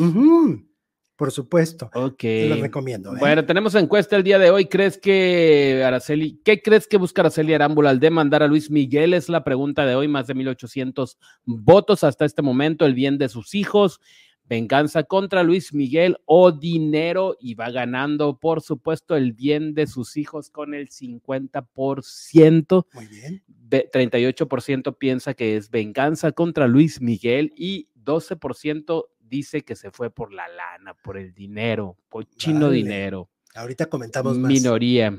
Por 1.16 1.32
supuesto. 1.32 1.90
Ok. 1.94 2.18
Te 2.18 2.58
recomiendo. 2.60 3.16
¿eh? 3.16 3.18
Bueno, 3.18 3.46
tenemos 3.46 3.74
encuesta 3.74 4.16
el 4.16 4.22
día 4.22 4.38
de 4.38 4.50
hoy. 4.50 4.66
¿Crees 4.66 4.98
que 4.98 5.82
Araceli, 5.82 6.42
qué 6.44 6.60
crees 6.60 6.86
que 6.86 6.98
busca 6.98 7.22
Araceli 7.22 7.54
Arámbula 7.54 7.88
al 7.88 8.00
demandar 8.00 8.42
a 8.42 8.46
Luis 8.46 8.70
Miguel? 8.70 9.14
Es 9.14 9.30
la 9.30 9.42
pregunta 9.42 9.86
de 9.86 9.94
hoy. 9.94 10.08
Más 10.08 10.26
de 10.26 10.34
1800 10.34 11.18
votos 11.46 12.04
hasta 12.04 12.26
este 12.26 12.42
momento. 12.42 12.84
El 12.84 12.92
bien 12.92 13.16
de 13.16 13.30
sus 13.30 13.54
hijos 13.54 14.00
venganza 14.48 15.02
contra 15.04 15.42
Luis 15.42 15.72
Miguel 15.74 16.18
o 16.24 16.52
dinero 16.52 17.36
y 17.40 17.54
va 17.54 17.70
ganando, 17.70 18.38
por 18.38 18.62
supuesto, 18.62 19.16
el 19.16 19.32
bien 19.32 19.74
de 19.74 19.86
sus 19.86 20.16
hijos 20.16 20.50
con 20.50 20.74
el 20.74 20.88
50%. 20.88 22.86
Muy 22.92 23.06
bien. 23.06 23.42
38% 23.68 24.96
piensa 24.96 25.34
que 25.34 25.56
es 25.56 25.70
venganza 25.70 26.32
contra 26.32 26.68
Luis 26.68 27.00
Miguel 27.00 27.52
y 27.56 27.88
12% 27.96 29.06
dice 29.20 29.62
que 29.62 29.74
se 29.74 29.90
fue 29.90 30.10
por 30.10 30.32
la 30.32 30.46
lana, 30.48 30.94
por 30.94 31.18
el 31.18 31.34
dinero, 31.34 31.96
por 32.08 32.28
chino 32.28 32.70
dinero. 32.70 33.28
Ahorita 33.54 33.86
comentamos 33.86 34.38
más. 34.38 34.50
Minoría. 34.50 35.16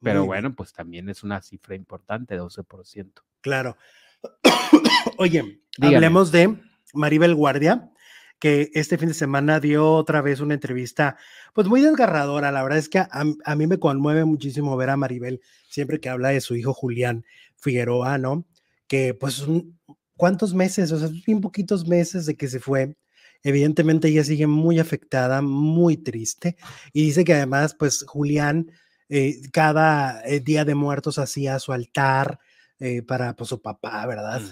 Pero 0.00 0.24
bueno, 0.24 0.54
pues 0.54 0.72
también 0.72 1.08
es 1.08 1.22
una 1.22 1.40
cifra 1.42 1.76
importante, 1.76 2.36
12%. 2.36 3.12
Claro. 3.40 3.76
Oye, 5.18 5.62
hablemos 5.80 6.32
de 6.32 6.56
Maribel 6.92 7.36
Guardia 7.36 7.91
que 8.42 8.72
este 8.74 8.98
fin 8.98 9.06
de 9.06 9.14
semana 9.14 9.60
dio 9.60 9.92
otra 9.92 10.20
vez 10.20 10.40
una 10.40 10.54
entrevista, 10.54 11.16
pues 11.52 11.68
muy 11.68 11.80
desgarradora. 11.80 12.50
La 12.50 12.64
verdad 12.64 12.80
es 12.80 12.88
que 12.88 12.98
a, 12.98 13.54
mí 13.54 13.66
me 13.68 13.78
conmueve 13.78 14.24
muchísimo 14.24 14.76
ver 14.76 14.90
a 14.90 14.96
Maribel 14.96 15.40
siempre 15.70 16.00
que 16.00 16.08
habla 16.08 16.30
de 16.30 16.40
su 16.40 16.56
hijo 16.56 16.74
Julián 16.74 17.24
Figueroa, 17.54 18.18
¿no? 18.18 18.44
Que 18.88 19.14
pues, 19.14 19.44
¿cuántos 20.16 20.54
meses? 20.54 20.90
O 20.90 20.98
sea, 20.98 21.08
bien 21.24 21.40
poquitos 21.40 21.86
meses 21.86 22.26
de 22.26 22.34
que 22.34 22.48
se 22.48 22.58
fue. 22.58 22.96
Evidentemente 23.44 24.08
ella 24.08 24.24
sigue 24.24 24.48
muy 24.48 24.80
afectada, 24.80 25.40
muy 25.40 25.96
triste. 25.96 26.56
Y 26.92 27.04
dice 27.04 27.22
que 27.22 27.34
además, 27.34 27.76
pues 27.78 28.04
Julián, 28.08 28.72
eh, 29.08 29.40
cada 29.52 30.20
eh, 30.26 30.40
día 30.40 30.64
de 30.64 30.74
muertos 30.74 31.20
hacía 31.20 31.60
su 31.60 31.72
altar, 31.72 32.40
eh, 32.80 33.02
para 33.02 33.36
pues, 33.36 33.50
su 33.50 33.62
papá, 33.62 34.04
¿verdad? 34.04 34.42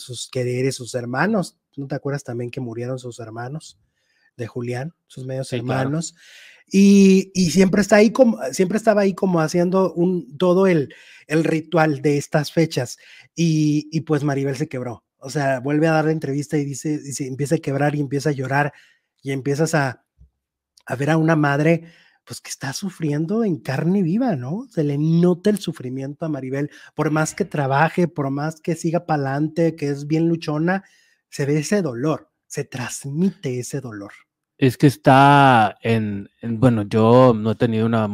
Sus 0.00 0.28
quereres, 0.28 0.74
sus 0.74 0.96
hermanos. 0.96 1.56
¿No 1.76 1.86
te 1.86 1.94
acuerdas 1.94 2.24
también 2.24 2.50
que 2.50 2.60
murieron 2.60 2.98
sus 2.98 3.18
hermanos 3.20 3.78
de 4.36 4.46
Julián, 4.46 4.94
sus 5.06 5.26
medios 5.26 5.52
hermanos? 5.52 6.14
Y, 6.68 7.30
y, 7.34 7.50
siempre 7.50 7.80
está 7.80 7.96
ahí 7.96 8.10
como, 8.10 8.38
siempre 8.50 8.76
estaba 8.76 9.02
ahí 9.02 9.14
como 9.14 9.40
haciendo 9.40 9.92
un, 9.92 10.36
todo 10.36 10.66
el, 10.66 10.92
el 11.28 11.44
ritual 11.44 12.02
de 12.02 12.18
estas 12.18 12.50
fechas. 12.50 12.98
Y, 13.36 13.88
y, 13.92 14.00
pues 14.00 14.24
Maribel 14.24 14.56
se 14.56 14.68
quebró. 14.68 15.04
O 15.18 15.30
sea, 15.30 15.60
vuelve 15.60 15.86
a 15.86 15.92
dar 15.92 16.06
la 16.06 16.12
entrevista 16.12 16.58
y 16.58 16.64
dice, 16.64 16.98
dice, 16.98 17.26
empieza 17.26 17.56
a 17.56 17.58
quebrar 17.58 17.94
y 17.94 18.00
empieza 18.00 18.30
a 18.30 18.32
llorar 18.32 18.72
y 19.22 19.30
empiezas 19.32 19.74
a, 19.74 20.04
a 20.86 20.96
ver 20.96 21.10
a 21.10 21.16
una 21.16 21.36
madre 21.36 21.84
pues 22.26 22.40
que 22.40 22.50
está 22.50 22.72
sufriendo 22.72 23.44
en 23.44 23.58
carne 23.58 24.02
viva, 24.02 24.34
¿no? 24.34 24.66
Se 24.68 24.82
le 24.82 24.98
nota 24.98 25.48
el 25.48 25.58
sufrimiento 25.58 26.26
a 26.26 26.28
Maribel, 26.28 26.70
por 26.94 27.12
más 27.12 27.36
que 27.36 27.44
trabaje, 27.44 28.08
por 28.08 28.30
más 28.30 28.60
que 28.60 28.74
siga 28.74 29.06
para 29.06 29.22
adelante, 29.22 29.76
que 29.76 29.88
es 29.88 30.08
bien 30.08 30.28
luchona, 30.28 30.82
se 31.28 31.46
ve 31.46 31.58
ese 31.58 31.82
dolor, 31.82 32.30
se 32.46 32.64
transmite 32.64 33.58
ese 33.58 33.80
dolor. 33.80 34.12
Es 34.58 34.78
que 34.78 34.86
está 34.86 35.76
en, 35.82 36.30
bueno, 36.42 36.82
yo 36.82 37.34
no 37.36 37.50
he 37.50 37.54
tenido 37.56 37.84
una 37.84 38.08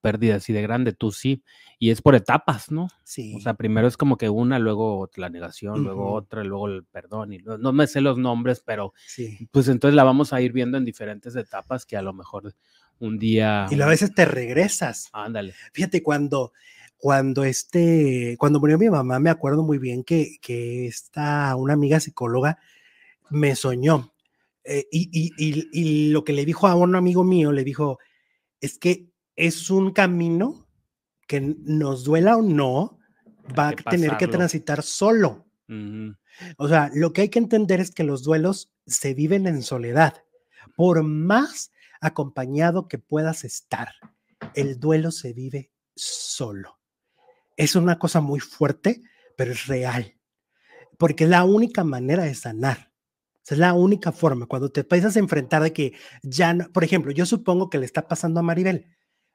pérdida 0.00 0.36
así 0.36 0.54
de 0.54 0.62
grande, 0.62 0.92
tú 0.92 1.12
sí, 1.12 1.42
y 1.78 1.90
es 1.90 2.00
por 2.00 2.14
etapas, 2.14 2.70
¿no? 2.70 2.88
Sí. 3.04 3.34
O 3.36 3.40
sea, 3.40 3.54
primero 3.54 3.86
es 3.86 3.98
como 3.98 4.16
que 4.16 4.30
una, 4.30 4.58
luego 4.58 5.10
la 5.16 5.28
negación, 5.28 5.84
luego 5.84 6.14
otra, 6.14 6.42
luego 6.44 6.68
el 6.68 6.84
perdón, 6.84 7.34
y 7.34 7.38
no, 7.38 7.58
no, 7.58 7.72
me 7.72 7.86
sé 7.86 8.00
los 8.00 8.16
nombres, 8.16 8.62
pero 8.64 8.94
sí. 9.06 9.48
pues 9.50 9.68
entonces 9.68 9.94
la 9.94 10.04
vamos 10.04 10.32
a 10.32 10.40
ir 10.40 10.52
viendo 10.52 10.78
en 10.78 10.86
diferentes 10.86 11.36
etapas 11.36 11.84
que 11.84 11.98
a 11.98 12.02
lo 12.02 12.14
mejor 12.14 12.54
un 12.98 13.18
día. 13.18 13.66
Y 13.70 13.80
a 13.80 13.86
veces 13.86 14.14
te 14.14 14.24
regresas. 14.24 15.10
Ándale. 15.12 15.54
Fíjate, 15.72 16.02
cuando, 16.02 16.52
cuando 16.98 17.44
este, 17.44 18.36
cuando 18.38 18.60
murió 18.60 18.78
mi 18.78 18.88
mamá, 18.88 19.18
me 19.18 19.30
acuerdo 19.30 19.62
muy 19.62 19.78
bien 19.78 20.04
que, 20.04 20.36
que 20.40 20.86
esta, 20.86 21.54
una 21.56 21.74
amiga 21.74 22.00
psicóloga 22.00 22.58
me 23.30 23.54
soñó. 23.56 24.12
Eh, 24.64 24.86
y, 24.90 25.10
y, 25.12 25.32
y, 25.38 25.68
y, 25.72 26.08
lo 26.08 26.24
que 26.24 26.32
le 26.32 26.44
dijo 26.44 26.66
a 26.66 26.74
un 26.74 26.96
amigo 26.96 27.22
mío, 27.22 27.52
le 27.52 27.62
dijo, 27.62 27.98
es 28.60 28.78
que 28.78 29.10
es 29.36 29.70
un 29.70 29.92
camino 29.92 30.66
que 31.26 31.40
nos 31.40 32.04
duela 32.04 32.36
o 32.36 32.42
no, 32.42 32.98
va 33.56 33.68
a 33.68 33.72
tener 33.72 34.16
que 34.16 34.28
transitar 34.28 34.82
solo. 34.82 35.46
O 36.58 36.68
sea, 36.68 36.90
lo 36.94 37.12
que 37.12 37.22
hay 37.22 37.28
que 37.28 37.38
entender 37.38 37.80
es 37.80 37.90
que 37.90 38.04
los 38.04 38.22
duelos 38.22 38.70
se 38.86 39.14
viven 39.14 39.46
en 39.46 39.62
soledad. 39.62 40.14
Por 40.76 41.02
más 41.02 41.72
acompañado 42.00 42.88
que 42.88 42.98
puedas 42.98 43.44
estar. 43.44 43.88
El 44.54 44.78
duelo 44.78 45.10
se 45.10 45.32
vive 45.32 45.70
solo. 45.94 46.75
Es 47.56 47.74
una 47.76 47.98
cosa 47.98 48.20
muy 48.20 48.40
fuerte, 48.40 49.02
pero 49.36 49.52
es 49.52 49.66
real, 49.66 50.16
porque 50.98 51.24
es 51.24 51.30
la 51.30 51.44
única 51.44 51.84
manera 51.84 52.24
de 52.24 52.34
sanar. 52.34 52.92
Es 53.48 53.58
la 53.58 53.74
única 53.74 54.10
forma. 54.10 54.46
Cuando 54.46 54.70
te 54.70 54.80
empiezas 54.80 55.14
a 55.14 55.20
enfrentar 55.20 55.62
de 55.62 55.72
que 55.72 55.92
ya, 56.22 56.52
no, 56.52 56.68
por 56.72 56.82
ejemplo, 56.82 57.12
yo 57.12 57.26
supongo 57.26 57.70
que 57.70 57.78
le 57.78 57.86
está 57.86 58.08
pasando 58.08 58.40
a 58.40 58.42
Maribel 58.42 58.86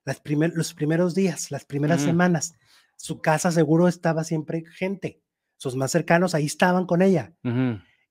las 0.03 0.19
primer, 0.19 0.51
los 0.53 0.73
primeros 0.73 1.15
días, 1.15 1.49
las 1.49 1.63
primeras 1.63 2.01
semanas. 2.01 2.53
Su 2.97 3.21
casa 3.21 3.51
seguro 3.51 3.87
estaba 3.87 4.25
siempre 4.25 4.63
gente. 4.75 5.21
Sus 5.55 5.75
más 5.75 5.91
cercanos 5.91 6.35
ahí 6.35 6.45
estaban 6.45 6.85
con 6.85 7.01
ella. 7.01 7.33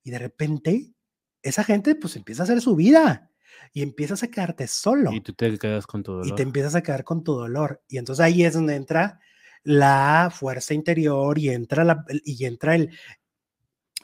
Y 0.03 0.11
de 0.11 0.19
repente, 0.19 0.95
esa 1.43 1.65
gente 1.65 1.95
pues 1.95 2.17
empieza 2.17 2.43
a 2.43 2.45
hacer 2.45 2.63
su 2.63 2.77
vida 2.77 3.31
y 3.73 3.83
empiezas 3.83 4.23
a 4.23 4.29
quedarte 4.29 4.67
solo 4.69 5.13
Y 5.13 5.21
tú 5.21 5.33
te 5.33 5.59
quedas 5.59 5.87
con 5.87 6.03
tu 6.03 6.13
y 6.13 6.15
dolor. 6.17 6.37
te 6.37 6.43
empiezas 6.43 6.75
a 6.75 6.83
quedar 6.83 7.05
con 7.05 7.25
tu 7.25 7.35
dolor. 7.35 7.83
Y 7.89 7.99
entonces 7.99 8.25
ahí 8.25 8.45
es 8.45 8.55
donde 8.55 8.75
entra 8.77 9.21
la 9.63 10.31
fuerza 10.33 10.75
interior 10.75 11.39
y 11.39 11.51
entra, 11.51 11.85
la, 11.85 12.05
y 12.25 12.45
entra 12.45 12.75
el 12.75 12.91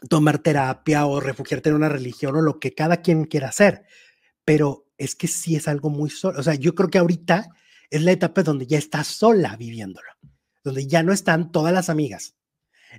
tomar 0.08 0.38
terapia 0.38 1.06
o 1.06 1.20
refugiarte 1.20 1.70
en 1.70 1.76
una 1.76 1.88
religión 1.88 2.36
o 2.36 2.42
lo 2.42 2.58
que 2.60 2.74
cada 2.74 2.98
quien 2.98 3.24
quiera 3.24 3.48
hacer. 3.48 3.84
Pero 4.44 4.86
es 4.98 5.14
que 5.14 5.28
sí 5.28 5.56
es 5.56 5.68
algo 5.68 5.90
muy 5.90 6.10
solo. 6.10 6.38
O 6.38 6.42
sea, 6.42 6.54
yo 6.54 6.74
creo 6.74 6.90
que 6.90 6.98
ahorita 6.98 7.48
es 7.90 8.02
la 8.02 8.12
etapa 8.12 8.42
donde 8.42 8.66
ya 8.66 8.78
estás 8.78 9.06
sola 9.06 9.56
viviéndolo, 9.56 10.08
donde 10.64 10.86
ya 10.86 11.02
no 11.02 11.12
están 11.12 11.52
todas 11.52 11.72
las 11.72 11.88
amigas, 11.88 12.36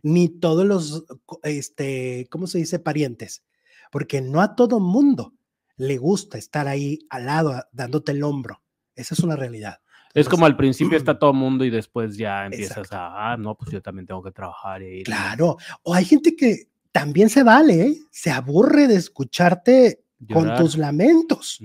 ni 0.04 0.30
todos 0.30 0.65
los, 0.65 1.06
este, 1.43 2.28
¿cómo 2.30 2.48
se 2.48 2.60
dice? 2.60 2.80
Parientes, 2.80 3.43
porque 3.91 4.22
no 4.22 4.41
a 4.41 4.56
todo 4.56 4.80
mundo 4.80 5.34
le 5.76 5.98
gusta 5.98 6.38
estar 6.38 6.67
ahí 6.67 7.00
al 7.10 7.26
lado, 7.26 7.63
dándote 7.72 8.12
el 8.12 8.24
hombro. 8.24 8.63
Esa 8.96 9.13
es 9.13 9.20
una 9.20 9.36
realidad. 9.36 9.80
Es 10.13 10.28
como 10.28 10.46
al 10.46 10.56
principio 10.56 10.98
está 10.98 11.17
todo 11.20 11.34
mundo 11.34 11.65
y 11.65 11.70
después 11.70 12.17
ya 12.17 12.46
empiezas 12.46 12.78
Exacto. 12.78 12.96
a, 12.96 13.34
ah, 13.34 13.38
no, 13.38 13.56
pues 13.56 13.72
yo 13.72 13.82
también 13.82 14.06
tengo 14.06 14.24
que 14.24 14.32
trabajar. 14.32 14.82
Claro. 15.06 15.58
O 15.84 15.93
hay 15.93 16.06
gente 16.06 16.36
que 16.36 16.70
también 16.91 17.30
se 17.30 17.43
vale, 17.43 17.82
¿eh? 17.82 17.98
se 18.12 18.32
aburre 18.32 18.88
de 18.88 18.96
escucharte 18.96 20.04
con 20.32 20.56
tus 20.56 20.78
lamentos. 20.78 21.60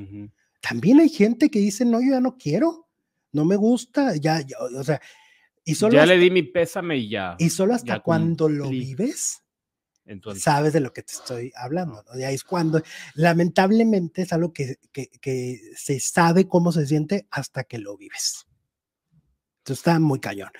También 0.61 1.01
hay 1.01 1.09
gente 1.09 1.51
que 1.51 1.59
dice, 1.59 1.85
no, 1.85 2.01
yo 2.01 2.11
ya 2.11 2.21
no 2.21 2.37
quiero, 2.37 2.87
no 3.33 3.45
me 3.45 3.57
gusta, 3.57 4.15
ya, 4.17 4.41
ya, 4.41 4.57
o 4.79 4.85
sea, 4.85 5.01
y 5.65 5.75
solo, 5.75 5.95
Ya 5.95 6.03
hasta, 6.03 6.15
le 6.15 6.21
di 6.21 6.31
mi 6.31 6.43
pésame 6.43 6.99
y 6.99 7.09
ya. 7.09 7.37
y 7.39 7.51
solo 7.51 7.75
hasta 7.75 8.01
cuando 8.01 8.49
lo 8.49 8.69
vives, 8.69 9.42
Entonces, 10.05 10.43
sabes 10.43 10.73
de 10.73 10.81
lo 10.81 10.93
que 10.93 11.03
te 11.03 11.13
estoy 11.13 11.53
hablando. 11.55 12.03
¿no? 12.03 12.13
Ahí 12.27 12.35
es 12.35 12.45
cuando, 12.45 12.83
lamentablemente, 13.15 14.23
es 14.23 14.33
algo 14.33 14.53
que, 14.53 14.77
que, 14.93 15.09
que 15.21 15.61
se 15.77 16.01
sabe 16.01 16.49
cómo 16.49 16.73
se 16.73 16.87
siente 16.87 17.27
hasta 17.31 17.65
que 17.65 17.79
lo 17.79 17.97
vives. 17.97 18.47
Entonces 19.59 19.79
está 19.79 19.99
muy 20.01 20.19
cañón. 20.19 20.51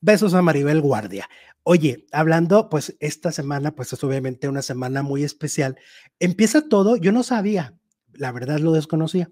Besos 0.00 0.32
a 0.34 0.40
Maribel 0.40 0.80
Guardia. 0.80 1.28
Oye, 1.62 2.06
hablando, 2.12 2.70
pues 2.70 2.96
esta 3.00 3.32
semana, 3.32 3.74
pues 3.74 3.92
es 3.92 4.02
obviamente 4.04 4.48
una 4.48 4.62
semana 4.62 5.02
muy 5.02 5.24
especial. 5.24 5.76
Empieza 6.20 6.68
todo, 6.68 6.96
yo 6.96 7.12
no 7.12 7.22
sabía, 7.22 7.74
la 8.12 8.32
verdad 8.32 8.60
lo 8.60 8.72
desconocía, 8.72 9.30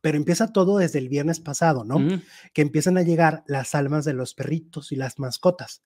pero 0.00 0.16
empieza 0.16 0.52
todo 0.52 0.78
desde 0.78 0.98
el 0.98 1.08
viernes 1.08 1.38
pasado, 1.38 1.84
¿no? 1.84 1.96
ujú. 1.96 2.22
que 2.54 2.62
empiezan 2.62 2.96
a 2.96 3.02
llegar 3.02 3.44
las 3.46 3.74
almas 3.74 4.04
de 4.04 4.14
los 4.14 4.34
perritos 4.34 4.90
y 4.90 4.96
las 4.96 5.18
mascotas, 5.18 5.82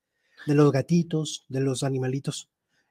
de 0.47 0.55
los 0.55 0.71
gatitos, 0.73 1.45
de 1.49 1.61
los 1.61 1.83
animalitos, 1.83 2.49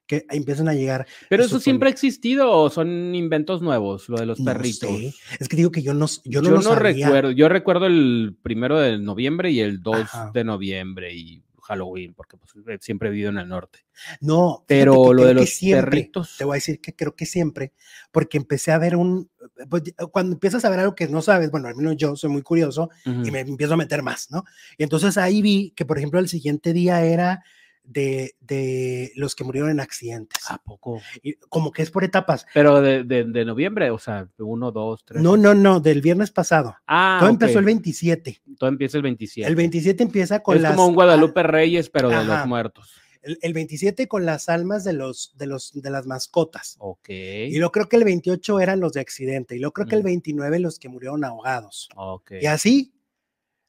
que 0.09 0.25
empiezan 0.31 0.67
a 0.67 0.73
llegar. 0.73 1.05
Pero 1.29 1.43
eso 1.45 1.59
siempre 1.59 1.87
ha 1.87 1.91
existido 1.91 2.51
o 2.51 2.71
son 2.71 3.13
inventos 3.13 3.61
nuevos, 3.61 4.09
lo 4.09 4.17
de 4.19 4.25
los 4.25 4.39
No 4.39 4.45
perritos. 4.45 4.89
sé, 4.89 5.13
Es 5.39 5.47
que 5.47 5.55
digo 5.55 5.69
que 5.71 5.83
yo 5.83 5.93
no, 5.93 6.07
yo 6.25 6.41
Yo 6.41 6.41
no, 6.41 6.49
no, 6.49 6.55
lo 6.55 6.61
sabía. 6.63 7.05
recuerdo. 7.05 7.31
Yo 7.31 7.47
recuerdo 7.47 7.85
el 7.85 8.35
primero 8.41 8.79
de 8.79 8.97
noviembre 8.97 9.51
y 9.51 9.59
el 9.59 9.83
2 9.83 9.99
Ajá. 10.01 10.31
de 10.33 10.43
noviembre 10.43 11.13
y 11.13 11.43
Halloween, 11.61 12.15
porque 12.15 12.37
pues, 12.37 12.51
eh, 12.67 12.79
siempre 12.81 13.09
he 13.09 13.11
vivido 13.11 13.29
en 13.29 13.37
el 13.37 13.47
norte. 13.47 13.85
No, 14.19 14.63
Pero 14.67 15.13
lo 15.13 15.25
de 15.25 15.35
los 15.35 15.47
siempre, 15.51 15.91
perritos. 15.91 16.37
Te 16.39 16.43
voy 16.45 16.55
a 16.55 16.55
decir 16.55 16.81
que 16.81 16.95
creo 16.95 17.15
que 17.15 17.27
siempre, 17.27 17.73
porque 18.11 18.37
empecé 18.37 18.71
a 18.71 18.79
ver 18.79 18.95
un. 18.95 19.29
pues, 19.69 19.83
cuando 20.11 20.33
empiezas 20.33 20.65
a 20.65 20.69
ver 20.71 20.79
algo 20.79 20.95
que 20.95 21.07
no 21.07 21.21
sabes, 21.21 21.51
bueno, 21.51 21.67
al 21.67 21.75
menos 21.75 21.95
yo 21.97 22.15
soy 22.15 22.31
muy 22.31 22.41
curioso 22.41 22.89
y 23.05 23.09
Ujú. 23.11 23.31
me 23.31 23.41
empiezo 23.41 23.75
a 23.75 23.77
meter 23.77 24.01
más, 24.01 24.31
¿no? 24.31 24.43
Y 24.79 24.81
entonces 24.83 25.19
ahí 25.19 25.43
vi 25.43 25.71
que, 25.75 25.85
por 25.85 25.99
ejemplo, 25.99 26.19
el 26.19 26.29
siguiente 26.29 26.73
día 26.73 27.03
era 27.05 27.43
de, 27.91 28.35
de 28.39 29.11
los 29.15 29.33
que 29.33 29.43
murieron 29.43 29.71
en 29.71 29.79
accidentes. 29.79 30.43
¿A 30.49 30.59
poco? 30.59 31.01
Y 31.23 31.33
como 31.49 31.71
que 31.71 31.81
es 31.81 31.89
por 31.89 32.03
etapas. 32.03 32.45
Pero 32.53 32.81
de, 32.81 33.03
de- 33.03 33.23
de 33.23 33.45
noviembre, 33.45 33.89
o 33.89 33.97
sea, 33.97 34.29
uno, 34.37 34.71
dos, 34.71 35.03
tres. 35.03 35.21
No, 35.23 35.35
no, 35.37 35.55
no, 35.55 35.79
del 35.79 36.01
viernes 36.01 36.29
pasado. 36.29 36.75
Ah, 36.85 37.17
Todo 37.19 37.29
empezó 37.31 37.57
el 37.59 37.65
27. 37.65 38.41
Todo 38.59 38.69
empieza 38.69 38.97
el 38.97 39.03
27. 39.03 39.49
El 39.49 39.55
27 39.55 40.03
empieza 40.03 40.39
con 40.41 40.55
es 40.57 40.61
las. 40.61 40.75
como 40.75 40.87
un 40.87 40.93
Guadalupe 40.93 41.41
Reyes, 41.41 41.89
pero 41.89 42.09
de 42.09 42.23
los 42.23 42.45
muertos. 42.45 42.91
El, 43.21 43.37
el 43.41 43.53
27 43.53 44.07
con 44.07 44.25
las 44.25 44.47
almas 44.49 44.83
de 44.83 44.93
los, 44.93 45.33
de 45.35 45.47
los, 45.47 45.73
de 45.73 45.89
las 45.89 46.05
mascotas. 46.05 46.75
Ok. 46.79 47.09
Y 47.09 47.57
luego 47.57 47.71
creo 47.71 47.89
que 47.89 47.95
el 47.97 48.03
28 48.05 48.59
eran 48.61 48.79
los 48.79 48.93
de 48.93 49.01
accidente. 49.01 49.55
Y 49.55 49.59
luego 49.59 49.73
creo 49.73 49.87
que 49.87 49.95
el 49.95 50.03
Mm. 50.03 50.05
29 50.05 50.59
los 50.59 50.77
que 50.79 50.89
murieron 50.89 51.23
ahogados. 51.25 51.89
ok. 51.97 52.33
Y 52.41 52.45
así, 52.45 52.93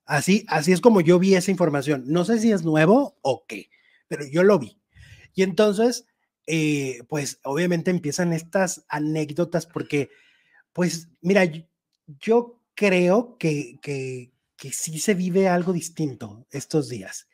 así, 0.04 0.44
así 0.48 0.72
es 0.72 0.80
como 0.80 1.00
yo 1.00 1.18
vi 1.18 1.34
esa 1.34 1.50
información. 1.50 2.04
No 2.06 2.24
sé 2.24 2.38
si 2.38 2.52
es 2.52 2.62
nuevo 2.64 3.16
o 3.22 3.44
qué, 3.48 3.70
pero 4.10 4.26
yo 4.26 4.42
lo 4.42 4.58
vi. 4.58 4.76
Y 5.34 5.44
entonces, 5.44 6.04
eh, 6.48 6.98
pues 7.08 7.38
obviamente 7.44 7.92
empiezan 7.92 8.32
estas 8.32 8.84
anécdotas 8.88 9.66
porque, 9.66 10.10
pues, 10.72 11.08
mira, 11.20 11.44
yo, 11.44 11.62
yo 12.20 12.60
creo 12.74 13.36
que, 13.38 13.78
que, 13.80 14.32
que 14.56 14.72
sí 14.72 14.98
se 14.98 15.14
vive 15.14 15.46
algo 15.48 15.72
distinto 15.72 16.44
estos 16.50 16.88
días. 16.88 17.28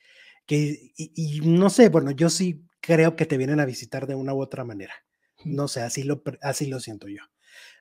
Que, 0.44 0.92
y, 0.96 1.12
y 1.14 1.40
no 1.40 1.70
sé, 1.70 1.88
bueno, 1.88 2.10
yo 2.10 2.28
sí 2.28 2.62
creo 2.80 3.16
que 3.16 3.24
te 3.24 3.38
vienen 3.38 3.58
a 3.58 3.64
visitar 3.64 4.06
de 4.06 4.14
una 4.14 4.34
u 4.34 4.40
otra 4.42 4.62
manera. 4.64 4.92
No 5.44 5.66
sé, 5.68 5.80
así 5.80 6.02
lo, 6.02 6.22
así 6.42 6.66
lo 6.66 6.78
siento 6.78 7.08
yo. 7.08 7.22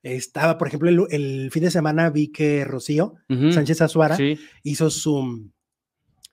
Estaba, 0.03 0.57
por 0.57 0.69
ejemplo, 0.69 0.89
el, 0.89 1.01
el 1.11 1.51
fin 1.51 1.63
de 1.63 1.71
semana 1.71 2.09
vi 2.09 2.31
que 2.31 2.63
Rocío. 2.63 3.15
Sánchez 3.27 3.81
Azuara 3.81 4.15
Sí. 4.15 4.39
hizo 4.63 4.89
su, 4.89 5.51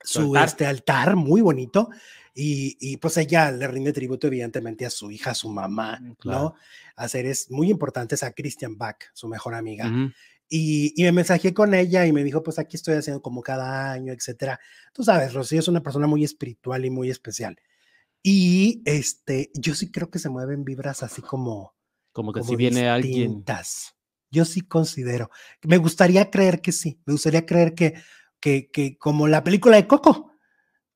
Su 0.04 0.20
su 0.22 0.36
altar. 0.36 0.48
este 0.48 0.66
altar 0.66 1.16
muy 1.16 1.40
bonito 1.40 1.88
y, 2.34 2.76
y, 2.80 2.96
pues 2.96 3.16
ella 3.18 3.50
le 3.50 3.66
rinde 3.68 3.92
tributo 3.92 4.26
evidentemente 4.26 4.86
a 4.86 4.90
su 4.90 5.10
hija, 5.10 5.32
a 5.32 5.34
su 5.34 5.48
mamá, 5.50 5.98
Mm, 6.00 6.06
¿no? 6.08 6.14
claro. 6.16 6.54
A 6.96 7.08
seres 7.08 7.50
muy 7.50 7.70
importantes, 7.70 8.22
a 8.22 8.32
Christian 8.32 8.76
Bach, 8.78 8.96
su 9.12 9.28
mejor 9.28 9.54
amiga. 9.54 9.86
Ujú. 9.88 10.12
y, 10.48 10.92
y 10.96 11.04
me 11.04 11.12
mensajé 11.12 11.54
con 11.54 11.72
ella 11.74 12.06
y 12.06 12.12
me 12.12 12.22
dijo, 12.24 12.42
pues 12.42 12.58
aquí 12.58 12.76
estoy 12.76 12.94
haciendo 12.96 13.22
como 13.22 13.42
cada 13.42 13.90
año, 13.92 14.12
etcétera. 14.12 14.60
Tú 14.92 15.02
sabes, 15.02 15.32
Rocío 15.32 15.60
es 15.60 15.68
una 15.68 15.82
persona 15.82 16.06
muy 16.06 16.24
espiritual 16.24 16.84
y 16.84 16.90
muy 16.90 17.08
especial. 17.10 17.56
Y 18.22 18.82
este, 18.84 19.50
yo 19.54 19.74
sí 19.74 19.90
creo 19.90 20.10
que 20.10 20.18
se 20.18 20.28
mueven 20.28 20.64
vibras 20.64 21.02
así 21.02 21.22
como, 21.22 21.74
Como 22.12 22.32
que 22.32 22.40
como 22.40 22.50
si 22.50 22.56
viene 22.56 22.88
alguien. 22.88 23.44
Yo 24.30 24.44
sí 24.44 24.60
considero. 24.62 25.30
Me 25.62 25.76
gustaría 25.78 26.30
creer 26.30 26.60
que 26.60 26.72
sí. 26.72 27.00
Me 27.06 27.12
gustaría 27.12 27.44
creer 27.44 27.74
que, 27.74 27.94
que, 28.40 28.70
que 28.70 28.96
como 28.98 29.28
la 29.28 29.42
película 29.44 29.76
de 29.76 29.86
Coco, 29.86 30.31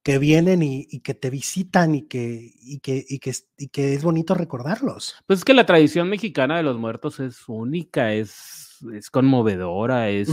que 0.07 0.19
vienen 0.21 0.63
y, 0.63 0.87
y 0.89 1.01
que 1.01 1.15
te 1.15 1.31
visitan 1.31 1.97
y 1.97 2.03
que, 2.03 2.53
y, 2.63 2.79
que, 2.79 3.05
y, 3.09 3.19
que, 3.19 3.31
es- 3.31 3.49
y 3.59 3.67
que 3.71 3.93
es 3.95 4.05
bonito 4.05 4.35
recordarlos. 4.35 5.17
Pues 5.27 5.41
es 5.41 5.45
que 5.45 5.53
la 5.53 5.67
tradición 5.67 6.09
mexicana 6.09 6.57
de 6.57 6.63
los 6.63 6.79
muertos 6.79 7.19
es 7.19 7.49
única, 7.49 8.13
es, 8.13 8.79
es 8.95 9.11
conmovedora, 9.11 10.09
es 10.09 10.29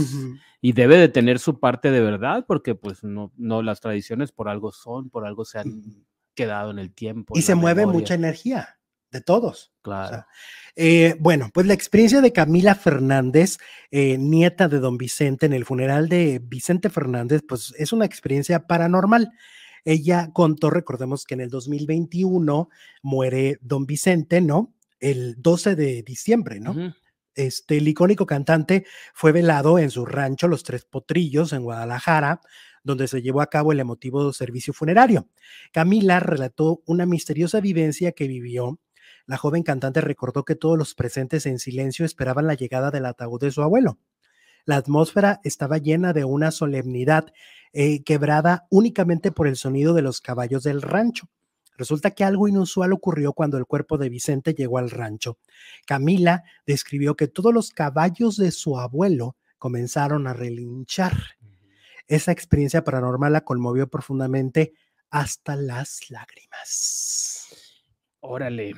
y 0.60 0.72
debe 0.74 0.96
de 0.96 1.08
tener 1.08 1.40
su 1.40 1.58
parte 1.58 1.90
de 1.90 2.00
verdad, 2.00 2.44
porque 2.46 2.76
pues 2.76 3.02
no, 3.02 3.32
no 3.36 3.62
las 3.62 3.80
tradiciones 3.80 4.30
por 4.30 4.48
algo 4.48 4.70
son, 4.70 5.10
por 5.10 5.26
algo 5.26 5.44
se 5.44 5.58
han 5.58 6.04
quedado 6.36 6.70
en 6.70 6.78
el 6.78 6.92
tiempo. 6.92 7.36
Y 7.36 7.42
se 7.42 7.56
mueve 7.56 7.84
mucha 7.84 8.14
energía 8.14 8.78
de 9.10 9.22
todos. 9.22 9.72
O 9.78 9.82
Claro. 9.82 10.08
sea, 10.08 10.26
eh, 10.76 11.16
bueno, 11.18 11.50
pues 11.52 11.66
la 11.66 11.74
experiencia 11.74 12.20
de 12.20 12.32
Camila 12.32 12.76
Fernández, 12.76 13.58
eh, 13.90 14.18
nieta 14.18 14.68
de 14.68 14.78
don 14.78 14.98
Vicente, 14.98 15.46
en 15.46 15.52
el 15.52 15.64
funeral 15.64 16.08
de 16.08 16.40
Vicente 16.42 16.90
Fernández, 16.90 17.42
pues 17.48 17.74
es 17.76 17.92
una 17.92 18.04
experiencia 18.04 18.68
paranormal. 18.68 19.32
Ella 19.84 20.30
contó, 20.32 20.70
recordemos 20.70 21.24
que 21.24 21.34
en 21.34 21.42
el 21.42 21.50
2021 21.50 22.68
muere 23.02 23.58
don 23.60 23.86
Vicente, 23.86 24.40
¿no? 24.40 24.74
El 24.98 25.34
12 25.42 25.76
de 25.76 26.02
diciembre, 26.02 26.60
¿no? 26.60 26.94
Este, 27.34 27.78
el 27.78 27.88
icónico 27.88 28.26
cantante 28.26 28.86
fue 29.12 29.32
velado 29.32 29.78
en 29.78 29.90
su 29.90 30.06
rancho 30.06 30.48
Los 30.48 30.62
Tres 30.62 30.84
Potrillos, 30.84 31.52
en 31.52 31.62
Guadalajara, 31.64 32.40
donde 32.82 33.08
se 33.08 33.22
llevó 33.22 33.40
a 33.40 33.50
cabo 33.50 33.72
el 33.72 33.80
emotivo 33.80 34.32
servicio 34.32 34.72
funerario. 34.72 35.28
Camila 35.72 36.20
relató 36.20 36.82
una 36.86 37.06
misteriosa 37.06 37.60
vivencia 37.60 38.12
que 38.12 38.28
vivió. 38.28 38.78
La 39.26 39.36
joven 39.36 39.62
cantante 39.62 40.00
recordó 40.00 40.44
que 40.44 40.54
todos 40.54 40.78
los 40.78 40.94
presentes 40.94 41.46
en 41.46 41.58
silencio 41.58 42.04
esperaban 42.04 42.46
la 42.46 42.54
llegada 42.54 42.90
del 42.90 43.06
ataúd 43.06 43.40
de 43.40 43.50
su 43.50 43.62
abuelo. 43.62 43.98
La 44.66 44.76
atmósfera 44.76 45.40
estaba 45.44 45.78
llena 45.78 46.12
de 46.12 46.24
una 46.24 46.50
solemnidad 46.50 47.32
eh, 47.74 48.04
quebrada 48.04 48.66
únicamente 48.70 49.32
por 49.32 49.48
el 49.48 49.56
sonido 49.56 49.94
de 49.94 50.02
los 50.02 50.20
caballos 50.20 50.62
del 50.62 50.80
rancho. 50.80 51.28
Resulta 51.76 52.12
que 52.12 52.22
algo 52.22 52.46
inusual 52.46 52.92
ocurrió 52.92 53.32
cuando 53.32 53.58
el 53.58 53.66
cuerpo 53.66 53.98
de 53.98 54.08
Vicente 54.08 54.54
llegó 54.54 54.78
al 54.78 54.90
rancho. 54.90 55.38
Camila 55.84 56.44
describió 56.66 57.16
que 57.16 57.26
todos 57.26 57.52
los 57.52 57.70
caballos 57.70 58.36
de 58.36 58.52
su 58.52 58.78
abuelo 58.78 59.36
comenzaron 59.58 60.28
a 60.28 60.34
relinchar. 60.34 61.16
Esa 62.06 62.30
experiencia 62.30 62.84
paranormal 62.84 63.32
la 63.32 63.40
conmovió 63.40 63.88
profundamente 63.88 64.72
hasta 65.10 65.56
las 65.56 66.10
lágrimas. 66.10 67.48
Órale. 68.20 68.74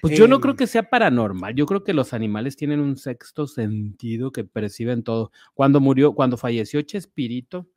Pues 0.00 0.18
yo 0.18 0.26
no 0.26 0.40
creo 0.40 0.52
Em, 0.52 0.56
que 0.58 0.66
sea 0.66 0.88
paranormal. 0.88 1.54
Yo 1.54 1.66
creo 1.66 1.82
que 1.82 1.92
los 1.92 2.12
animales 2.12 2.56
tienen 2.56 2.80
un 2.80 2.96
sexto 2.96 3.46
sentido 3.46 4.32
que 4.32 4.44
perciben 4.44 5.02
todo. 5.02 5.32
Cuando 5.54 5.80
murió, 5.80 6.14
cuando 6.14 6.36
falleció 6.36 6.80
Chespirito, 6.82 7.68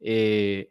eh, 0.00 0.68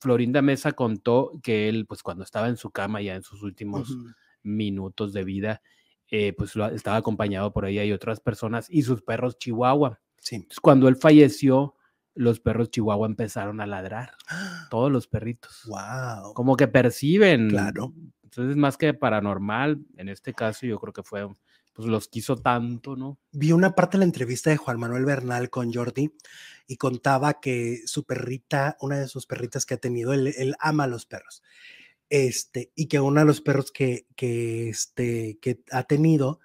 Florinda 0.00 0.42
Mesa 0.42 0.72
contó 0.72 1.32
que 1.42 1.68
él, 1.68 1.86
pues 1.86 2.02
cuando 2.02 2.24
estaba 2.24 2.48
en 2.48 2.56
su 2.56 2.70
cama 2.70 3.02
ya 3.02 3.14
en 3.14 3.22
sus 3.22 3.42
últimos 3.42 3.96
minutos 4.42 5.12
de 5.12 5.24
vida, 5.24 5.62
eh, 6.10 6.32
pues 6.32 6.56
lo- 6.56 6.68
estaba 6.68 6.96
acompañado 6.96 7.52
por 7.52 7.66
ella 7.66 7.84
y 7.84 7.92
otras 7.92 8.20
personas 8.20 8.68
y 8.70 8.82
sus 8.82 9.02
perros 9.02 9.38
chihuahua. 9.38 10.00
Sí. 10.18 10.36
Entonces, 10.36 10.60
cuando 10.60 10.88
él 10.88 10.96
falleció, 10.96 11.74
los 12.14 12.40
perros 12.40 12.70
chihuahua 12.70 13.06
empezaron 13.06 13.60
a 13.60 13.66
ladrar, 13.66 14.12
todos 14.70 14.90
los 14.90 15.06
perritos. 15.06 15.62
Wow. 15.66 16.32
Como 16.34 16.56
que 16.56 16.66
perciben. 16.68 17.50
Claro. 17.50 17.92
Entonces, 18.24 18.56
más 18.56 18.76
que 18.76 18.94
paranormal, 18.94 19.84
en 19.96 20.08
este 20.08 20.32
caso 20.34 20.66
yo 20.66 20.78
creo 20.78 20.92
que 20.92 21.02
fue, 21.02 21.28
pues 21.78 21.86
los 21.86 22.08
quiso 22.08 22.34
tanto, 22.34 22.96
¿no? 22.96 23.20
Vi 23.30 23.52
una 23.52 23.76
parte 23.76 23.92
de 23.92 23.98
la 24.00 24.06
entrevista 24.06 24.50
de 24.50 24.56
Juan 24.56 24.80
Manuel 24.80 25.04
Bernal 25.04 25.48
con 25.48 25.72
Jordi 25.72 26.12
y 26.66 26.76
contaba 26.76 27.38
que 27.38 27.82
su 27.86 28.02
perrita, 28.02 28.76
una 28.80 28.98
de 28.98 29.06
sus 29.06 29.26
perritas 29.26 29.64
que 29.64 29.74
ha 29.74 29.76
tenido, 29.76 30.12
él, 30.12 30.56
ama 30.58 30.84
a 30.84 30.86
los 30.88 31.06
perros. 31.06 31.44
Este, 32.10 32.72
y 32.74 32.88
que 32.88 32.98
uno 32.98 33.20
de 33.20 33.26
los 33.26 33.40
perros 33.40 33.70
que, 33.70 34.08
que, 34.16 34.70
este, 34.70 35.38
que 35.40 35.60
ha 35.70 35.84
tenido, 35.84 36.40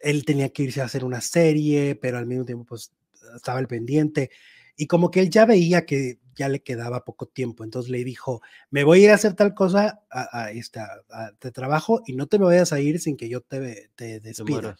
él 0.00 0.24
tenía 0.24 0.48
que 0.48 0.64
irse 0.64 0.80
a 0.80 0.86
hacer 0.86 1.04
una 1.04 1.20
serie, 1.20 1.94
pero 1.94 2.18
al 2.18 2.26
mismo 2.26 2.44
tiempo, 2.44 2.64
pues 2.64 2.92
estaba 3.36 3.60
al 3.60 3.68
pendiente. 3.68 4.32
Y 4.76 4.86
como 4.86 5.10
que 5.10 5.20
él 5.20 5.30
ya 5.30 5.46
veía 5.46 5.86
que 5.86 6.18
ya 6.34 6.48
le 6.48 6.62
quedaba 6.62 7.04
poco 7.04 7.26
tiempo, 7.26 7.62
entonces 7.64 7.90
le 7.90 8.02
dijo, 8.02 8.42
me 8.70 8.84
voy 8.84 9.00
a 9.00 9.04
ir 9.04 9.10
a 9.10 9.14
hacer 9.14 9.34
tal 9.34 9.54
cosa 9.54 10.02
a, 10.10 10.46
a 10.46 11.32
de 11.40 11.52
trabajo 11.52 12.02
y 12.06 12.14
no 12.14 12.26
te 12.26 12.38
me 12.38 12.46
vayas 12.46 12.72
a 12.72 12.80
ir 12.80 13.00
sin 13.00 13.16
que 13.16 13.28
yo 13.28 13.40
te, 13.40 13.90
te 13.94 14.20
despida. 14.20 14.76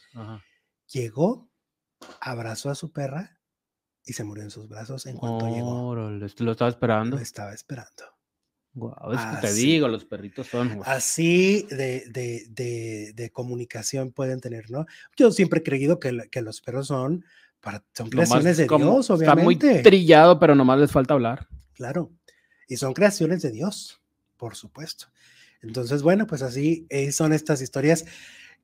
Llegó, 0.88 1.48
abrazó 2.20 2.70
a 2.70 2.74
su 2.74 2.92
perra 2.92 3.38
y 4.04 4.12
se 4.12 4.24
murió 4.24 4.42
en 4.42 4.50
sus 4.50 4.68
brazos 4.68 5.06
en 5.06 5.16
cuanto 5.16 5.48
llegó. 5.48 5.94
¿lo 5.94 6.52
estaba 6.52 6.68
esperando? 6.68 7.16
Lo 7.16 7.22
estaba 7.22 7.54
esperando. 7.54 8.04
Guau, 8.76 9.12
es 9.12 9.20
que 9.20 9.46
te 9.46 9.54
digo, 9.54 9.86
los 9.86 10.04
perritos 10.04 10.48
son. 10.48 10.80
Así 10.84 11.64
de, 11.70 12.04
de, 12.10 12.44
de, 12.50 13.12
de 13.14 13.30
comunicación 13.30 14.10
pueden 14.10 14.40
tener, 14.40 14.68
¿no? 14.68 14.84
Yo 15.16 15.30
siempre 15.30 15.60
he 15.60 15.62
creído 15.62 16.00
que, 16.00 16.28
que 16.28 16.42
los 16.42 16.60
perros 16.60 16.88
son, 16.88 17.24
para, 17.64 17.82
son 17.94 18.10
nomás 18.10 18.28
creaciones 18.28 18.56
de 18.58 18.66
como- 18.66 18.84
Dios, 18.84 19.10
Está 19.10 19.34
muy 19.34 19.56
obviamente. 19.56 19.82
trillado, 19.82 20.38
pero 20.38 20.54
nomás 20.54 20.78
les 20.78 20.92
falta 20.92 21.14
hablar. 21.14 21.48
Claro. 21.72 22.12
Y 22.68 22.76
son 22.76 22.92
creaciones 22.94 23.42
de 23.42 23.50
Dios, 23.50 24.00
por 24.36 24.54
supuesto. 24.54 25.06
Entonces, 25.62 26.02
bueno, 26.02 26.26
pues 26.26 26.42
así 26.42 26.86
eh, 26.90 27.10
son 27.10 27.32
estas 27.32 27.62
historias. 27.62 28.04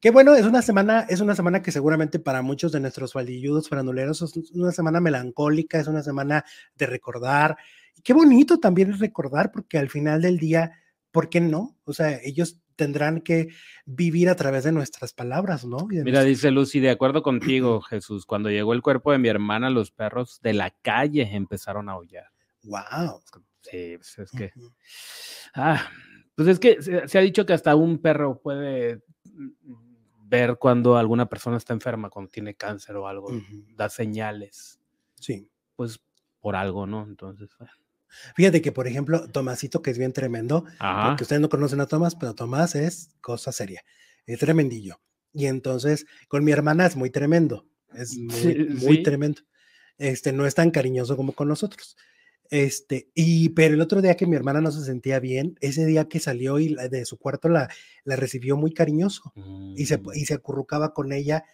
Que 0.00 0.10
bueno, 0.10 0.34
es 0.34 0.46
una 0.46 0.62
semana, 0.62 1.06
es 1.08 1.20
una 1.20 1.34
semana 1.34 1.60
que 1.62 1.72
seguramente 1.72 2.18
para 2.18 2.40
muchos 2.42 2.72
de 2.72 2.80
nuestros 2.80 3.12
faldilludos 3.12 3.68
faranduleros 3.68 4.22
es 4.22 4.50
una 4.52 4.72
semana 4.72 5.00
melancólica, 5.00 5.78
es 5.80 5.88
una 5.88 6.02
semana 6.02 6.44
de 6.76 6.86
recordar. 6.86 7.56
Y 7.96 8.02
qué 8.02 8.12
bonito 8.12 8.58
también 8.60 8.92
es 8.92 8.98
recordar, 8.98 9.50
porque 9.50 9.76
al 9.78 9.90
final 9.90 10.22
del 10.22 10.38
día, 10.38 10.72
¿por 11.10 11.28
qué 11.28 11.40
no? 11.40 11.76
O 11.84 11.92
sea, 11.92 12.18
ellos 12.22 12.59
tendrán 12.80 13.20
que 13.20 13.48
vivir 13.84 14.28
a 14.30 14.34
través 14.34 14.64
de 14.64 14.72
nuestras 14.72 15.12
palabras, 15.12 15.64
¿no? 15.64 15.86
Mira, 15.88 16.02
nuestras- 16.02 16.24
dice 16.26 16.50
Lucy, 16.50 16.80
de 16.80 16.90
acuerdo 16.90 17.22
contigo, 17.22 17.80
Jesús, 17.90 18.24
cuando 18.26 18.48
llegó 18.50 18.72
el 18.72 18.82
cuerpo 18.82 19.12
de 19.12 19.18
mi 19.18 19.28
hermana, 19.28 19.70
los 19.70 19.90
perros 19.90 20.40
de 20.42 20.54
la 20.54 20.70
calle 20.82 21.28
empezaron 21.34 21.88
a 21.88 21.92
aullar. 21.92 22.26
wow. 22.64 23.20
Sí, 23.62 23.96
pues 23.98 24.18
es 24.18 24.30
que. 24.32 24.52
Ah, 25.54 25.86
pues 26.34 26.48
es 26.48 26.58
que 26.58 26.80
se, 26.82 27.06
se 27.06 27.18
ha 27.18 27.20
dicho 27.20 27.44
que 27.44 27.52
hasta 27.52 27.76
un 27.76 27.98
perro 27.98 28.40
puede 28.40 29.02
mm, 29.24 29.74
ver 30.28 30.56
cuando 30.58 30.96
alguna 30.96 31.26
persona 31.28 31.58
está 31.58 31.74
enferma, 31.74 32.08
cuando 32.08 32.30
tiene 32.30 32.54
cáncer 32.54 32.96
o 32.96 33.06
algo, 33.06 33.28
da 33.76 33.88
señales, 33.90 34.80
Sí. 35.16 35.46
pues 35.76 36.00
por 36.40 36.56
algo, 36.56 36.86
¿no? 36.86 37.02
Entonces, 37.04 37.50
bueno. 37.58 37.72
Fíjate 38.36 38.60
que, 38.62 38.72
por 38.72 38.86
ejemplo, 38.86 39.28
Tomasito, 39.28 39.82
que 39.82 39.90
es 39.90 39.98
bien 39.98 40.12
tremendo, 40.12 40.64
ajá. 40.78 41.08
porque 41.08 41.24
ustedes 41.24 41.40
no 41.42 41.48
conocen 41.48 41.80
a 41.80 41.86
Tomás, 41.86 42.14
pero 42.16 42.34
Tomás 42.34 42.74
es 42.74 43.10
cosa 43.20 43.52
seria, 43.52 43.82
es 44.26 44.38
tremendillo. 44.38 45.00
Y 45.32 45.46
entonces, 45.46 46.06
con 46.28 46.44
mi 46.44 46.52
hermana 46.52 46.86
es 46.86 46.96
muy 46.96 47.10
tremendo, 47.10 47.66
es 47.94 48.16
muy, 48.18 48.54
Sí, 48.54 48.66
muy 48.86 48.96
sí. 48.96 49.02
tremendo. 49.02 49.42
Este, 49.98 50.32
no 50.32 50.46
es 50.46 50.54
tan 50.54 50.70
cariñoso 50.70 51.16
como 51.16 51.32
con 51.32 51.48
nosotros. 51.48 51.96
Este, 52.50 53.10
y, 53.14 53.50
pero 53.50 53.74
el 53.74 53.80
otro 53.80 54.02
día 54.02 54.16
que 54.16 54.26
mi 54.26 54.34
hermana 54.34 54.60
no 54.60 54.72
se 54.72 54.84
sentía 54.84 55.20
bien, 55.20 55.56
ese 55.60 55.86
día 55.86 56.08
que 56.08 56.18
salió 56.18 56.58
y 56.58 56.70
la- 56.70 56.88
de 56.88 57.04
su 57.04 57.16
cuarto 57.16 57.48
la, 57.48 57.68
la 58.02 58.16
recibió 58.16 58.56
muy 58.56 58.72
cariñoso 58.72 59.32
y 59.76 59.86
se, 59.86 59.98
Mm, 59.98 60.10
y 60.14 60.24
se 60.24 60.34
acurrucaba 60.34 60.92
con 60.94 61.12
ella, 61.12 61.44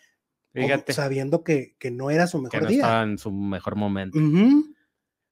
Fíjate 0.54 0.94
sabiendo 0.94 1.44
que, 1.44 1.76
que 1.78 1.90
no 1.90 2.08
era 2.10 2.26
su 2.26 2.38
que 2.38 2.44
mejor 2.44 2.62
no 2.62 2.68
día. 2.70 2.78
estaba 2.78 3.02
en 3.02 3.18
su 3.18 3.30
mejor 3.30 3.76
momento. 3.76 4.18
Ujú. 4.18 4.74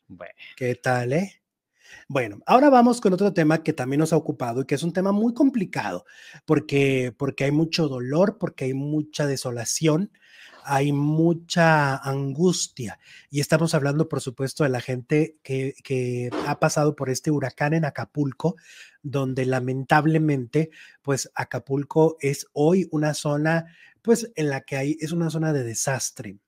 Bueno, 0.09 0.35
¿Qué 0.57 0.75
tal, 0.75 1.13
eh? 1.15 1.41
Bueno, 2.09 2.41
ahora 2.47 2.71
vamos 2.71 3.01
con 3.01 3.13
otro 3.13 3.33
tema 3.33 3.63
que 3.63 3.73
también 3.73 4.01
nos 4.01 4.13
ha 4.13 4.17
ocupado 4.17 4.63
y 4.63 4.67
que 4.67 4.75
es 4.75 4.83
un 4.83 4.93
tema 4.93 5.13
muy 5.13 5.33
complicado, 5.33 6.05
porque, 6.45 7.15
porque 7.17 7.45
hay 7.45 7.53
mucho 7.53 7.89
dolor, 7.89 8.37
porque 8.39 8.67
hay 8.67 8.75
mucha 8.75 9.27
desolación, 9.27 10.11
hay 10.65 10.93
mucha 10.93 11.97
angustia. 11.97 12.99
Y 13.31 13.41
estamos 13.41 13.75
hablando, 13.75 14.09
por 14.09 14.21
supuesto, 14.21 14.65
de 14.65 14.71
la 14.71 14.81
gente 14.81 15.39
que, 15.43 15.75
que 15.83 16.31
ha 16.47 16.59
pasado 16.61 16.97
por 16.97 17.11
este 17.11 17.31
huracán 17.31 17.75
en 17.75 17.85
Acapulco, 17.85 18.57
donde 19.03 19.47
lamentablemente, 19.47 20.71
pues 21.03 21.31
Acapulco 21.35 22.17
es 22.21 22.47
hoy 22.53 22.89
una 22.91 23.15
zona, 23.15 23.67
pues 24.03 24.31
en 24.37 24.51
la 24.51 24.63
que 24.63 24.77
hay, 24.77 24.97
es 25.01 25.13
una 25.13 25.31
zona 25.31 25.53
de 25.53 25.65
desastre. 25.65 26.39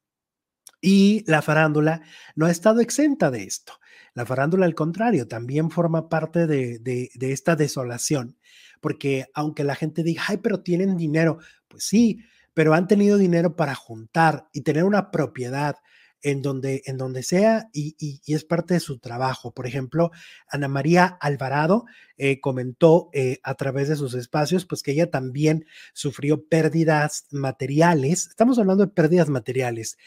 Y 0.89 1.25
la 1.27 1.43
farándula 1.43 2.03
no 2.37 2.47
ha 2.47 2.51
estado 2.53 2.81
exenta 2.81 3.33
de 3.33 3.43
esto. 3.43 3.73
La 4.15 4.25
farándula, 4.25 4.67
al 4.67 4.77
contrario, 4.77 5.27
también 5.27 5.69
forma 5.73 6.09
parte 6.09 6.47
de, 6.47 6.79
de- 6.79 7.11
esta 7.33 7.57
desolación, 7.57 8.37
porque 8.81 9.27
aunque 9.35 9.65
la 9.65 9.75
gente 9.75 10.05
diga, 10.05 10.23
ay, 10.29 10.37
pero 10.37 10.61
tienen 10.61 10.97
dinero, 10.97 11.39
pues 11.67 11.83
sí, 11.83 12.21
pero 12.55 12.73
han 12.73 12.87
tenido 12.87 13.19
dinero 13.19 13.57
para 13.57 13.75
juntar 13.75 14.47
y 14.53 14.61
tener 14.61 14.85
una 14.85 15.11
propiedad 15.11 15.75
en 16.23 16.41
donde, 16.41 16.83
en 16.87 16.99
donde 16.99 17.25
sea 17.25 17.69
y, 17.73 17.97
y- 17.99 18.21
y 18.25 18.35
es 18.35 18.45
parte 18.45 18.75
de 18.75 18.81
su 18.81 19.01
trabajo. 19.01 19.53
Por 19.53 19.67
ejemplo, 19.67 20.13
Ana 20.49 20.69
María 20.69 21.19
Alvarado 21.21 21.85
eh, 22.17 22.39
comentó 22.41 23.11
eh, 23.13 23.41
a 23.43 23.55
través 23.57 23.89
de 23.89 23.97
sus 23.97 24.15
espacios, 24.15 24.65
pues 24.67 24.85
que 24.85 24.93
ella 24.93 25.11
también 25.11 25.67
sufrió 25.95 26.47
pérdidas 26.47 27.27
materiales. 27.33 28.29
Estamos 28.29 28.59
hablando 28.61 28.87
de 28.87 28.93
pérdidas 28.93 29.29
materiales 29.29 29.99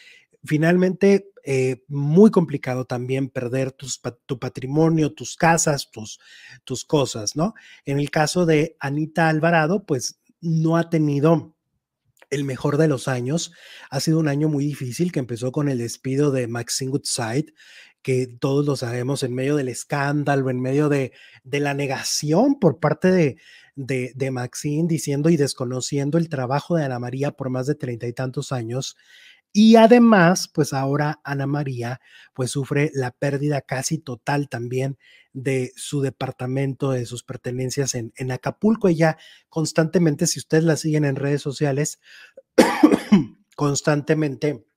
finalmente 0.43 1.32
eh, 1.43 1.84
muy 1.88 2.32
complicado 2.32 2.86
también 2.86 3.30
perder 3.30 3.71
tus, 3.71 4.02
tu 4.25 4.39
patrimonio, 4.39 5.13
tus 5.13 5.36
casas, 5.36 5.89
tus, 5.91 6.19
tus 6.63 6.86
cosas, 6.86 7.36
¿no? 7.36 7.54
En 7.86 7.99
el 7.99 8.12
caso 8.12 8.45
de 8.45 8.75
Anita 8.80 9.30
Alvarado, 9.30 9.86
pues 9.86 10.19
no 10.41 10.78
ha 10.78 10.89
tenido 10.89 11.56
el 12.30 12.43
mejor 12.43 12.78
de 12.78 12.88
los 12.88 13.08
años. 13.08 13.52
Ha 13.89 13.99
sido 13.99 14.19
un 14.19 14.28
año 14.28 14.49
muy 14.49 14.65
difícil 14.65 15.12
que 15.12 15.19
empezó 15.19 15.52
con 15.52 15.69
el 15.69 15.80
despido 15.80 16.32
de 16.32 16.47
Maxine 16.47 16.91
Goodside, 16.91 17.54
que 18.02 18.28
todos 18.28 18.65
lo 18.65 18.75
sabemos 18.75 19.23
en 19.23 19.34
medio 19.34 19.56
del 19.56 19.67
escándalo, 19.67 20.49
en 20.49 20.62
medio 20.62 20.89
de, 20.89 21.12
de 21.43 21.60
la 21.60 21.73
negación 21.73 22.60
por 22.60 22.80
parte 22.80 23.12
de, 23.75 24.12
de 24.15 24.32
Maxine, 24.32 24.88
diciendo 24.88 25.30
y 25.30 25.38
desconociendo 25.38 26.17
el 26.17 26.30
trabajo 26.30 26.75
de 26.75 26.84
Ana 26.84 26.99
María 26.99 27.32
por 27.32 27.49
más 27.49 27.65
de 27.65 27.75
treinta 27.75 28.08
y 28.08 28.13
tantos 28.13 28.52
años. 28.52 28.95
Y 29.51 29.75
además, 29.77 30.47
pues 30.53 30.73
ahora 30.73 31.19
Ana 31.23 31.47
María 31.47 31.99
pues 32.33 32.51
sufre 32.51 32.91
la 32.93 33.12
pérdida 33.12 33.62
casi 33.62 33.97
total 33.97 34.47
también 34.47 34.97
de 35.33 35.71
su 35.75 36.01
departamento, 36.01 36.91
de 36.91 37.05
sus 37.05 37.23
pertenencias 37.23 37.95
en, 37.95 38.13
en 38.15 38.31
Acapulco. 38.31 38.88
Ella 38.88 39.17
constantemente, 39.49 40.27
si 40.27 40.39
ustedes 40.39 40.63
la 40.63 40.77
siguen 40.77 41.05
en 41.05 41.15
redes 41.15 41.41
sociales, 41.41 41.99
constantemente 43.55 44.68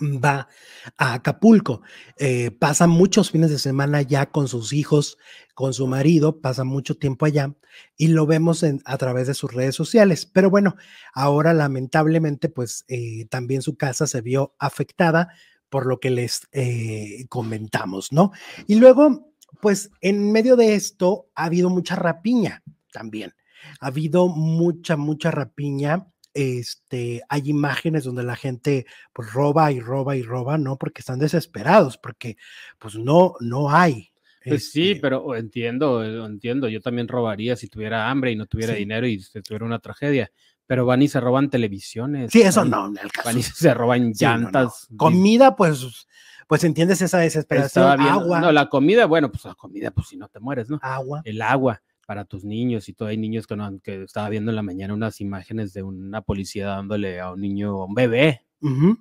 va 0.00 0.48
a 0.96 1.14
Acapulco. 1.14 1.82
Eh, 2.16 2.50
pasa 2.50 2.86
muchos 2.86 3.30
fines 3.30 3.50
de 3.50 3.58
semana 3.58 4.02
ya 4.02 4.26
con 4.26 4.48
sus 4.48 4.72
hijos, 4.72 5.18
con 5.54 5.74
su 5.74 5.86
marido, 5.86 6.40
pasa 6.40 6.64
mucho 6.64 6.96
tiempo 6.96 7.26
allá 7.26 7.54
y 7.96 8.08
lo 8.08 8.26
vemos 8.26 8.64
a 8.84 8.98
través 8.98 9.26
de 9.26 9.34
sus 9.34 9.52
redes 9.52 9.74
sociales. 9.74 10.26
Pero 10.26 10.50
bueno, 10.50 10.76
ahora 11.12 11.52
lamentablemente 11.52 12.48
pues 12.48 12.84
eh, 12.88 13.26
también 13.30 13.62
su 13.62 13.76
casa 13.76 14.06
se 14.06 14.20
vio 14.20 14.54
afectada 14.58 15.28
por 15.68 15.86
lo 15.86 16.00
que 16.00 16.10
les 16.10 16.48
eh, 16.52 17.26
comentamos, 17.28 18.12
¿no? 18.12 18.32
Y 18.66 18.76
luego, 18.76 19.32
pues 19.60 19.90
en 20.00 20.32
medio 20.32 20.56
de 20.56 20.74
esto 20.74 21.28
ha 21.34 21.44
habido 21.44 21.70
mucha 21.70 21.94
rapiña 21.94 22.62
también. 22.92 23.34
Ha 23.80 23.88
habido 23.88 24.28
mucha, 24.28 24.96
mucha 24.96 25.30
rapiña 25.30 26.06
este, 26.34 27.22
hay 27.28 27.42
imágenes 27.50 28.04
donde 28.04 28.22
la 28.22 28.36
gente 28.36 28.86
pues 29.12 29.32
roba 29.32 29.72
y 29.72 29.80
roba 29.80 30.16
y 30.16 30.22
roba, 30.22 30.58
¿no? 30.58 30.76
Porque 30.76 31.00
están 31.00 31.18
desesperados, 31.18 31.98
porque 31.98 32.36
pues 32.78 32.94
no, 32.96 33.34
no 33.40 33.70
hay. 33.70 34.10
Pues 34.44 34.70
sí, 34.70 34.90
Este, 34.92 35.00
pero 35.02 35.34
entiendo, 35.36 36.02
eh, 36.04 36.24
entiendo. 36.24 36.68
Yo 36.68 36.80
también 36.80 37.08
robaría 37.08 37.56
si 37.56 37.68
tuviera 37.68 38.08
hambre 38.10 38.30
y 38.32 38.36
no 38.36 38.46
tuviera 38.46 38.72
Sí. 38.74 38.78
dinero 38.80 39.06
y 39.06 39.20
se 39.20 39.42
tuviera 39.42 39.64
una 39.66 39.78
tragedia. 39.80 40.30
Pero 40.66 40.84
van 40.86 41.02
y 41.02 41.08
se 41.08 41.20
roban 41.20 41.50
televisiones. 41.50 42.30
Sí, 42.30 42.42
eso 42.42 42.60
van- 42.60 42.70
no, 42.70 42.86
en 42.88 42.98
el 43.04 43.10
caso. 43.10 43.28
Van 43.28 43.38
y 43.38 43.42
se 43.42 43.74
roban 43.74 44.14
Sí, 44.14 44.24
no, 44.24 44.30
no. 44.36 44.40
llantas. 44.44 44.86
Comida, 44.96 45.56
pues, 45.56 46.06
pues 46.46 46.62
entiendes 46.64 47.00
esa 47.02 47.18
desesperación. 47.18 48.00
Agua, 48.00 48.40
No, 48.40 48.52
la 48.52 48.68
comida, 48.68 49.06
bueno, 49.06 49.30
pues 49.30 49.44
la 49.44 49.54
comida, 49.54 49.90
pues 49.90 50.08
si 50.08 50.16
no 50.16 50.28
te 50.28 50.40
mueres, 50.40 50.68
¿no? 50.70 50.78
agua. 50.82 51.20
El 51.24 51.42
agua 51.42 51.82
para 52.08 52.24
tus 52.24 52.42
niños 52.42 52.88
y 52.88 52.94
todo. 52.94 53.10
Hay 53.10 53.18
niños 53.18 53.46
que, 53.46 53.54
no, 53.54 53.80
que 53.80 54.02
estaba 54.04 54.30
viendo 54.30 54.50
en 54.50 54.56
la 54.56 54.62
mañana 54.62 54.94
unas 54.94 55.20
imágenes 55.20 55.74
de 55.74 55.82
una 55.82 56.22
policía 56.22 56.68
dándole 56.68 57.20
a 57.20 57.32
un 57.32 57.40
niño, 57.42 57.82
a 57.82 57.84
un 57.84 57.92
bebé, 57.92 58.46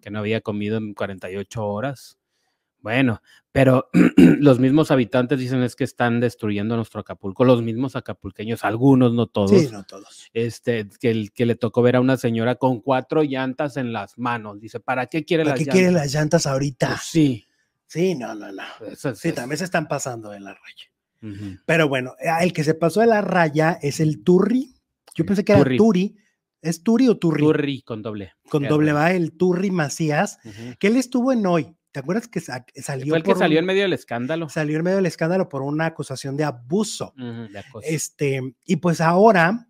que 0.02 0.10
no 0.12 0.20
había 0.20 0.41
comido 0.41 0.76
en 0.78 0.93
48 0.93 1.65
horas. 1.65 2.20
Bueno, 2.82 3.22
pero 3.54 3.89
los 4.17 4.60
mismos 4.60 4.91
habitantes 4.91 5.39
dicen 5.39 5.63
es 5.63 5.78
que 5.78 5.86
están 5.86 6.20
destruyendo 6.20 6.76
nuestro 6.76 7.00
Acapulco, 7.00 7.46
los 7.46 7.62
mismos 7.62 7.96
acapulqueños, 7.96 8.65
algunos, 8.65 9.13
no 9.13 9.28
todos. 9.28 9.52
Sí, 9.63 9.70
no 9.72 9.86
todos. 9.86 10.28
Este, 10.34 10.89
que, 11.00 11.10
el- 11.10 11.32
que 11.32 11.46
le 11.46 11.56
tocó 11.56 11.82
ver 11.82 11.96
a 11.96 12.02
una 12.02 12.17
señora 12.17 12.56
con 12.56 12.82
cuatro 12.82 13.24
llantas 13.24 13.78
en 13.78 13.93
las 13.93 14.17
manos. 14.17 14.60
Dice, 14.60 14.82
¿para 14.82 15.06
qué 15.08 15.24
quiere 15.24 15.43
¿Para 15.46 15.52
las 15.54 15.60
qué 15.60 15.63
llantas? 15.65 15.76
quieren 15.80 15.93
las 15.93 16.13
llantas 16.13 16.46
ahorita? 16.46 16.88
Pues 16.89 17.02
sí. 17.04 17.48
Sí, 17.88 18.15
no, 18.15 18.36
no, 18.36 18.52
no. 18.52 18.63
es- 18.86 19.00
Sí, 19.17 19.30
es- 19.30 19.34
también 19.36 19.58
se 19.58 19.63
están 19.63 19.88
pasando 19.88 20.30
de 20.30 20.41
la 20.41 20.54
raya. 20.54 20.91
Pero 21.66 21.88
bueno, 21.90 22.14
eh, 22.20 22.30
el 22.42 22.54
que 22.54 22.64
se 22.64 22.74
pasó 22.76 23.02
de 23.02 23.08
la 23.08 23.22
raya 23.22 23.78
es 23.82 24.00
el 24.00 24.24
Turri. 24.24 24.76
Yo 25.16 25.26
pensé 25.26 25.44
que 25.44 25.54
Turri. 25.56 25.76
era 25.76 25.84
Turi. 25.84 26.16
¿Es 26.62 26.84
Turi 26.84 27.08
o 27.08 27.18
Turri? 27.18 27.44
Turri 27.44 27.82
con 27.84 28.02
doble. 28.02 28.34
Con 28.50 28.64
R. 28.66 28.70
doble 28.70 28.92
va 28.94 29.12
el 29.12 29.38
Turri 29.38 29.72
Macías, 29.72 30.40
Ujú. 30.44 30.76
que 30.80 30.88
él 30.88 30.98
estuvo 30.98 31.32
en 31.32 31.46
hoy. 31.46 31.76
¿Te 31.92 32.00
acuerdas 32.02 32.28
que 32.28 32.40
sa- 32.42 32.66
salió 32.76 33.08
Fue 33.10 33.18
el 33.18 33.24
que 33.24 33.32
por 33.32 33.40
salió 33.40 33.58
un- 33.58 33.64
en 33.64 33.66
medio 33.68 33.82
del 33.84 33.94
escándalo. 33.94 34.50
salió 34.50 34.78
en 34.78 34.84
medio 34.84 34.98
del 34.98 35.06
escándalo 35.06 35.50
por 35.50 35.62
una 35.62 35.86
acusación 35.88 36.36
de 36.38 36.44
abuso? 36.44 37.14
De. 37.16 37.64
Este, 37.84 38.56
y 38.66 38.76
pues 38.78 39.02
ahora, 39.02 39.68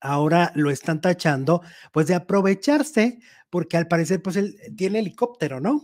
ahora 0.00 0.52
lo 0.54 0.70
están 0.70 1.00
tachando, 1.00 1.62
pues 1.92 2.06
de 2.08 2.14
aprovecharse, 2.14 3.18
porque 3.50 3.76
al 3.76 3.88
parecer, 3.88 4.22
pues 4.22 4.36
él 4.36 4.56
tiene 4.76 4.98
helicóptero, 5.00 5.60
¿no? 5.60 5.82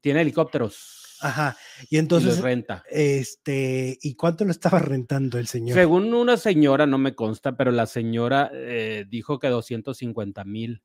Tiene 0.00 0.20
helicópteros. 0.22 0.99
Ajá. 1.20 1.56
Y 1.82 1.96
y 1.96 1.96
los 1.96 2.02
entonces, 2.02 2.40
renta. 2.40 2.84
este, 2.90 3.98
¿y 4.00 4.14
cuánto 4.14 4.44
lo 4.44 4.50
estaba 4.50 4.78
rentando 4.78 5.38
el 5.38 5.46
señor? 5.46 5.76
Según 5.76 6.12
una 6.14 6.36
señora, 6.36 6.86
no 6.86 6.98
me 6.98 7.14
consta, 7.14 7.56
pero 7.56 7.70
la 7.70 7.86
señora 7.86 8.50
eh, 8.52 9.04
dijo 9.08 9.38
que 9.38 9.48
250 9.48 10.44
mil 10.44 10.82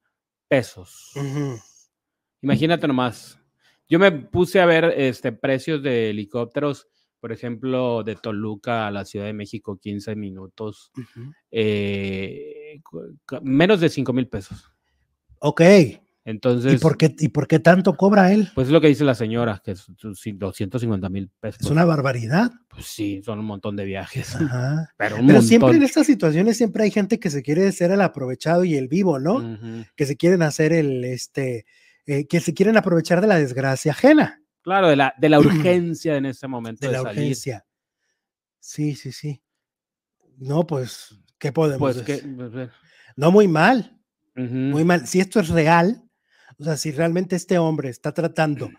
pesos. 0.47 1.11
Imagínate 2.41 2.87
nomás. 2.87 3.39
Yo 3.87 3.99
me 3.99 4.11
puse 4.11 4.59
a 4.59 4.65
ver 4.65 4.93
este, 4.97 5.31
precios 5.31 5.81
de 5.83 6.09
helicópteros, 6.09 6.87
por 7.19 7.31
ejemplo, 7.31 8.03
de 8.03 8.15
Toluca 8.15 8.87
a 8.87 8.91
la 8.91 9.05
Ciudad 9.05 9.25
de 9.25 9.33
México, 9.33 9.77
15 9.77 10.15
minutos, 10.15 10.91
eh, 11.51 12.81
menos 13.41 13.79
de 13.79 13.89
5 13.89 14.13
mil 14.13 14.27
pesos. 14.27 14.71
Ok. 15.39 15.61
Entonces, 16.27 16.73
¿Y 16.73 16.77
por, 16.79 16.97
qué, 16.97 17.15
¿Y 17.19 17.29
por 17.29 17.47
qué 17.47 17.59
tanto 17.59 17.93
cobra 17.95 18.31
él? 18.33 18.49
pues 18.55 18.65
es 18.67 18.73
lo 18.73 18.81
que 18.81 18.87
dice 18.87 19.03
la 19.03 19.13
señora, 19.13 19.61
que 19.63 19.71
es 19.71 19.85
su- 19.95 20.15
sí, 20.15 20.31
250 20.31 21.07
mil 21.07 21.29
pesos. 21.39 21.61
Es 21.61 21.69
una 21.69 21.85
barbaridad. 21.85 22.51
Pues 22.67 22.85
sí, 22.87 23.21
son 23.23 23.37
un 23.39 23.45
montón 23.45 23.75
de 23.75 23.85
viajes. 23.85 24.35
Ajá. 24.35 24.89
Pero 24.97 25.17
un 25.19 25.27
Pero 25.27 25.41
siempre 25.43 25.75
en 25.75 25.83
estas 25.83 26.07
situaciones 26.07 26.57
siempre 26.57 26.83
hay 26.83 26.89
gente 26.91 27.19
que 27.19 27.29
se 27.29 27.43
quiere 27.43 27.71
ser 27.71 27.91
el 27.91 28.01
aprovechado 28.01 28.63
y 28.63 28.75
el 28.75 28.87
vivo, 28.87 29.19
¿no? 29.19 29.59
Que 29.95 30.07
se 30.07 30.17
quieren 30.17 30.41
hacer 30.41 30.73
el, 30.73 31.03
este, 31.05 31.65
eh, 32.07 32.25
que 32.27 32.39
se 32.39 32.55
quieren 32.55 32.75
aprovechar 32.75 33.21
de 33.21 33.27
la 33.27 33.37
desgracia 33.37 33.91
ajena, 33.91 34.41
Claro, 34.63 34.87
de 34.87 34.95
la, 34.95 35.13
de 35.19 35.29
la 35.29 35.39
urgencia 35.39 36.15
en 36.17 36.25
ese 36.25 36.47
momento 36.47 36.81
de 36.81 36.87
de, 36.87 36.93
la 36.93 37.03
salir. 37.03 37.19
urgencia. 37.21 37.65
Sí, 38.59 38.95
sí, 38.95 39.11
sí. 39.11 39.43
No, 40.39 40.65
pues, 40.65 41.15
¿qué 41.37 41.51
podemos 41.51 41.79
Pues 41.93 42.03
que, 42.03 42.13
decir? 42.13 42.35
pues, 42.35 42.51
eh, 42.55 42.69
No, 43.15 43.29
muy 43.31 43.47
mal, 43.47 43.95
muy 44.35 44.83
mal. 44.83 45.05
Si 45.07 45.19
esto 45.19 45.39
es 45.39 45.49
real, 45.49 46.01
o 46.59 46.63
sea, 46.63 46.77
si 46.77 46.91
realmente 46.91 47.35
este 47.35 47.57
hombre 47.57 47.89
está 47.89 48.13
tratando 48.13 48.69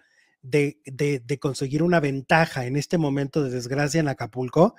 de, 0.42 0.78
de- 0.86 1.20
de 1.20 1.38
conseguir 1.38 1.82
una 1.82 2.00
ventaja 2.00 2.66
en 2.66 2.76
este 2.76 2.98
momento 2.98 3.42
de 3.42 3.50
desgracia 3.50 4.00
en 4.00 4.08
Acapulco, 4.08 4.74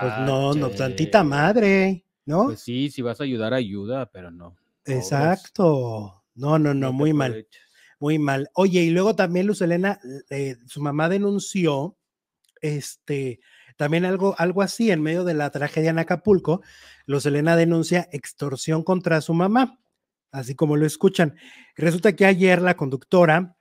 pues 0.00 0.12
no, 0.26 0.52
no, 0.54 0.70
tantita 0.76 1.22
madre, 1.24 2.04
¿no? 2.24 2.44
Pues 2.46 2.60
sí, 2.60 2.90
si 2.90 3.02
vas 3.02 3.20
a 3.20 3.24
ayudar, 3.24 3.54
ayuda, 3.54 4.06
pero 4.10 4.30
no. 4.30 4.56
Exacto. 4.84 6.22
No, 6.34 6.58
no, 6.58 6.74
no, 6.74 6.92
muy 6.92 7.12
mal, 7.14 7.32
muy 7.98 8.18
mal. 8.18 8.50
Oye, 8.54 8.82
y 8.82 8.90
luego 8.90 9.16
también 9.16 9.46
Luz 9.46 9.62
Helena, 9.62 9.98
eh, 10.28 10.56
su 10.66 10.82
mamá 10.82 11.08
denunció, 11.08 11.96
este, 12.60 13.40
también 13.76 14.04
algo, 14.04 14.34
algo 14.38 14.60
así 14.62 14.90
en 14.90 15.00
medio 15.02 15.24
de 15.24 15.34
la 15.34 15.50
tragedia 15.50 15.90
en 15.90 15.98
Acapulco. 15.98 16.60
Luz 17.06 17.24
Helena 17.26 17.56
denuncia 17.56 18.08
extorsión 18.12 18.82
contra 18.82 19.20
su 19.22 19.32
mamá, 19.34 19.78
así 20.36 20.54
como 20.54 20.76
lo 20.76 20.86
escuchan. 20.86 21.36
Resulta 21.76 22.14
que 22.14 22.26
ayer 22.26 22.60
la 22.60 22.76
conductora 22.76 23.56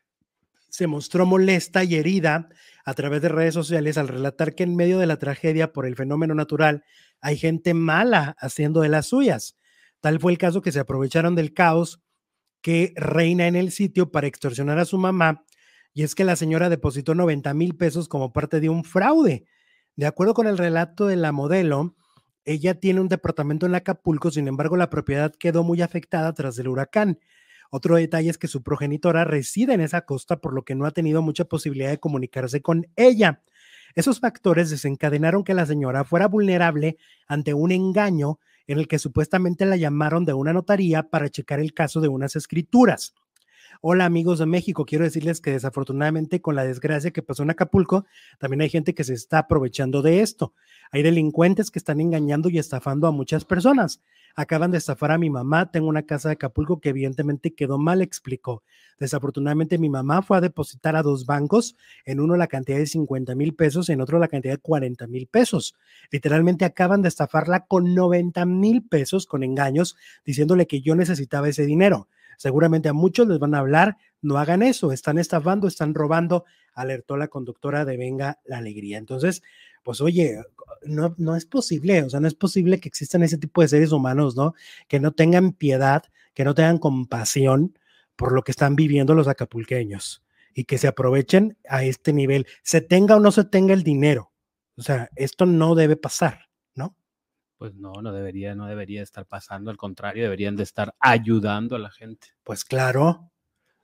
se 0.69 0.87
mostró 0.87 1.25
molesta 1.25 1.83
y 1.83 1.95
herida 1.95 2.49
a 2.83 2.93
través 2.93 3.21
de 3.21 3.29
redes 3.29 3.53
sociales 3.53 3.97
al 3.97 4.09
relatar 4.09 4.55
que 4.55 4.63
en 4.63 4.75
medio 4.75 4.99
de 4.99 5.07
la 5.07 5.17
tragedia 5.17 5.71
por 5.71 5.85
el 5.85 5.95
fenómeno 5.95 6.35
natural 6.35 6.83
hay 7.21 7.37
gente 7.37 7.73
mala 7.73 8.35
haciendo 8.39 8.81
de 8.81 8.89
las 8.89 9.07
suyas. 9.07 9.57
Tal 10.01 10.19
fue 10.19 10.33
el 10.33 10.37
caso 10.37 10.61
que 10.61 10.73
se 10.73 10.79
aprovecharon 10.79 11.33
del 11.33 11.53
caos 11.53 12.01
que 12.61 12.93
reina 12.95 13.47
en 13.47 13.55
el 13.55 13.71
sitio 13.71 14.11
para 14.11 14.27
extorsionar 14.27 14.77
a 14.77 14.85
su 14.85 14.97
mamá. 14.97 15.45
Y 15.93 16.03
es 16.03 16.13
que 16.13 16.25
la 16.25 16.35
señora 16.35 16.67
depositó 16.67 17.15
90 17.15 17.53
mil 17.53 17.77
pesos 17.77 18.09
como 18.09 18.33
parte 18.33 18.59
de 18.59 18.67
un 18.67 18.83
fraude. 18.83 19.45
De 19.95 20.07
acuerdo 20.07 20.33
con 20.33 20.45
el 20.45 20.57
relato 20.57 21.07
de 21.07 21.15
la 21.15 21.31
modelo, 21.31 21.95
ella 22.45 22.79
tiene 22.79 23.01
un 23.01 23.07
departamento 23.07 23.65
en 23.65 23.75
Acapulco, 23.75 24.31
sin 24.31 24.47
embargo 24.47 24.77
la 24.77 24.89
propiedad 24.89 25.33
quedó 25.33 25.63
muy 25.63 25.81
afectada 25.81 26.31
tras 26.33 26.57
el 26.59 26.67
huracán. 26.67 27.19
Otro 27.71 27.95
detalle 27.95 28.29
es 28.29 28.37
que 28.37 28.47
su 28.47 28.61
progenitora 28.61 29.25
reside 29.25 29.73
en 29.73 29.81
esa 29.81 30.01
costa, 30.01 30.37
por 30.37 30.53
lo 30.53 30.63
que 30.63 30.75
no 30.75 30.85
ha 30.85 30.91
tenido 30.91 31.21
mucha 31.21 31.45
posibilidad 31.45 31.89
de 31.89 31.99
comunicarse 31.99 32.61
con 32.61 32.87
ella. 32.95 33.41
Esos 33.95 34.19
factores 34.19 34.69
desencadenaron 34.69 35.43
que 35.43 35.53
la 35.53 35.65
señora 35.65 36.03
fuera 36.03 36.27
vulnerable 36.27 36.97
ante 37.27 37.53
un 37.53 37.71
engaño 37.71 38.39
en 38.67 38.79
el 38.79 38.87
que 38.87 38.99
supuestamente 38.99 39.65
la 39.65 39.77
llamaron 39.77 40.25
de 40.25 40.33
una 40.33 40.53
notaría 40.53 41.03
para 41.03 41.29
checar 41.29 41.59
el 41.59 41.73
caso 41.73 42.01
de 42.01 42.07
unas 42.07 42.35
escrituras. 42.35 43.13
Hola 43.87 44.05
amigos 44.05 44.39
de 44.39 44.47
México, 44.47 44.83
quiero 44.83 45.03
decirles 45.03 45.41
que 45.41 45.51
desafortunadamente 45.51 46.41
con 46.41 46.55
la 46.55 46.63
desgracia 46.63 47.11
que 47.11 47.21
pasó 47.21 47.43
en 47.43 47.51
Acapulco, 47.51 48.07
también 48.39 48.61
hay 48.61 48.69
gente 48.71 48.95
que 48.95 49.03
se 49.03 49.13
está 49.13 49.37
aprovechando 49.37 50.01
de 50.01 50.21
esto. 50.21 50.55
Hay 50.89 51.03
delincuentes 51.03 51.69
que 51.69 51.77
están 51.77 52.01
engañando 52.01 52.49
y 52.49 52.57
estafando 52.57 53.05
a 53.05 53.11
muchas 53.11 53.45
personas. 53.45 54.01
Acaban 54.35 54.71
de 54.71 54.79
estafar 54.79 55.11
a 55.11 55.19
mi 55.19 55.29
mamá, 55.29 55.69
tengo 55.69 55.87
una 55.87 56.01
casa 56.01 56.29
de 56.29 56.33
Acapulco 56.33 56.81
que 56.81 56.89
evidentemente 56.89 57.53
quedó 57.53 57.77
mal, 57.77 58.01
explicó. 58.01 58.63
Desafortunadamente 58.97 59.77
mi 59.77 59.91
mamá 59.91 60.23
fue 60.23 60.37
a 60.37 60.41
depositar 60.41 60.95
a 60.95 61.03
dos 61.03 61.27
bancos, 61.27 61.75
en 62.05 62.19
uno 62.19 62.37
la 62.37 62.47
cantidad 62.47 62.79
de 62.79 62.87
50 62.87 63.35
mil 63.35 63.53
pesos, 63.53 63.89
en 63.89 64.01
otro 64.01 64.17
la 64.17 64.29
cantidad 64.29 64.55
de 64.55 64.61
40 64.61 65.05
mil 65.05 65.27
pesos. 65.27 65.75
Literalmente 66.09 66.65
acaban 66.65 67.03
de 67.03 67.09
estafarla 67.09 67.67
con 67.67 67.93
90 67.93 68.47
mil 68.47 68.81
pesos 68.81 69.27
con 69.27 69.43
engaños, 69.43 69.95
diciéndole 70.25 70.65
que 70.65 70.81
yo 70.81 70.95
necesitaba 70.95 71.49
ese 71.49 71.67
dinero. 71.67 72.07
Seguramente 72.37 72.89
a 72.89 72.93
muchos 72.93 73.27
les 73.27 73.39
van 73.39 73.55
a 73.55 73.59
hablar, 73.59 73.97
no 74.21 74.37
hagan 74.37 74.63
eso, 74.63 74.91
están 74.91 75.17
estafando, 75.17 75.67
están 75.67 75.93
robando, 75.93 76.45
alertó 76.73 77.17
la 77.17 77.27
conductora 77.27 77.85
de 77.85 77.97
Venga 77.97 78.39
la 78.45 78.57
Alegría. 78.57 78.97
Entonces, 78.97 79.41
pues 79.83 80.01
oye, 80.01 80.41
no, 80.83 81.15
no 81.17 81.35
es 81.35 81.45
posible, 81.45 82.03
o 82.03 82.09
sea, 82.09 82.19
no 82.19 82.27
es 82.27 82.33
posible 82.33 82.79
que 82.79 82.89
existan 82.89 83.23
ese 83.23 83.37
tipo 83.37 83.61
de 83.61 83.67
seres 83.67 83.91
humanos, 83.91 84.35
¿no? 84.35 84.53
Que 84.87 84.99
no 84.99 85.11
tengan 85.11 85.53
piedad, 85.53 86.03
que 86.33 86.43
no 86.43 86.55
tengan 86.55 86.79
compasión 86.79 87.77
por 88.15 88.31
lo 88.31 88.43
que 88.43 88.51
están 88.51 88.75
viviendo 88.75 89.13
los 89.13 89.27
acapulqueños 89.27 90.23
y 90.53 90.63
que 90.63 90.77
se 90.77 90.87
aprovechen 90.87 91.57
a 91.69 91.83
este 91.83 92.13
nivel, 92.13 92.47
se 92.63 92.81
tenga 92.81 93.17
o 93.17 93.19
no 93.19 93.31
se 93.31 93.43
tenga 93.43 93.73
el 93.73 93.83
dinero. 93.83 94.31
O 94.77 94.81
sea, 94.81 95.09
esto 95.15 95.45
no 95.45 95.75
debe 95.75 95.97
pasar. 95.97 96.49
Pues 97.57 97.73
no, 97.75 97.93
no 98.01 98.11
debería, 98.11 98.53
no 98.55 98.67
debería 98.67 99.01
estar 99.01 99.25
pasando, 99.25 99.71
al 99.71 99.77
contrario, 99.77 100.23
deberían 100.23 100.55
de 100.55 100.63
estar 100.63 100.93
ayudando 100.99 101.75
a 101.75 101.79
la 101.79 101.89
gente. 101.91 102.27
Pues 102.43 102.65
claro. 102.65 103.31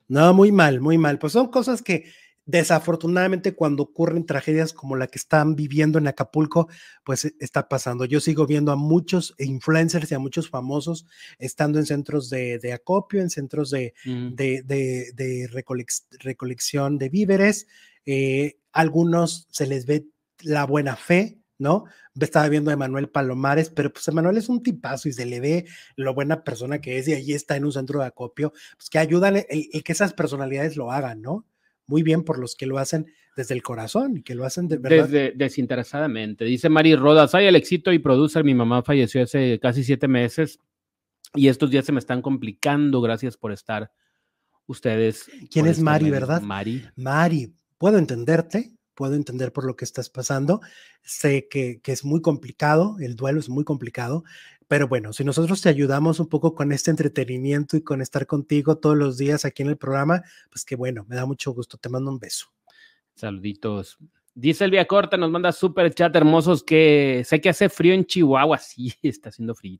No, 0.08 0.34
muy 0.34 0.52
mal, 0.52 0.82
muy 0.82 0.98
mal. 0.98 1.20
Pues 1.20 1.34
son 1.34 1.48
cosas 1.50 1.82
que 1.82 2.12
desafortunadamente 2.44 3.56
cuando 3.56 3.84
ocurren 3.84 4.26
tragedias 4.26 4.74
como 4.74 4.96
la 4.98 5.08
que 5.08 5.18
están 5.18 5.56
viviendo 5.56 6.00
en 6.00 6.08
Acapulco, 6.08 6.68
pues 7.06 7.26
e- 7.26 7.34
está 7.40 7.70
pasando. 7.70 8.04
Yo 8.06 8.20
sigo 8.20 8.46
viendo 8.46 8.72
a 8.72 8.76
muchos 8.76 9.34
influencers 9.40 10.12
y 10.12 10.16
a 10.16 10.20
muchos 10.20 10.50
famosos 10.50 11.06
estando 11.40 11.80
en 11.80 11.86
centros 11.86 12.30
de, 12.30 12.60
de 12.60 12.74
acopio, 12.74 13.22
en 13.22 13.30
centros 13.30 13.70
de, 13.72 13.94
Mm, 14.06 14.34
de, 14.36 14.64
de- 15.16 15.48
recolección 16.20 16.98
de 16.98 17.10
víveres. 17.10 17.68
eh, 18.06 18.58
algunos 18.74 19.48
se 19.52 19.68
les 19.68 19.86
ve 19.86 20.08
la 20.42 20.66
buena 20.66 20.96
fe, 20.96 21.41
¿no? 21.62 21.86
Estaba 22.20 22.50
viendo 22.50 22.72
a 22.72 22.74
Emanuel 22.74 23.10
Palomares, 23.10 23.70
pero 23.70 23.94
pues 23.94 24.08
Emanuel 24.08 24.38
es 24.38 24.50
un 24.50 24.62
tipazo 24.62 25.08
y 25.08 25.14
se 25.14 25.26
le 25.26 25.40
ve 25.40 25.66
lo 25.96 26.14
buena 26.14 26.44
persona 26.44 26.82
que 26.82 26.98
es 26.98 27.08
y 27.08 27.14
allí 27.14 27.34
está 27.34 27.56
en 27.56 27.66
un 27.66 27.72
centro 27.72 28.00
de 28.02 28.08
acopio, 28.08 28.52
pues 28.76 28.90
que 28.90 29.00
ayudan 29.00 29.38
el, 29.38 29.46
el 29.50 29.84
que 29.84 29.92
esas 29.92 30.14
personalidades 30.14 30.76
lo 30.76 30.92
hagan, 30.92 31.22
¿no? 31.22 31.46
muy 31.92 32.04
bien 32.04 32.24
por 32.24 32.40
los 32.40 32.56
que 32.56 32.66
lo 32.66 32.78
hacen 32.78 33.06
desde 33.36 33.54
el 33.54 33.62
corazón 33.62 34.18
y 34.18 34.24
que 34.24 34.34
lo 34.34 34.46
hacen 34.46 34.68
de 34.68 34.78
verdad. 34.78 35.10
Desde, 35.10 35.34
desinteresadamente. 35.36 36.46
Dice 36.46 36.70
Mari 36.70 36.96
Rodas, 36.96 37.36
hay 37.36 37.48
el 37.48 37.56
éxito 37.56 37.92
y 37.92 38.00
producer, 38.00 38.44
mi 38.44 38.56
mamá 38.56 38.82
falleció 38.82 39.22
hace 39.22 39.60
casi 39.60 39.84
siete 39.84 40.08
meses 40.08 40.60
y 41.36 41.50
estos 41.50 41.70
días 41.70 41.86
se 41.86 41.92
me 41.92 42.00
están 42.00 42.22
complicando. 42.22 43.02
Gracias 43.02 43.38
por 43.38 43.52
estar 43.52 43.92
ustedes. 44.68 45.30
¿Quién 45.52 45.68
es 45.68 45.80
Mari, 45.80 46.10
verdad? 46.10 46.42
Mari. 46.42 46.84
Mari, 46.96 47.54
puedo 47.78 47.98
entenderte, 47.98 48.72
puedo 48.94 49.16
entender 49.16 49.52
por 49.52 49.66
lo 49.66 49.76
que 49.76 49.86
estás 49.86 50.10
pasando. 50.10 50.62
Sé 51.04 51.48
que, 51.50 51.80
que 51.82 51.92
es 51.92 52.04
muy 52.06 52.22
complicado, 52.22 52.98
el 53.00 53.16
duelo 53.16 53.40
es 53.40 53.50
muy 53.50 53.64
complicado, 53.64 54.24
pero 54.72 54.88
bueno, 54.88 55.12
si 55.12 55.26
nosotros 55.26 55.62
te 55.62 55.68
ayudamos 55.68 56.22
un 56.22 56.28
poco 56.28 56.56
con 56.56 56.72
este 56.72 56.92
entretenimiento 56.92 57.76
y 57.76 57.82
con 57.82 58.02
estar 58.02 58.26
contigo 58.26 58.78
todos 58.78 58.96
los 58.96 59.18
días 59.18 59.44
aquí 59.44 59.64
en 59.64 59.70
el 59.70 59.78
programa, 59.78 60.24
pues 60.50 60.64
que 60.64 60.78
bueno, 60.78 61.06
me 61.10 61.18
da 61.18 61.26
mucho 61.26 61.52
gusto. 61.52 61.78
Te 61.78 61.90
mando 61.90 62.10
un 62.10 62.20
beso. 62.20 62.48
Saluditos. 63.16 63.98
Dice 64.34 64.64
Elvia 64.64 64.88
Corta, 64.88 65.18
nos 65.18 65.30
manda 65.30 65.52
super 65.52 65.94
chat 65.94 66.16
hermosos 66.16 66.64
que 66.64 67.22
sé 67.26 67.42
que 67.42 67.50
hace 67.50 67.68
frío 67.68 67.94
en 67.94 68.06
Chihuahua. 68.06 68.58
Sí, 68.62 68.94
está 69.02 69.28
haciendo 69.28 69.56
frío. 69.56 69.80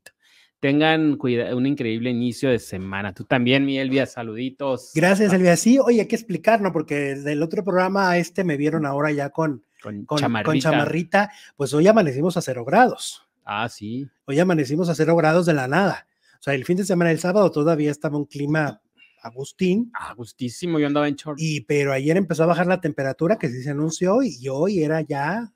Tengan 0.62 1.16
cuida- 1.16 1.56
un 1.56 1.66
increíble 1.66 2.10
inicio 2.10 2.48
de 2.48 2.60
semana. 2.60 3.12
Tú 3.12 3.24
también, 3.24 3.66
mi 3.66 3.78
Elvia, 3.80 4.06
saluditos. 4.06 4.92
Gracias, 4.94 5.32
Elvia. 5.32 5.56
Sí, 5.56 5.80
oye, 5.80 6.02
hay 6.02 6.06
que 6.06 6.14
explicar, 6.14 6.60
¿no? 6.60 6.72
Porque 6.72 7.16
del 7.16 7.42
otro 7.42 7.64
programa 7.64 8.10
a 8.12 8.18
este 8.18 8.44
me 8.44 8.56
vieron 8.56 8.86
ahora 8.86 9.10
ya 9.10 9.30
con, 9.30 9.64
Con, 9.82 10.04
con, 10.04 10.18
chamarrita. 10.18 10.50
con 10.52 10.60
chamarrita. 10.60 11.30
Pues 11.56 11.74
hoy 11.74 11.88
amanecimos 11.88 12.36
a 12.36 12.42
cero 12.42 12.64
grados. 12.64 13.24
Ah, 13.44 13.68
sí. 13.68 14.06
Hoy 14.24 14.38
amanecimos 14.38 14.88
a 14.88 14.94
cero 14.94 15.16
grados 15.16 15.46
de 15.46 15.54
la 15.54 15.66
nada. 15.66 16.06
O 16.38 16.42
sea, 16.44 16.54
el 16.54 16.64
fin 16.64 16.76
de 16.76 16.84
semana, 16.84 17.10
el 17.10 17.18
sábado, 17.18 17.50
todavía 17.50 17.90
estaba 17.90 18.16
un 18.16 18.26
clima 18.26 18.80
Agustín, 19.20 19.90
Ah, 19.94 20.14
gustísimo. 20.16 20.78
Yo 20.78 20.86
andaba 20.86 21.08
en 21.08 21.16
short. 21.16 21.38
y, 21.40 21.62
pero 21.62 21.92
ayer 21.92 22.16
empezó 22.16 22.44
a 22.44 22.46
bajar 22.46 22.68
la 22.68 22.80
temperatura 22.80 23.36
que 23.36 23.48
sí 23.48 23.62
se 23.64 23.70
anunció 23.70 24.22
y, 24.22 24.48
hoy 24.48 24.82
era 24.82 25.00
ya. 25.00 25.52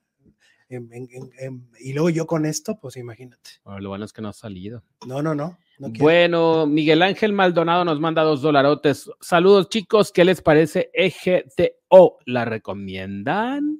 En- 0.68 0.92
en- 0.92 1.08
en- 1.12 1.30
en- 1.38 1.68
y 1.80 1.92
luego 1.92 2.10
yo 2.10 2.26
con 2.26 2.44
esto, 2.46 2.78
pues 2.80 2.96
imagínate. 2.96 3.50
Bueno, 3.64 3.80
lo 3.80 3.88
bueno 3.90 4.04
es 4.04 4.12
que 4.12 4.22
no 4.22 4.28
ha 4.28 4.32
salido. 4.32 4.82
No, 5.06 5.22
no, 5.22 5.34
no. 5.34 5.58
Bueno, 5.78 6.66
Miguel 6.66 7.02
Ángel 7.02 7.32
Maldonado 7.34 7.84
nos 7.84 8.00
manda 8.00 8.22
dos 8.22 8.40
dolarotes. 8.42 9.10
Saludos, 9.20 9.68
chicos. 9.68 10.10
¿Qué 10.10 10.24
les 10.24 10.40
parece 10.40 10.90
EGTO? 10.94 12.18
¿La 12.24 12.44
recomiendan? 12.44 13.78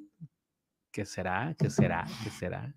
¿Qué 0.91 1.05
será? 1.05 1.55
¿Qué 1.57 1.69
será? 1.69 2.05
¿Qué 2.23 2.29
será? 2.29 2.73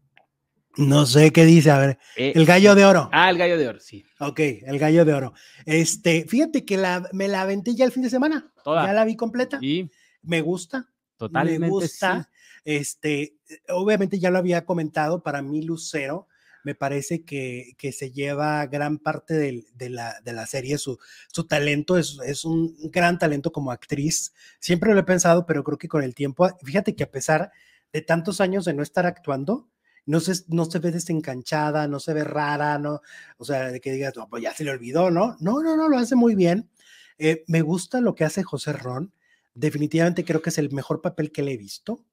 No 0.77 1.05
sé 1.05 1.33
qué 1.33 1.45
dice. 1.45 1.71
A 1.71 1.79
ver, 1.79 1.99
Eh, 2.17 2.33
el 2.35 2.47
gallo 2.47 2.75
de 2.75 2.85
oro. 2.87 3.09
Ah, 3.13 3.29
el 3.31 3.37
gallo 3.39 3.59
de 3.59 3.69
oro, 3.69 3.81
sí. 3.81 4.05
Ok, 4.21 4.39
el 4.41 4.79
gallo 4.79 5.05
de 5.05 5.13
oro. 5.15 5.35
Este, 5.67 6.25
fíjate 6.27 6.65
que 6.65 6.77
la, 6.77 7.09
me 7.13 7.29
la 7.29 7.43
aventé 7.43 7.75
ya 7.75 7.85
el 7.85 7.93
fin 7.93 8.03
de 8.03 8.11
semana. 8.11 8.53
Toda. 8.65 8.87
Ya 8.87 8.93
la 8.93 9.05
vi 9.05 9.17
completa. 9.17 9.59
Y 9.61 9.91
Me 10.23 10.41
gusta. 10.41 10.89
totalmente 11.17 11.59
me 11.59 11.69
gusta. 11.69 12.23
sí. 12.23 12.30
Este, 12.65 13.37
obviamente 13.69 14.19
ya 14.19 14.31
lo 14.31 14.39
había 14.39 14.65
comentado, 14.65 15.23
para 15.23 15.43
mí 15.43 15.63
Lucero 15.63 16.29
me 16.63 16.75
parece 16.75 17.25
que, 17.25 17.73
que 17.79 17.93
se 17.93 18.13
lleva 18.13 18.67
gran 18.67 18.99
parte 18.99 19.35
de, 19.35 19.91
la, 19.91 20.21
de 20.23 20.33
la 20.33 20.47
serie, 20.47 20.79
su, 20.79 20.99
su 21.33 21.45
talento 21.45 21.97
es, 21.97 22.19
es 22.25 22.45
un 22.45 22.77
gran 22.91 23.19
talento 23.19 23.51
como 23.53 23.73
actriz. 23.73 24.35
Siempre 24.59 24.93
lo 24.93 25.01
he 25.01 25.05
pensado, 25.05 25.47
pero 25.47 25.65
creo 25.65 25.79
que 25.79 25.89
con 25.89 26.03
el 26.03 26.15
tiempo, 26.15 26.49
fíjate 26.63 26.95
que 26.95 27.05
a 27.05 27.11
pesar 27.11 27.51
de 27.93 28.03
tantos 28.03 28.41
años 28.41 28.65
de 28.65 28.75
no 28.75 28.83
estar 28.83 29.07
actuando, 29.07 29.69
no 30.07 30.21
se, 30.21 30.45
no 30.49 30.65
se 30.65 30.79
ve 30.79 30.91
desencanchada, 30.91 31.87
no 31.89 32.01
se 32.01 32.13
ve 32.13 32.25
rara, 32.25 32.79
no, 32.79 33.01
o 33.37 33.45
sea, 33.45 33.71
de 33.71 33.81
que 33.81 33.93
digas, 33.93 34.15
pues 34.29 34.43
ya 34.43 34.53
se 34.55 34.65
le 34.65 34.71
olvidó, 34.71 35.11
¿no? 35.11 35.37
No, 35.41 35.63
no, 35.63 35.77
no, 35.77 35.89
lo 35.89 35.99
hace 35.99 36.17
muy 36.17 36.35
bien. 36.35 36.71
Eh, 37.19 37.45
me 37.47 37.63
gusta 37.63 38.01
lo 38.01 38.15
que 38.15 38.25
hace 38.25 38.43
José 38.43 38.73
Ron. 38.73 39.13
Definitivamente 39.55 40.24
creo 40.24 40.40
que 40.40 40.51
es 40.51 40.59
el 40.59 40.70
mejor 40.70 41.03
papel 41.03 41.32
que 41.32 41.42
le 41.42 41.53
he 41.53 41.57
visto. 41.57 42.05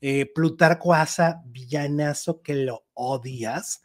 Eh, 0.00 0.26
Plutarco 0.34 0.94
Asa, 0.94 1.42
villanazo 1.46 2.42
que 2.42 2.54
lo 2.54 2.86
odias. 2.94 3.82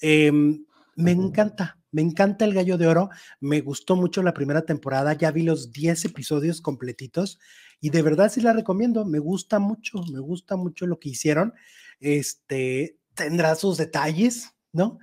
Em, 0.00 0.64
me 0.96 1.12
encanta, 1.12 1.78
me 1.92 2.02
encanta 2.02 2.44
el 2.44 2.54
gallo 2.54 2.78
de 2.78 2.88
oro. 2.88 3.10
Me 3.40 3.60
gustó 3.60 3.96
mucho 3.96 4.22
la 4.22 4.34
primera 4.34 4.62
temporada. 4.62 5.12
Ya 5.14 5.30
vi 5.30 5.42
los 5.42 5.72
10 5.72 6.04
episodios 6.06 6.60
completitos 6.60 7.38
y 7.80 7.90
de 7.90 8.02
verdad 8.02 8.30
sí 8.30 8.40
la 8.40 8.52
recomiendo. 8.52 9.04
Me 9.04 9.18
gusta 9.18 9.58
mucho, 9.58 10.02
me 10.12 10.20
gusta 10.20 10.56
mucho 10.56 10.86
lo 10.86 10.98
que 10.98 11.10
hicieron. 11.10 11.54
Este 12.00 12.98
tendrá 13.14 13.54
sus 13.54 13.76
detalles, 13.76 14.54
¿no? 14.72 14.98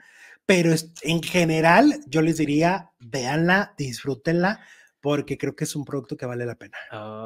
Pero 0.46 0.74
en 1.04 1.22
general, 1.22 2.00
yo 2.08 2.22
les 2.22 2.38
diría, 2.38 2.90
véanla, 3.00 3.76
disfrútenla, 3.78 4.60
porque 5.02 5.38
creo 5.38 5.56
que 5.56 5.64
es 5.64 5.76
un 5.76 5.86
producto 5.86 6.18
que 6.18 6.26
vale 6.26 6.46
la 6.46 6.56
pena. 6.56 6.78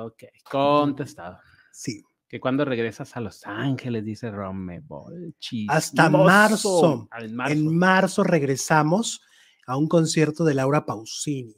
Ok, 0.06 0.24
contestado. 0.50 1.40
Sí. 1.72 2.04
Que 2.28 2.40
cuando 2.40 2.66
regresas 2.66 3.16
a 3.16 3.22
Los 3.22 3.46
Ángeles, 3.46 4.04
dice 4.04 4.32
Romebol. 4.32 5.36
Hasta 5.68 6.10
marzo. 6.10 7.08
Ah, 7.12 7.22
en 7.22 7.36
marzo. 7.36 7.54
En 7.54 7.78
marzo 7.78 8.24
regresamos 8.24 9.22
a 9.68 9.78
un 9.78 9.88
concierto 9.88 10.44
de 10.44 10.56
Laura 10.56 10.84
Pausini. 10.86 11.56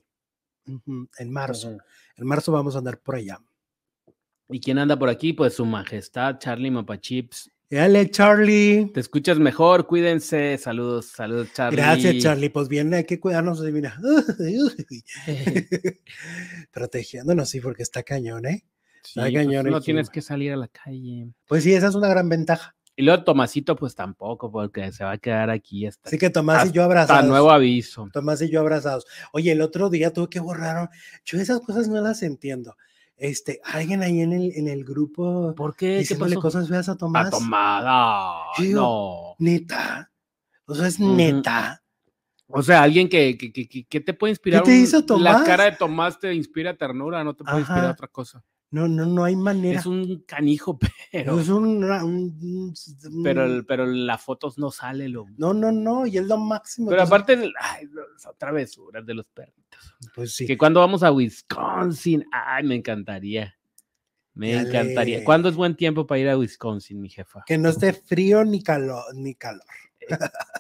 En 1.18 1.32
marzo. 1.32 1.78
En 2.18 2.28
marzo 2.28 2.51
vamos 2.51 2.76
a 2.76 2.80
andar 2.80 2.99
por 2.99 3.16
allá. 3.16 3.39
¿Y 4.49 4.59
quién 4.59 4.78
anda 4.78 4.99
por 4.99 5.09
aquí? 5.09 5.32
Pues 5.34 5.55
su 5.55 5.66
majestad, 5.66 6.39
Charlie 6.39 6.72
Mapachips. 6.72 7.51
Dale, 7.70 8.09
Charlie. 8.11 8.91
Te 8.93 8.99
escuchas 8.99 9.39
mejor, 9.39 9.88
cuídense. 9.88 10.57
Saludos, 10.57 11.07
saludos, 11.07 11.49
Charlie. 11.53 11.78
Gracias, 11.78 12.18
Charlie. 12.20 12.49
Pues 12.49 12.68
bien, 12.70 12.93
hay 12.93 13.05
que 13.05 13.20
cuidarnos. 13.20 13.59
de- 13.59 13.72
Mira. 13.72 13.99
Protegiéndonos, 16.72 17.49
sí, 17.49 17.59
porque 17.59 17.84
está 17.84 18.03
cañón, 18.03 18.45
¿eh? 18.45 18.63
Sí, 19.03 19.20
Ay, 19.20 19.34
pues, 19.34 19.45
cañón, 19.45 19.66
el 19.68 19.72
no 19.72 19.82
tienes 19.82 20.09
que 20.09 20.22
salir 20.22 20.53
a 20.53 20.57
la 20.57 20.68
calle. 20.68 21.30
Pues 21.47 21.63
sí, 21.63 21.74
esa 21.74 21.88
es 21.88 21.95
una 21.95 22.07
gran 22.07 22.30
ventaja. 22.30 22.76
Y 22.95 23.03
luego 23.03 23.24
Tomasito, 23.26 23.76
pues 23.76 23.93
tampoco, 23.93 24.49
porque 24.51 24.91
se 24.93 25.03
va 25.03 25.11
a 25.11 25.18
quedar 25.18 25.49
aquí 25.49 25.86
hasta, 25.86 26.07
Así 26.07 26.18
que 26.18 26.30
Tomás 26.30 26.55
y 26.55 26.59
Hasta 26.68 26.74
yo 26.76 26.84
abrazados. 26.84 27.26
nuevo 27.28 27.51
aviso. 27.51 28.07
Tomás 28.13 28.41
y 28.41 28.49
yo 28.49 28.61
abrazados. 28.61 29.05
Oye, 29.34 29.51
el 29.51 29.61
otro 29.61 29.89
día 29.89 30.13
tuve 30.13 30.30
que 30.30 30.39
borrar. 30.39 30.89
Yo 31.26 31.38
esas 31.38 31.59
cosas 31.59 31.89
no 31.89 31.99
las 32.01 32.24
entiendo. 32.24 32.78
Este, 33.18 33.61
alguien 33.63 34.03
ahí 34.03 34.20
en 34.22 34.34
el, 34.34 34.51
en 34.55 34.68
el 34.68 34.84
grupo 34.84 35.53
¿Por 35.55 35.76
qué? 35.76 35.88
¿Qué 35.88 35.97
diciéndole 35.99 36.36
pasó? 36.36 36.41
cosas 36.41 36.68
feas 36.68 36.89
a 36.89 36.97
Tomás. 36.97 37.28
A 37.28 37.30
tomada. 37.30 38.34
Yo- 38.57 38.76
No. 38.82 39.36
Neta. 39.39 40.11
O 40.66 40.76
sea, 40.76 40.88
es 40.88 40.99
neta. 40.99 41.82
O 42.47 42.61
sea, 42.61 42.84
alguien 42.84 43.07
que, 43.09 43.38
que, 43.38 43.51
que, 43.51 43.86
que- 43.86 43.99
te 44.01 44.13
puede 44.13 44.32
inspirar. 44.32 44.63
te 44.63 44.72
un- 44.72 44.84
hizo 44.84 44.99
La 44.99 45.05
Tomás? 45.05 45.43
cara 45.43 45.63
de 45.66 45.72
Tomás 45.74 46.20
te 46.20 46.34
inspira 46.34 46.76
ternura, 46.76 47.24
no 47.24 47.34
te 47.36 47.43
puede 47.43 47.59
inspirar 47.59 47.86
Ajá. 47.86 47.91
otra 47.93 48.07
cosa. 48.07 48.43
No, 48.76 48.89
no, 48.89 49.05
no 49.05 49.23
hay 49.23 49.38
manera. 49.38 49.80
Es 49.80 49.86
un 49.86 50.23
canijo, 50.28 50.78
pero, 51.11 51.39
Es 51.39 51.47
un, 51.47 51.82
un- 51.82 52.73
un- 53.13 53.23
pero, 53.23 53.45
el- 53.45 53.65
pero 53.65 53.86
las 53.86 54.21
fotos 54.21 54.57
no 54.57 54.69
sale 54.69 55.07
lo. 55.07 55.28
No, 55.38 55.53
no, 55.53 55.71
no, 55.71 56.05
y 56.05 56.17
es 56.17 56.26
lo 56.26 56.38
máximo. 56.38 56.89
Pero 56.89 57.03
aparte, 57.03 57.53
ay, 57.57 57.88
las 57.93 58.38
travesuras 58.38 59.05
de 59.05 59.13
los 59.13 59.28
perritos. 59.28 59.95
pues 60.13 60.36
sí. 60.36 60.45
Que 60.45 60.57
cuando 60.57 60.82
vamos 60.82 61.03
a 61.03 61.11
Wisconsin, 61.13 62.26
ay, 62.34 62.65
me 62.65 62.76
encantaría. 62.76 63.55
Me 64.34 64.53
Dale. 64.53 64.67
encantaría. 64.67 65.23
¿Cuándo 65.23 65.47
es 65.47 65.55
buen 65.55 65.76
tiempo 65.78 66.05
para 66.05 66.19
ir 66.19 66.28
a 66.28 66.38
Wisconsin, 66.38 66.99
mi 66.99 67.07
jefa? 67.09 67.43
Que 67.45 67.57
no 67.57 67.69
esté 67.69 67.93
frío 67.93 68.43
ni 68.43 68.61
calor, 68.61 69.03
ni 69.15 69.36
calor. 69.36 69.63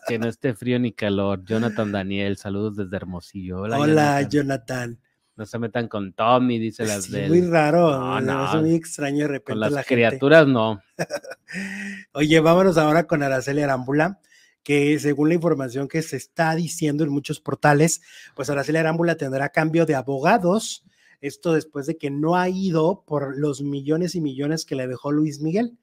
Que 0.07 0.17
no 0.17 0.29
esté 0.29 0.53
frío 0.53 0.79
ni 0.79 0.93
calor. 0.93 1.43
Jonathan 1.43 1.91
Daniel, 1.91 2.37
saludos 2.37 2.77
desde 2.77 2.95
Hermosillo. 2.95 3.59
Hola, 3.63 3.77
Hola, 3.77 4.21
Jonathan. 4.21 4.29
Jonathan. 4.29 4.99
No 5.37 5.45
se 5.45 5.59
metan 5.59 5.87
con 5.89 6.13
Tommy, 6.13 6.57
dice 6.59 6.85
las 6.85 7.05
Sí, 7.05 7.11
del. 7.11 7.29
muy 7.29 7.41
raro. 7.41 7.91
No, 7.91 8.21
no. 8.21 8.43
hace 8.45 8.57
muy 8.59 8.73
extraño 8.75 9.19
de 9.23 9.27
repente 9.27 9.51
Con 9.51 9.59
las 9.59 9.71
la 9.73 9.83
gente. 9.83 9.95
criaturas, 9.95 10.47
no. 10.47 10.81
Oye, 12.13 12.39
vámonos 12.39 12.77
ahora 12.77 13.05
con 13.05 13.21
Araceli 13.23 13.61
Arámbula, 13.61 14.19
que 14.63 14.97
según 14.99 15.29
la 15.29 15.35
información 15.35 15.87
que 15.87 16.01
se 16.01 16.17
está 16.17 16.55
diciendo 16.55 17.03
en 17.03 17.09
muchos 17.11 17.39
portales, 17.39 18.01
pues 18.35 18.49
Araceli 18.49 18.77
Arámbula 18.77 19.15
tendrá 19.15 19.49
cambio 19.49 19.85
de 19.85 19.95
abogados. 19.95 20.83
Esto 21.21 21.53
después 21.53 21.85
de 21.87 21.97
que 21.97 22.09
no 22.11 22.35
ha 22.35 22.49
ido 22.49 23.03
por 23.07 23.37
los 23.37 23.61
millones 23.61 24.15
y 24.15 24.21
millones 24.21 24.63
que 24.65 24.75
le 24.75 24.87
dejó 24.87 25.11
Luis 25.11 25.39
Miguel. 25.41 25.77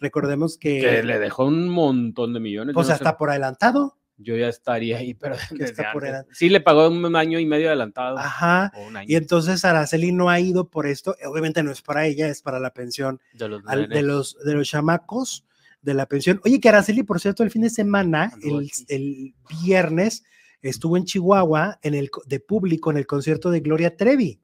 Recordemos 0.00 0.58
que, 0.58 0.80
Que 0.80 1.02
le 1.04 1.18
dejó 1.20 1.46
un 1.46 1.68
montón 1.68 2.34
de 2.34 2.40
millones. 2.40 2.74
pues 2.74 2.88
no 2.88 2.94
hasta 2.94 3.10
sé, 3.10 3.16
por 3.16 3.30
adelantado. 3.30 3.96
Yo 4.18 4.36
ya 4.36 4.48
estaría 4.48 4.98
ahí, 4.98 5.14
pero 5.14 5.34
Que 5.50 5.56
desde 5.56 5.70
está 5.72 5.92
por 5.92 6.04
antes. 6.04 6.20
edad. 6.20 6.26
Sí, 6.32 6.48
le 6.48 6.60
pagó 6.60 6.88
un 6.88 7.16
año 7.16 7.38
y 7.38 7.46
medio 7.46 7.68
adelantado. 7.68 8.18
Ajá. 8.18 8.72
o 8.76 8.86
un 8.86 8.96
año 8.96 9.06
Y 9.08 9.16
entonces 9.16 9.64
Araceli 9.64 10.12
no 10.12 10.28
ha 10.30 10.38
ido 10.40 10.68
por 10.68 10.86
esto. 10.86 11.16
Obviamente 11.26 11.62
no 11.62 11.70
es 11.72 11.82
para 11.82 12.06
ella, 12.06 12.28
es 12.28 12.42
para 12.42 12.60
la 12.60 12.72
pensión 12.72 13.20
de 13.32 13.48
los 13.48 13.62
al- 13.66 13.88
de 13.88 14.02
los, 14.02 14.36
de 14.44 14.54
los 14.54 14.68
chamacos 14.68 15.44
de 15.80 15.94
la 15.94 16.06
pensión. 16.06 16.40
Oye, 16.44 16.60
que 16.60 16.68
Araceli, 16.68 17.02
por 17.02 17.20
cierto, 17.20 17.42
el 17.42 17.50
fin 17.50 17.62
de 17.62 17.70
semana, 17.70 18.32
el, 18.42 18.70
el 18.88 19.34
viernes, 19.64 20.22
estuvo 20.60 20.96
en 20.96 21.04
Chihuahua 21.04 21.80
en 21.82 21.94
el, 21.94 22.08
de 22.26 22.38
público 22.38 22.92
en 22.92 22.98
el 22.98 23.06
concierto 23.06 23.50
de 23.50 23.58
Gloria 23.60 23.96
Trevi. 23.96 24.40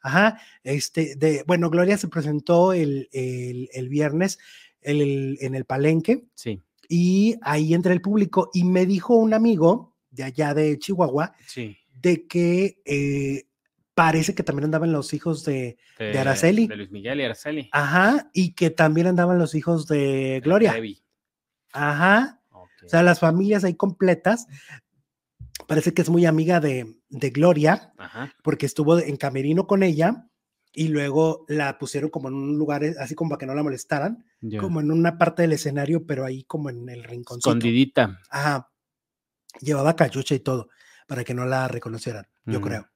Ajá, 0.00 0.40
este, 0.64 1.14
de, 1.16 1.44
bueno, 1.46 1.70
Gloria 1.70 1.96
se 1.98 2.08
presentó 2.08 2.72
el, 2.72 3.08
el- 3.12 3.68
el 3.72 3.88
viernes 3.88 4.38
el- 4.80 5.00
el- 5.00 5.38
en 5.40 5.54
el 5.54 5.64
palenque 5.64 6.24
Sí, 6.34 6.62
y 6.88 7.36
ahí 7.42 7.74
entra 7.74 7.92
el 7.92 8.00
público 8.00 8.50
y 8.54 8.64
me 8.64 8.86
dijo 8.86 9.14
un 9.14 9.34
amigo 9.34 9.94
de 10.10 10.24
allá 10.24 10.54
de 10.54 10.78
Chihuahua 10.78 11.34
sí. 11.46 11.76
de 11.92 12.26
que 12.26 12.80
eh, 12.86 13.46
parece 13.94 14.34
que 14.34 14.42
también 14.42 14.64
andaban 14.64 14.90
los 14.92 15.12
hijos 15.12 15.44
de, 15.44 15.76
De, 15.98 16.18
Araceli. 16.18 16.66
De 16.66 16.76
Luis 16.76 16.90
Miguel 16.90 17.20
y 17.20 17.24
Araceli. 17.24 17.68
ajá, 17.72 18.30
y 18.32 18.54
que 18.54 18.70
también 18.70 19.06
andaban 19.06 19.38
los 19.38 19.54
hijos 19.54 19.86
de 19.86 20.40
Gloria. 20.42 20.72
Trevi. 20.72 21.02
Ajá, 21.72 22.40
o 22.50 22.88
sea, 22.88 23.02
las 23.02 23.20
familias 23.20 23.64
ahí 23.64 23.74
completas. 23.74 24.46
Parece 25.66 25.92
que 25.92 26.00
es 26.00 26.08
muy 26.08 26.24
amiga 26.24 26.60
de, 26.60 26.96
de 27.10 27.30
Gloria, 27.30 27.92
Ajá. 27.98 28.32
porque 28.42 28.64
estuvo 28.64 28.98
en 28.98 29.16
camerino 29.16 29.66
con 29.66 29.82
ella 29.82 30.28
y 30.72 30.88
luego 30.88 31.44
la 31.48 31.78
pusieron 31.78 32.10
como 32.10 32.28
en 32.28 32.34
un 32.34 32.58
lugar 32.58 32.84
eh, 32.84 32.94
así 32.98 33.14
como 33.14 33.30
para 33.30 33.40
que 33.40 33.46
no 33.46 33.54
la 33.54 33.62
molestaran, 33.62 34.24
como 34.60 34.80
en 34.80 34.90
una 34.90 35.18
parte 35.18 35.42
del 35.42 35.52
escenario, 35.52 36.06
pero 36.06 36.24
ahí 36.24 36.44
como 36.44 36.70
en 36.70 36.88
el 36.88 37.04
rinconcito. 37.04 37.50
Escondidita. 37.50 38.20
Ajá. 38.30 38.70
Llevaba 39.60 39.96
cachucha 39.96 40.34
y 40.34 40.40
todo 40.40 40.68
para 41.06 41.24
que 41.24 41.34
no 41.34 41.46
la 41.46 41.68
reconocieran, 41.68 42.26
yo 42.44 42.58
Ujú. 42.58 42.68
creo. 42.68 42.88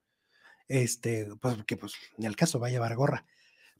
Este, 0.68 1.26
pues 1.40 1.56
porque 1.56 1.76
pues 1.76 1.94
ni 2.18 2.26
al 2.26 2.36
caso 2.36 2.60
va 2.60 2.68
a 2.68 2.70
llevar 2.70 2.94
gorra, 2.94 3.26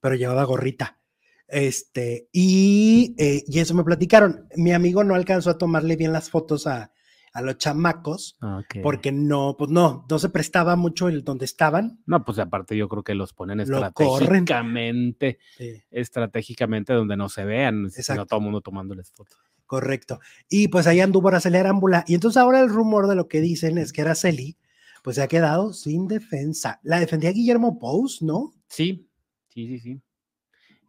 pero 0.00 0.14
llevaba 0.14 0.44
gorrita. 0.44 0.98
Este, 1.46 2.28
y, 2.32 3.14
eh, 3.18 3.44
y 3.46 3.58
eso 3.60 3.74
me 3.74 3.84
platicaron. 3.84 4.48
Mi 4.56 4.72
amigo 4.72 5.04
no 5.04 5.14
alcanzó 5.14 5.50
a 5.50 5.58
tomarle 5.58 5.96
bien 5.96 6.12
las 6.12 6.30
fotos 6.30 6.66
a, 6.66 6.92
a 7.34 7.40
los 7.42 7.56
chamacos 7.58 8.36
Ah, 8.40 8.62
porque 8.82 9.10
no, 9.12 9.56
pues 9.58 9.70
no, 9.70 10.06
no 10.08 10.18
se 10.18 10.28
prestaba 10.28 10.76
mucho 10.76 11.08
el 11.08 11.24
donde 11.24 11.44
estaban. 11.46 12.00
No, 12.06 12.24
pues 12.24 12.38
aparte 12.38 12.76
yo 12.76 12.88
creo 12.88 13.02
que 13.02 13.14
los 13.14 13.32
ponen 13.32 13.58
Lo 13.58 13.64
estratégicamente, 13.64 15.38
Sí, 15.56 15.82
estratégicamente 15.90 16.92
donde 16.92 17.16
no 17.16 17.28
se 17.28 17.44
vean, 17.44 17.86
Exacto. 17.86 18.14
no 18.22 18.26
todo 18.26 18.38
el 18.40 18.44
mundo 18.44 18.60
tomándoles 18.60 19.10
fotos. 19.12 19.38
correcto. 19.66 20.20
Y 20.50 20.68
pues 20.68 20.86
ahí 20.86 21.00
anduvo 21.00 21.28
Araceli 21.28 21.56
Arámbula. 21.56 22.04
Y 22.06 22.14
entonces 22.14 22.36
ahora 22.36 22.60
el 22.60 22.68
rumor 22.68 23.06
de 23.08 23.14
lo 23.16 23.28
que 23.28 23.40
dicen 23.40 23.78
es 23.78 23.92
que 23.92 24.02
Araceli, 24.02 24.58
pues 25.02 25.16
se 25.16 25.22
ha 25.22 25.28
quedado 25.28 25.72
sin 25.72 26.06
defensa. 26.08 26.78
La 26.82 27.00
defendía 27.00 27.32
Guillermo 27.32 27.78
Pous, 27.78 28.20
¿no? 28.22 28.52
Sí, 28.68 29.08
sí, 29.48 29.66
sí, 29.66 29.78
sí. 29.78 30.02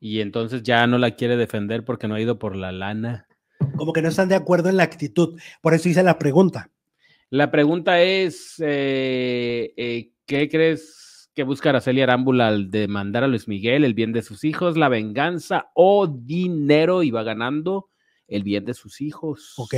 Y 0.01 0.19
entonces 0.19 0.63
ya 0.63 0.85
no 0.85 0.97
la 0.97 1.11
quiere 1.15 1.37
defender 1.37 1.85
porque 1.85 2.09
no 2.09 2.15
ha 2.15 2.19
ido 2.21 2.37
por 2.37 2.57
la 2.57 2.73
lana. 2.73 3.25
Como 3.75 3.93
que 3.93 4.01
no 4.01 4.09
están 4.09 4.29
de 4.29 4.35
acuerdo 4.35 4.69
en 4.69 4.77
la 4.77 4.83
actitud. 4.83 5.39
Por 5.61 5.73
eso 5.73 5.89
hice 5.89 6.03
la 6.03 6.19
pregunta. 6.19 6.71
La 7.29 7.49
pregunta 7.49 8.01
es, 8.01 8.55
eh, 8.59 9.73
eh, 9.75 10.11
¿qué 10.25 10.47
crees 10.49 11.31
que 11.33 11.43
busca 11.43 11.69
Araceli 11.69 12.01
Arámbula 12.01 12.47
al 12.47 12.69
demandar 12.69 13.23
a 13.23 13.27
Luis 13.27 13.47
Miguel 13.47 13.83
el 13.83 13.95
bien 13.95 14.13
de 14.13 14.21
sus 14.21 14.43
hijos, 14.43 14.77
la 14.77 14.87
venganza 14.87 15.71
o 15.73 16.05
dinero? 16.07 17.01
Y 17.01 17.09
va 17.09 17.23
ganando 17.23 17.89
el 18.27 18.43
bien 18.43 18.65
de 18.65 18.75
sus 18.75 19.01
hijos. 19.01 19.53
Ok. 19.57 19.73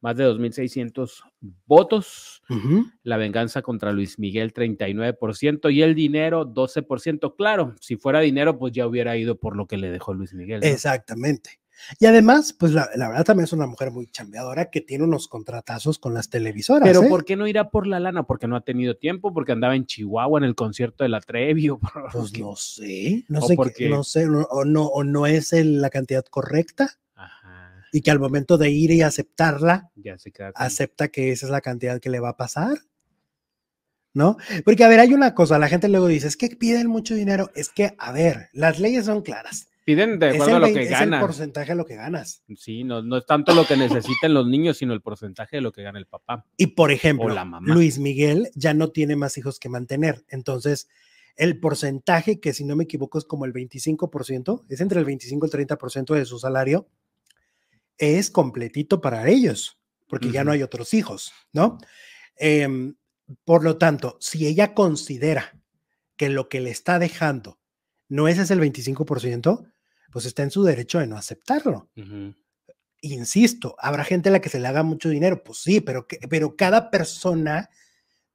Más 0.00 0.16
de 0.16 0.24
2.600 0.24 1.22
votos. 1.66 2.42
Ujú. 2.48 2.86
La 3.02 3.16
venganza 3.16 3.62
contra 3.62 3.90
Luis 3.90 4.18
Miguel, 4.18 4.52
39%, 4.52 5.72
y 5.72 5.82
el 5.82 5.96
dinero, 5.96 6.44
12%. 6.44 7.34
Claro, 7.36 7.74
si 7.80 7.96
fuera 7.96 8.20
dinero, 8.20 8.58
pues 8.58 8.72
ya 8.72 8.86
hubiera 8.86 9.16
ido 9.16 9.36
por 9.36 9.56
lo 9.56 9.66
que 9.66 9.78
le 9.78 9.90
dejó 9.90 10.14
Luis 10.14 10.32
Miguel. 10.34 10.60
¿no? 10.60 10.66
Exactamente. 10.66 11.58
Y 11.98 12.06
además, 12.06 12.52
pues 12.52 12.72
la, 12.72 12.88
la 12.96 13.08
verdad 13.08 13.24
también 13.24 13.44
es 13.44 13.52
una 13.52 13.66
mujer 13.66 13.90
muy 13.90 14.06
chambeadora 14.06 14.70
que 14.70 14.80
tiene 14.80 15.04
unos 15.04 15.28
contratazos 15.28 15.98
con 15.98 16.14
las 16.14 16.30
televisoras. 16.30 16.86
Pero 16.88 17.02
¿eh? 17.02 17.08
¿por 17.08 17.24
qué 17.24 17.36
no 17.36 17.46
irá 17.46 17.70
por 17.70 17.86
la 17.86 18.00
lana? 18.00 18.22
Porque 18.24 18.46
no 18.46 18.56
ha 18.56 18.60
tenido 18.62 18.96
tiempo, 18.96 19.32
porque 19.34 19.52
andaba 19.52 19.76
en 19.76 19.84
Chihuahua 19.86 20.38
en 20.38 20.44
el 20.44 20.54
concierto 20.54 21.04
de 21.04 21.10
la 21.10 21.20
Trevi. 21.20 21.68
o 21.70 21.78
por- 21.78 22.10
Pues 22.12 22.38
no 22.38 22.56
sé, 22.56 23.24
no 23.28 23.40
sé, 23.42 23.56
qué- 23.76 23.88
no 23.88 24.04
sé, 24.04 24.26
no- 24.26 24.46
o 24.50 24.64
no, 24.64 24.84
o 24.86 25.04
no 25.04 25.26
es 25.26 25.52
el- 25.52 25.80
la 25.82 25.90
cantidad 25.90 26.24
correcta 26.24 26.90
Ajá, 27.14 27.84
y 27.92 28.00
que 28.00 28.10
al 28.10 28.18
momento 28.20 28.56
de 28.56 28.70
ir 28.70 28.90
y 28.90 29.02
aceptarla, 29.02 29.90
ya 29.96 30.16
se 30.18 30.32
queda. 30.32 30.52
acepta 30.54 31.08
que 31.08 31.32
esa 31.32 31.46
es 31.46 31.50
la 31.52 31.60
cantidad 31.60 32.00
que 32.00 32.10
le 32.10 32.20
va 32.20 32.30
a 32.30 32.36
pasar. 32.36 32.78
¿No? 34.16 34.36
Porque, 34.64 34.84
a 34.84 34.88
ver, 34.88 35.00
hay 35.00 35.12
una 35.12 35.34
cosa, 35.34 35.58
la 35.58 35.66
gente 35.68 35.88
luego 35.88 36.06
dice, 36.06 36.28
es 36.28 36.36
que 36.36 36.48
piden 36.50 36.86
mucho 36.86 37.16
dinero, 37.16 37.50
es 37.56 37.68
que, 37.68 37.96
a 37.98 38.12
ver, 38.12 38.48
las 38.52 38.78
leyes 38.78 39.06
son 39.06 39.22
claras. 39.22 39.66
Piden 39.84 40.18
de 40.18 40.30
Es 40.30 40.34
acuerdo 40.36 40.56
a 40.56 40.58
lo 40.60 40.66
que 40.66 40.82
es 40.82 41.00
el 41.00 41.10
porcentaje 41.20 41.72
de 41.72 41.76
lo 41.76 41.84
que 41.84 41.96
ganas. 41.96 42.42
Sí, 42.56 42.84
no, 42.84 43.02
no 43.02 43.18
es 43.18 43.26
tanto 43.26 43.54
lo 43.54 43.66
que 43.66 43.76
necesitan 43.76 44.32
los 44.32 44.46
niños, 44.46 44.78
sino 44.78 44.94
el 44.94 45.02
porcentaje 45.02 45.56
de 45.56 45.60
lo 45.60 45.72
que 45.72 45.82
gana 45.82 45.98
el 45.98 46.06
papá. 46.06 46.46
Y 46.56 46.68
por 46.68 46.90
ejemplo, 46.90 47.28
la 47.28 47.44
mamá. 47.44 47.72
Luis 47.72 47.98
Miguel 47.98 48.50
ya 48.54 48.72
no 48.72 48.90
tiene 48.90 49.14
más 49.14 49.36
hijos 49.36 49.58
que 49.58 49.68
mantener. 49.68 50.24
Entonces, 50.28 50.88
el 51.36 51.60
porcentaje, 51.60 52.40
que 52.40 52.54
si 52.54 52.64
no 52.64 52.76
me 52.76 52.84
equivoco 52.84 53.18
es 53.18 53.24
como 53.24 53.44
el 53.44 53.52
25%, 53.52 54.64
es 54.68 54.80
entre 54.80 55.00
el 55.00 55.04
25 55.04 55.46
y 55.46 55.50
el 55.52 55.68
30% 55.68 56.14
de 56.14 56.24
su 56.24 56.38
salario, 56.38 56.88
es 57.98 58.30
completito 58.30 59.00
para 59.00 59.28
ellos, 59.28 59.78
porque 60.08 60.30
ya 60.30 60.44
no 60.44 60.52
hay 60.52 60.62
otros 60.62 60.94
hijos, 60.94 61.32
¿no? 61.52 61.78
Em, 62.36 62.96
por 63.44 63.64
lo 63.64 63.76
tanto, 63.76 64.16
si 64.20 64.46
ella 64.46 64.74
considera 64.74 65.60
que 66.16 66.28
lo 66.28 66.48
que 66.48 66.60
le 66.60 66.70
está 66.70 66.98
dejando 66.98 67.58
no 68.08 68.28
es 68.28 68.38
ese 68.38 68.54
el 68.54 68.60
25%, 68.60 69.73
pues 70.14 70.26
está 70.26 70.44
en 70.44 70.52
su 70.52 70.62
derecho 70.62 71.00
de 71.00 71.08
no 71.08 71.16
aceptarlo. 71.16 71.90
Insisto, 73.00 73.74
habrá 73.80 74.04
gente 74.04 74.28
a 74.28 74.32
la 74.32 74.40
que 74.40 74.48
se 74.48 74.60
le 74.60 74.68
haga 74.68 74.84
mucho 74.84 75.08
dinero, 75.08 75.42
pues 75.42 75.58
sí, 75.58 75.80
pero, 75.80 76.06
que- 76.06 76.20
pero 76.30 76.54
cada 76.54 76.88
persona 76.88 77.68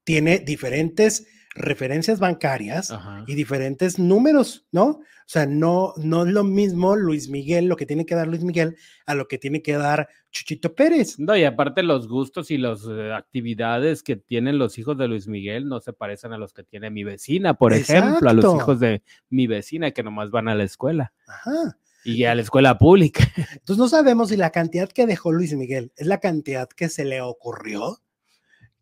tiene 0.03 0.39
diferentes 0.39 1.25
referencias 1.55 2.19
bancarias 2.19 2.91
Ajá. 2.91 3.23
y 3.27 3.35
diferentes 3.35 3.97
números, 3.99 4.65
¿no? 4.71 4.85
O 5.29 5.31
sea, 5.31 5.45
no, 5.45 5.93
no 5.97 6.23
es 6.25 6.33
lo 6.33 6.43
mismo 6.43 6.95
Luis 6.95 7.29
Miguel, 7.29 7.67
lo 7.67 7.75
que 7.75 7.85
tiene 7.85 8.05
que 8.05 8.15
dar 8.15 8.27
Luis 8.27 8.43
Miguel, 8.43 8.77
a 9.05 9.13
lo 9.13 9.27
que 9.27 9.37
tiene 9.37 9.61
que 9.61 9.73
dar 9.73 10.09
Chuchito 10.31 10.73
Pérez. 10.73 11.19
No, 11.19 11.37
y 11.37 11.43
aparte 11.43 11.83
los 11.83 12.07
gustos 12.07 12.49
y 12.49 12.57
las 12.57 12.87
actividades 13.15 14.01
que 14.01 14.15
tienen 14.15 14.57
los 14.57 14.79
hijos 14.79 14.97
de 14.97 15.07
Luis 15.07 15.27
Miguel 15.27 15.67
no 15.67 15.81
se 15.81 15.93
parecen 15.93 16.33
a 16.33 16.37
los 16.37 16.51
que 16.51 16.63
tiene 16.63 16.89
mi 16.89 17.03
vecina, 17.03 17.53
por 17.53 17.73
ejemplo, 17.73 18.29
a 18.29 18.33
los 18.33 18.55
hijos 18.55 18.79
de 18.79 19.03
mi 19.29 19.45
vecina 19.45 19.91
que 19.91 20.01
nomás 20.01 20.31
van 20.31 20.47
a 20.47 20.55
la 20.55 20.63
escuela 20.63 21.13
Ajá. 21.27 21.77
y 22.03 22.23
a 22.23 22.33
la 22.33 22.41
escuela 22.41 22.79
pública. 22.79 23.23
Entonces 23.53 23.77
no 23.77 23.87
sabemos 23.87 24.29
si 24.29 24.37
la 24.37 24.49
cantidad 24.51 24.89
que 24.89 25.05
dejó 25.05 25.31
Luis 25.31 25.53
Miguel 25.53 25.91
es 25.95 26.07
la 26.07 26.19
cantidad 26.19 26.67
que 26.69 26.89
se 26.89 27.05
le 27.05 27.21
ocurrió, 27.21 27.99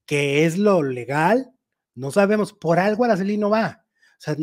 que 0.06 0.46
es 0.46 0.58
lo 0.58 0.82
legal, 0.82 1.52
no 1.98 2.12
sabemos, 2.12 2.54
por 2.54 2.80
algo 2.80 3.04
Araceli 3.04 3.38
no 3.38 3.50
va. 3.50 3.84
O 4.18 4.20
sea, 4.22 4.36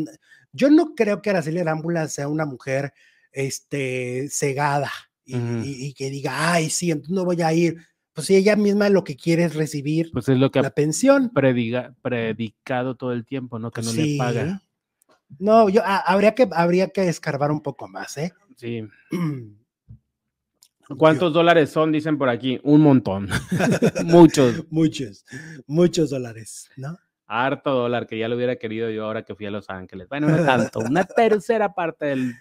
yo 0.51 0.69
no 0.69 0.93
creo 0.95 1.21
que 1.21 1.29
Araceli 1.31 1.59
Arámbula 1.59 2.07
sea 2.07 2.27
una 2.27 2.45
mujer 2.45 2.93
este, 3.31 4.27
cegada 4.29 4.91
y, 5.25 5.35
Ujú. 5.35 5.63
y- 5.65 5.87
y 5.87 5.93
que 5.93 6.09
diga, 6.09 6.53
ay, 6.53 6.69
sí, 6.69 6.91
entonces 6.91 7.13
no 7.15 7.25
voy 7.25 7.41
a 7.41 7.51
ir. 7.53 7.77
Pues 8.13 8.27
si 8.27 8.35
ella 8.35 8.55
misma 8.55 8.87
lo 8.89 9.03
que 9.03 9.17
quiere 9.17 9.43
es 9.43 9.55
recibir 9.55 10.09
Pues 10.13 10.29
es 10.29 10.37
lo 10.37 10.49
que 10.51 10.61
la 10.61 10.69
pensión. 10.69 11.31
prediga- 11.33 11.93
predicado 12.01 12.95
todo 12.95 13.11
el 13.11 13.25
tiempo, 13.25 13.59
¿no? 13.59 13.71
Que 13.71 13.81
no 13.81 13.91
le 13.91 14.17
paga. 14.17 14.61
No, 15.39 15.67
yo 15.67 15.81
habría 15.83 16.33
que 16.35 16.47
habría 16.53 16.87
que 16.89 17.09
escarbar 17.09 17.51
un 17.51 17.61
poco 17.61 17.87
más, 17.89 18.15
¿eh? 18.17 18.31
Sí. 18.55 18.87
¿Cuántos 20.97 21.33
dólares 21.33 21.71
son? 21.71 21.91
Dicen 21.91 22.17
por 22.17 22.29
aquí. 22.29 22.59
Un 22.63 22.81
montón. 22.81 23.27
Muchos. 24.05 24.63
muchos, 24.69 25.25
muchos 25.67 26.11
dólares, 26.11 26.69
¿no? 26.77 26.97
Harto 27.27 27.71
dólar 27.71 28.05
que 28.07 28.17
ya 28.19 28.27
lo 28.27 28.35
hubiera 28.35 28.55
querido 28.57 28.89
yo 28.89 29.05
ahora 29.05 29.23
que 29.23 29.35
fui 29.35 29.45
a 29.45 29.51
Los 29.51 29.69
Ángeles. 29.69 30.07
Bueno, 30.09 30.27
no 30.29 30.45
tanto. 30.45 30.79
Una 30.79 31.03
tercera 31.05 31.73
parte 31.73 32.05
del- 32.07 32.33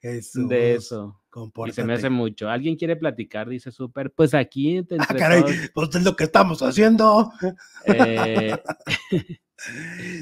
Jesús, 0.00 0.48
de 0.50 0.74
eso. 0.74 1.18
Y 1.66 1.72
se 1.72 1.82
me 1.82 1.94
hace 1.94 2.10
mucho. 2.10 2.48
¿Alguien 2.50 2.76
quiere 2.76 2.94
platicar? 2.94 3.48
Dice 3.48 3.72
Súper. 3.72 4.12
Pues 4.12 4.34
aquí 4.34 4.76
entre 4.76 4.98
Ah, 5.00 5.06
caray, 5.18 5.40
todos, 5.42 5.54
pues 5.74 5.94
es 5.94 6.04
lo 6.04 6.14
que 6.14 6.24
estamos 6.24 6.62
haciendo. 6.62 7.32
eh, 7.86 8.54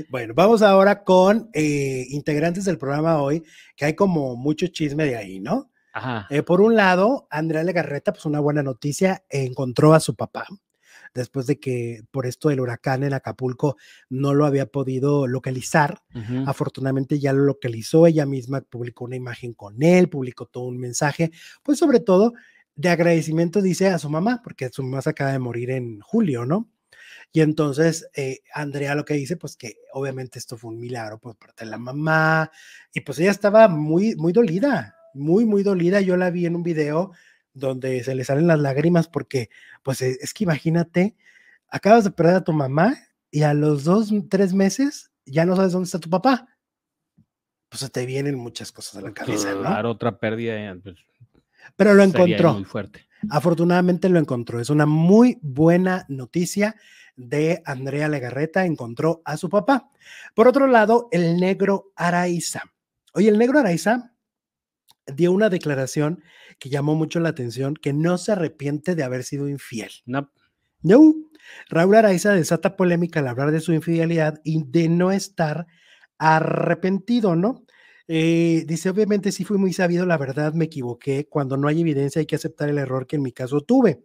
Bueno, 0.08 0.34
vamos 0.34 0.62
ahora 0.62 1.02
con 1.02 1.50
eh, 1.52 2.04
integrantes 2.10 2.64
del 2.64 2.78
programa 2.78 3.20
hoy, 3.20 3.42
que 3.76 3.86
hay 3.86 3.94
como 3.94 4.36
mucho 4.36 4.68
chisme 4.68 5.04
de 5.04 5.16
ahí, 5.16 5.40
¿no? 5.40 5.70
ajá. 5.94 6.26
Eh, 6.30 6.42
por 6.42 6.60
un 6.60 6.76
lado, 6.76 7.26
Andrea 7.30 7.64
Legarreta, 7.64 8.12
pues 8.12 8.24
una 8.24 8.40
buena 8.40 8.62
noticia, 8.62 9.24
encontró 9.28 9.94
a 9.94 10.00
su 10.00 10.14
papá 10.14 10.46
después 11.14 11.46
de 11.46 11.58
que 11.58 12.02
por 12.10 12.26
esto 12.26 12.48
del 12.48 12.60
huracán 12.60 13.02
en 13.02 13.12
Acapulco 13.12 13.76
no 14.08 14.34
lo 14.34 14.46
había 14.46 14.66
podido 14.66 15.26
localizar. 15.26 16.02
Afortunadamente 16.46 17.18
ya 17.18 17.32
lo 17.32 17.44
localizó, 17.44 18.06
ella 18.06 18.26
misma 18.26 18.60
publicó 18.60 19.04
una 19.04 19.16
imagen 19.16 19.54
con 19.54 19.82
él, 19.82 20.08
publicó 20.08 20.46
todo 20.46 20.64
un 20.64 20.78
mensaje, 20.78 21.30
pues 21.62 21.78
sobre 21.78 22.00
todo 22.00 22.34
de 22.74 22.88
agradecimiento, 22.88 23.60
dice 23.60 23.88
a 23.88 23.98
su 23.98 24.08
mamá, 24.08 24.40
porque 24.42 24.70
su 24.70 24.82
mamá 24.82 25.02
se 25.02 25.10
acaba 25.10 25.32
de 25.32 25.38
morir 25.38 25.70
en 25.70 26.00
julio, 26.00 26.46
¿no? 26.46 26.70
Y 27.32 27.40
entonces 27.40 28.08
eh, 28.14 28.40
Andrea 28.54 28.94
lo 28.94 29.04
que 29.04 29.14
dice, 29.14 29.36
pues 29.36 29.56
que 29.56 29.76
obviamente 29.92 30.38
esto 30.38 30.56
fue 30.56 30.70
un 30.70 30.78
milagro 30.78 31.18
por 31.18 31.36
parte 31.36 31.64
de 31.64 31.70
la 31.70 31.78
mamá, 31.78 32.50
y 32.92 33.00
pues 33.00 33.18
ella 33.18 33.30
estaba 33.30 33.68
muy, 33.68 34.16
muy 34.16 34.32
dolida, 34.32 34.96
muy, 35.14 35.44
muy 35.44 35.62
dolida. 35.62 36.00
Yo 36.00 36.16
la 36.16 36.30
vi 36.30 36.46
en 36.46 36.56
un 36.56 36.62
video 36.62 37.12
donde 37.54 38.02
se 38.04 38.14
le 38.14 38.24
salen 38.24 38.46
las 38.46 38.58
lágrimas 38.58 39.08
porque, 39.08 39.50
pues 39.82 40.02
e- 40.02 40.18
es 40.20 40.32
que 40.34 40.44
imagínate, 40.44 41.16
acabas 41.68 42.04
de 42.04 42.10
perder 42.10 42.36
a 42.36 42.44
tu 42.44 42.52
mamá 42.52 42.96
y 43.30 43.42
a 43.42 43.54
los 43.54 43.84
dos, 43.84 44.10
tres 44.28 44.52
meses 44.54 45.10
ya 45.24 45.44
no 45.46 45.56
sabes 45.56 45.72
dónde 45.72 45.86
está 45.86 45.98
tu 46.00 46.10
papá. 46.10 46.46
Pues 47.68 47.80
se 47.80 47.88
te 47.88 48.04
vienen 48.04 48.34
muchas 48.36 48.70
cosas 48.72 48.96
a 48.96 49.00
la 49.00 49.12
cabeza, 49.14 49.54
¿no? 49.54 49.62
Dar 49.62 49.86
otra 49.86 50.18
pérdida. 50.18 50.54
eh, 50.72 50.78
pues, 50.82 50.96
Pero 51.76 51.94
lo 51.94 52.02
encontró, 52.02 52.54
Muy 52.54 52.64
fuerte. 52.64 53.06
Afortunadamente 53.30 54.08
lo 54.08 54.18
encontró. 54.18 54.60
Es 54.60 54.68
una 54.68 54.84
muy 54.84 55.38
buena 55.42 56.04
noticia 56.08 56.74
de 57.16 57.62
Andrea 57.64 58.08
Legarreta. 58.08 58.66
Encontró 58.66 59.22
a 59.24 59.36
su 59.36 59.48
papá. 59.48 59.88
Por 60.34 60.48
otro 60.48 60.66
lado, 60.66 61.08
el 61.12 61.38
negro 61.38 61.92
Araiza. 61.96 62.62
Oye, 63.14 63.28
el 63.28 63.38
negro 63.38 63.60
Araiza 63.60 64.11
dio 65.06 65.32
una 65.32 65.48
declaración 65.48 66.22
que 66.58 66.70
llamó 66.70 66.94
mucho 66.94 67.20
la 67.20 67.30
atención, 67.30 67.74
que 67.74 67.92
no 67.92 68.18
se 68.18 68.32
arrepiente 68.32 68.94
de 68.94 69.02
haber 69.04 69.24
sido 69.24 69.48
infiel. 69.48 69.90
No. 70.06 70.30
No. 70.82 71.14
Raúl 71.68 71.96
Araiza 71.96 72.32
desata 72.32 72.76
polémica 72.76 73.20
al 73.20 73.28
hablar 73.28 73.50
de 73.52 73.60
su 73.60 73.72
infidelidad 73.72 74.40
y 74.44 74.64
de 74.64 74.88
no 74.88 75.12
estar 75.12 75.66
arrepentido, 76.18 77.36
¿no? 77.36 77.64
Eh, 78.08 78.64
dice, 78.66 78.90
obviamente 78.90 79.32
sí 79.32 79.44
fui 79.44 79.58
muy 79.58 79.72
sabido, 79.72 80.06
la 80.06 80.18
verdad 80.18 80.54
me 80.54 80.66
equivoqué, 80.66 81.26
cuando 81.28 81.56
no 81.56 81.68
hay 81.68 81.80
evidencia 81.80 82.20
hay 82.20 82.26
que 82.26 82.36
aceptar 82.36 82.68
el 82.68 82.78
error 82.78 83.06
que 83.06 83.16
en 83.16 83.22
mi 83.22 83.32
caso 83.32 83.60
tuve. 83.60 84.04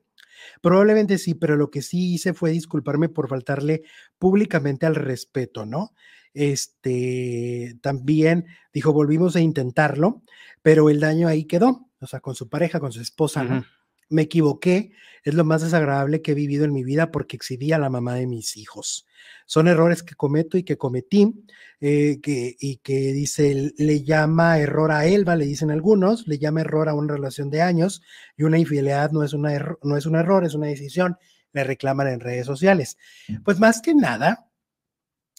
Probablemente 0.61 1.17
sí, 1.17 1.33
pero 1.33 1.55
lo 1.55 1.71
que 1.71 1.81
sí 1.81 2.13
hice 2.13 2.33
fue 2.33 2.51
disculparme 2.51 3.09
por 3.09 3.27
faltarle 3.29 3.83
públicamente 4.19 4.85
al 4.85 4.95
respeto, 4.95 5.65
¿no? 5.65 5.93
Este, 6.39 7.79
también 7.81 8.45
dijo, 8.71 8.93
volvimos 8.93 9.35
a 9.35 9.39
intentarlo, 9.39 10.21
pero 10.61 10.91
el 10.91 10.99
daño 10.99 11.27
ahí 11.27 11.45
quedó, 11.45 11.89
o 11.99 12.05
sea, 12.05 12.19
con 12.19 12.35
su 12.35 12.47
pareja, 12.47 12.79
con 12.79 12.91
su 12.91 13.01
esposa, 13.01 13.43
¿no? 13.43 13.65
Me 14.09 14.21
equivoqué, 14.21 14.91
es 15.23 15.33
lo 15.33 15.43
más 15.43 15.63
desagradable 15.63 16.21
que 16.21 16.33
he 16.33 16.35
vivido 16.35 16.63
en 16.63 16.73
mi 16.73 16.83
vida 16.83 17.09
porque 17.09 17.35
exhibí 17.35 17.71
a 17.71 17.79
la 17.79 17.89
mamá 17.89 18.13
de 18.13 18.27
mis 18.27 18.55
hijos. 18.55 19.07
Son 19.47 19.67
errores 19.67 20.03
que 20.03 20.13
cometo 20.13 20.59
y 20.59 20.63
que 20.63 20.77
cometí, 20.77 21.43
eh, 21.81 22.19
que, 22.21 22.55
y 22.59 22.77
que 22.77 23.13
dice, 23.13 23.73
le 23.75 24.03
llama 24.03 24.59
error 24.59 24.91
a 24.91 25.07
Elba, 25.07 25.35
le 25.35 25.45
dicen 25.45 25.71
algunos, 25.71 26.27
le 26.27 26.38
llama 26.38 26.61
error 26.61 26.88
a 26.88 26.93
una 26.93 27.15
relación 27.15 27.49
de 27.49 27.63
años 27.63 28.03
y 28.38 28.43
una 28.43 28.59
infidelidad 28.59 29.11
no 29.11 29.23
es, 29.23 29.33
una 29.33 29.75
no 29.81 29.97
es 29.97 30.05
un 30.05 30.15
error, 30.15 30.45
es 30.45 30.53
una 30.53 30.67
decisión, 30.67 31.17
le 31.51 31.63
reclaman 31.63 32.07
en 32.09 32.19
redes 32.19 32.45
sociales. 32.45 32.97
Pues 33.43 33.59
más 33.59 33.81
que 33.81 33.95
nada, 33.95 34.46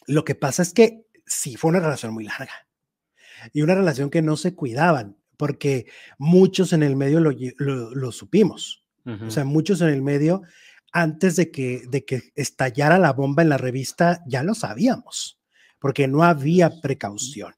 lo 0.08 0.24
que 0.24 0.34
pasa 0.34 0.62
es 0.62 0.72
que 0.72 1.06
sí 1.26 1.56
fue 1.56 1.68
una 1.68 1.80
relación 1.80 2.12
muy 2.12 2.24
larga 2.24 2.66
y 3.52 3.62
una 3.62 3.74
relación 3.74 4.10
que 4.10 4.22
no 4.22 4.36
se 4.36 4.54
cuidaban 4.54 5.18
porque 5.36 5.86
muchos 6.18 6.72
en 6.72 6.82
el 6.82 6.96
medio 6.96 7.20
lo, 7.20 8.12
supimos. 8.12 8.84
O 9.26 9.30
sea, 9.30 9.46
muchos 9.46 9.80
en 9.80 9.88
el 9.88 10.02
medio, 10.02 10.42
antes 10.92 11.36
de 11.36 11.50
que, 11.50 11.84
de 11.88 12.04
que 12.04 12.32
estallara 12.34 12.98
la 12.98 13.14
bomba 13.14 13.42
en 13.42 13.48
la 13.48 13.56
revista, 13.56 14.22
ya 14.26 14.42
lo 14.42 14.54
sabíamos, 14.54 15.40
porque 15.78 16.08
no 16.08 16.24
había 16.24 16.82
precaución. 16.82 17.54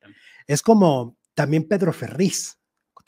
Es 0.46 0.62
como 0.62 1.16
también 1.34 1.66
Pedro 1.66 1.92
Ferriz. 1.92 2.59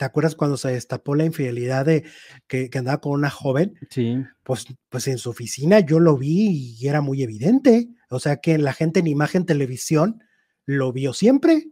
¿Te 0.03 0.07
acuerdas 0.07 0.35
cuando 0.35 0.57
se 0.57 0.69
destapó 0.69 1.15
la 1.15 1.23
infidelidad 1.23 1.85
de 1.85 2.03
que, 2.47 2.69
andaba 2.73 2.99
con 2.99 3.13
una 3.13 3.29
joven? 3.29 3.79
Sí. 3.89 4.17
Pues, 4.43 4.65
pues 4.89 5.07
en 5.07 5.17
su 5.17 5.29
oficina 5.29 5.79
yo 5.79 6.01
lo 6.01 6.17
vi 6.17 6.75
y 6.77 6.87
era 6.89 6.99
muy 6.99 7.23
evidente. 7.23 7.87
O 8.09 8.19
sea 8.19 8.41
que 8.41 8.57
la 8.57 8.73
gente 8.73 8.99
en 8.99 9.07
imagen 9.07 9.45
televisión 9.45 10.21
lo 10.65 10.91
vio 10.91 11.13
siempre. 11.13 11.69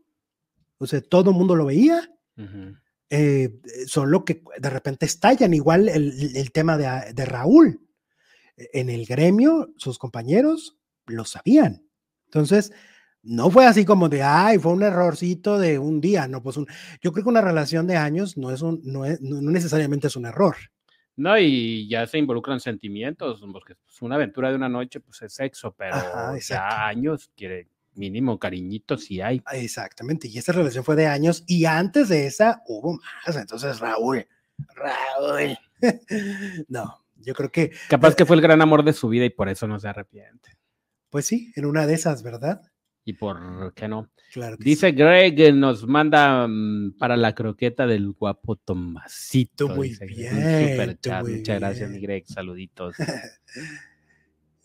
O 0.77 0.87
sea, 0.87 1.01
todo 1.01 1.31
el 1.31 1.35
mundo 1.35 1.57
lo 1.57 1.65
veía. 1.65 2.09
Eh, 3.09 3.59
son 3.85 4.11
lo 4.11 4.23
que 4.23 4.41
de 4.57 4.69
repente 4.69 5.07
estallan. 5.07 5.53
Igual 5.53 5.89
el, 5.89 6.51
tema 6.53 6.77
de, 6.77 7.11
de, 7.11 7.25
Raúl. 7.25 7.85
En 8.55 8.89
el 8.89 9.05
gremio, 9.07 9.73
sus 9.75 9.99
compañeros 9.99 10.77
lo 11.05 11.25
sabían. 11.25 11.85
Entonces, 12.27 12.71
no 13.23 13.49
fue 13.49 13.65
así 13.65 13.85
como 13.85 14.09
de, 14.09 14.23
ay, 14.23 14.57
fue 14.57 14.73
un 14.73 14.83
errorcito 14.83 15.59
de 15.59 15.77
un 15.79 16.01
día. 16.01 16.27
No, 16.27 16.41
pues 16.41 16.57
un, 16.57 16.67
yo 17.01 17.11
creo 17.11 17.23
que 17.23 17.29
una 17.29 17.41
relación 17.41 17.87
de 17.87 17.97
años 17.97 18.37
no, 18.37 18.51
es 18.51 18.61
un, 18.61 18.81
no, 18.83 19.05
es, 19.05 19.21
no 19.21 19.41
necesariamente 19.41 20.07
es 20.07 20.15
un 20.15 20.25
error. 20.25 20.55
No, 21.15 21.37
y 21.37 21.87
ya 21.87 22.07
se 22.07 22.17
involucran 22.17 22.59
sentimientos, 22.59 23.43
porque 23.51 23.75
pues, 23.75 24.01
una 24.01 24.15
aventura 24.15 24.49
de 24.49 24.55
una 24.55 24.69
noche, 24.69 24.99
pues 25.01 25.21
es 25.21 25.33
sexo, 25.33 25.75
pero 25.77 25.97
ya 26.39 26.87
años 26.87 27.29
quiere, 27.35 27.67
mínimo 27.93 28.39
cariñito 28.39 28.97
si 28.97 29.21
hay. 29.21 29.41
Exactamente, 29.51 30.27
y 30.27 30.37
esta 30.37 30.53
relación 30.53 30.83
fue 30.83 30.95
de 30.95 31.07
años 31.07 31.43
y 31.47 31.65
antes 31.65 32.09
de 32.09 32.25
esa 32.25 32.61
hubo 32.65 32.93
más, 32.93 33.35
entonces 33.35 33.79
Raúl, 33.79 34.25
Raúl, 34.73 35.57
no, 36.69 37.03
yo 37.17 37.33
creo 37.35 37.51
que... 37.51 37.71
Capaz 37.89 38.15
que 38.15 38.25
fue 38.25 38.37
el 38.37 38.41
gran 38.41 38.61
amor 38.61 38.83
de 38.83 38.93
su 38.93 39.09
vida 39.09 39.25
y 39.25 39.29
por 39.29 39.49
eso 39.49 39.67
no 39.67 39.79
se 39.79 39.89
arrepiente. 39.89 40.57
Pues 41.09 41.25
sí, 41.25 41.51
en 41.55 41.65
una 41.65 41.85
de 41.85 41.93
esas, 41.93 42.23
¿verdad? 42.23 42.61
¿Y 43.03 43.13
por 43.13 43.73
qué 43.73 43.87
no? 43.87 44.09
Claro 44.31 44.55
Dice 44.59 44.91
Greg, 44.91 45.53
nos 45.53 45.85
manda 45.87 46.47
mm, 46.47 46.97
para 46.97 47.17
la 47.17 47.35
croqueta 47.35 47.85
del 47.85 48.11
guapo 48.11 48.55
Tomasito. 48.55 49.69
muy 49.69 49.97
bien. 50.07 50.77
Muchas 50.97 51.59
gracias, 51.59 51.89
mi 51.89 51.99
Greg. 51.99 52.25
Saluditos. 52.27 52.95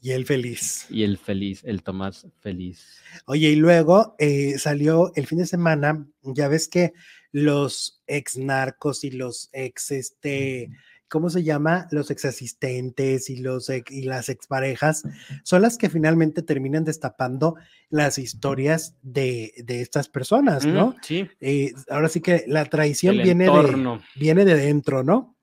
Y 0.07 0.12
el 0.12 0.24
feliz. 0.24 0.87
Y 0.89 1.03
el 1.03 1.18
feliz, 1.18 1.62
el 1.64 1.82
Tomás 1.82 2.28
feliz. 2.39 3.01
Oye, 3.24 3.49
y 3.49 3.57
luego 3.57 4.14
eh, 4.20 4.57
salió 4.57 5.11
el 5.16 5.26
fin 5.26 5.39
de 5.39 5.47
semana, 5.47 6.07
ya 6.22 6.47
ves 6.47 6.68
que 6.68 6.93
los 7.32 8.05
ex 8.07 8.37
narcos 8.37 9.03
y 9.03 9.11
los 9.11 9.49
ex, 9.53 9.91
este, 9.91 10.70
¿cómo 11.09 11.30
se 11.30 11.42
llama? 11.42 11.86
Los 11.90 12.11
ex 12.11 12.24
asistentes 12.24 13.30
y, 13.30 13.36
los 13.36 13.70
y 13.70 14.02
las 14.02 14.28
exparejas 14.28 15.04
son 15.42 15.62
las 15.62 15.78
que 15.78 15.88
finalmente 15.88 16.42
terminan 16.42 16.84
destapando 16.84 17.57
las 17.88 18.18
historias 18.18 18.96
de, 19.02 19.52
estas 19.68 20.09
personas, 20.09 20.64
¿no? 20.66 20.96
sí. 21.02 21.28
Eh, 21.40 21.72
ahora 21.88 22.09
sí 22.09 22.20
que 22.20 22.44
la 22.46 22.64
traición 22.64 23.18
viene 23.18 23.44
de, 23.44 24.00
viene 24.16 24.44
de 24.44 24.54
dentro, 24.54 25.02
¿no? 25.02 25.36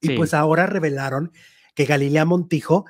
Y 0.00 0.16
pues 0.16 0.32
ahora 0.32 0.66
revelaron 0.66 1.30
que 1.74 1.84
Galilea 1.84 2.24
Montijo 2.24 2.86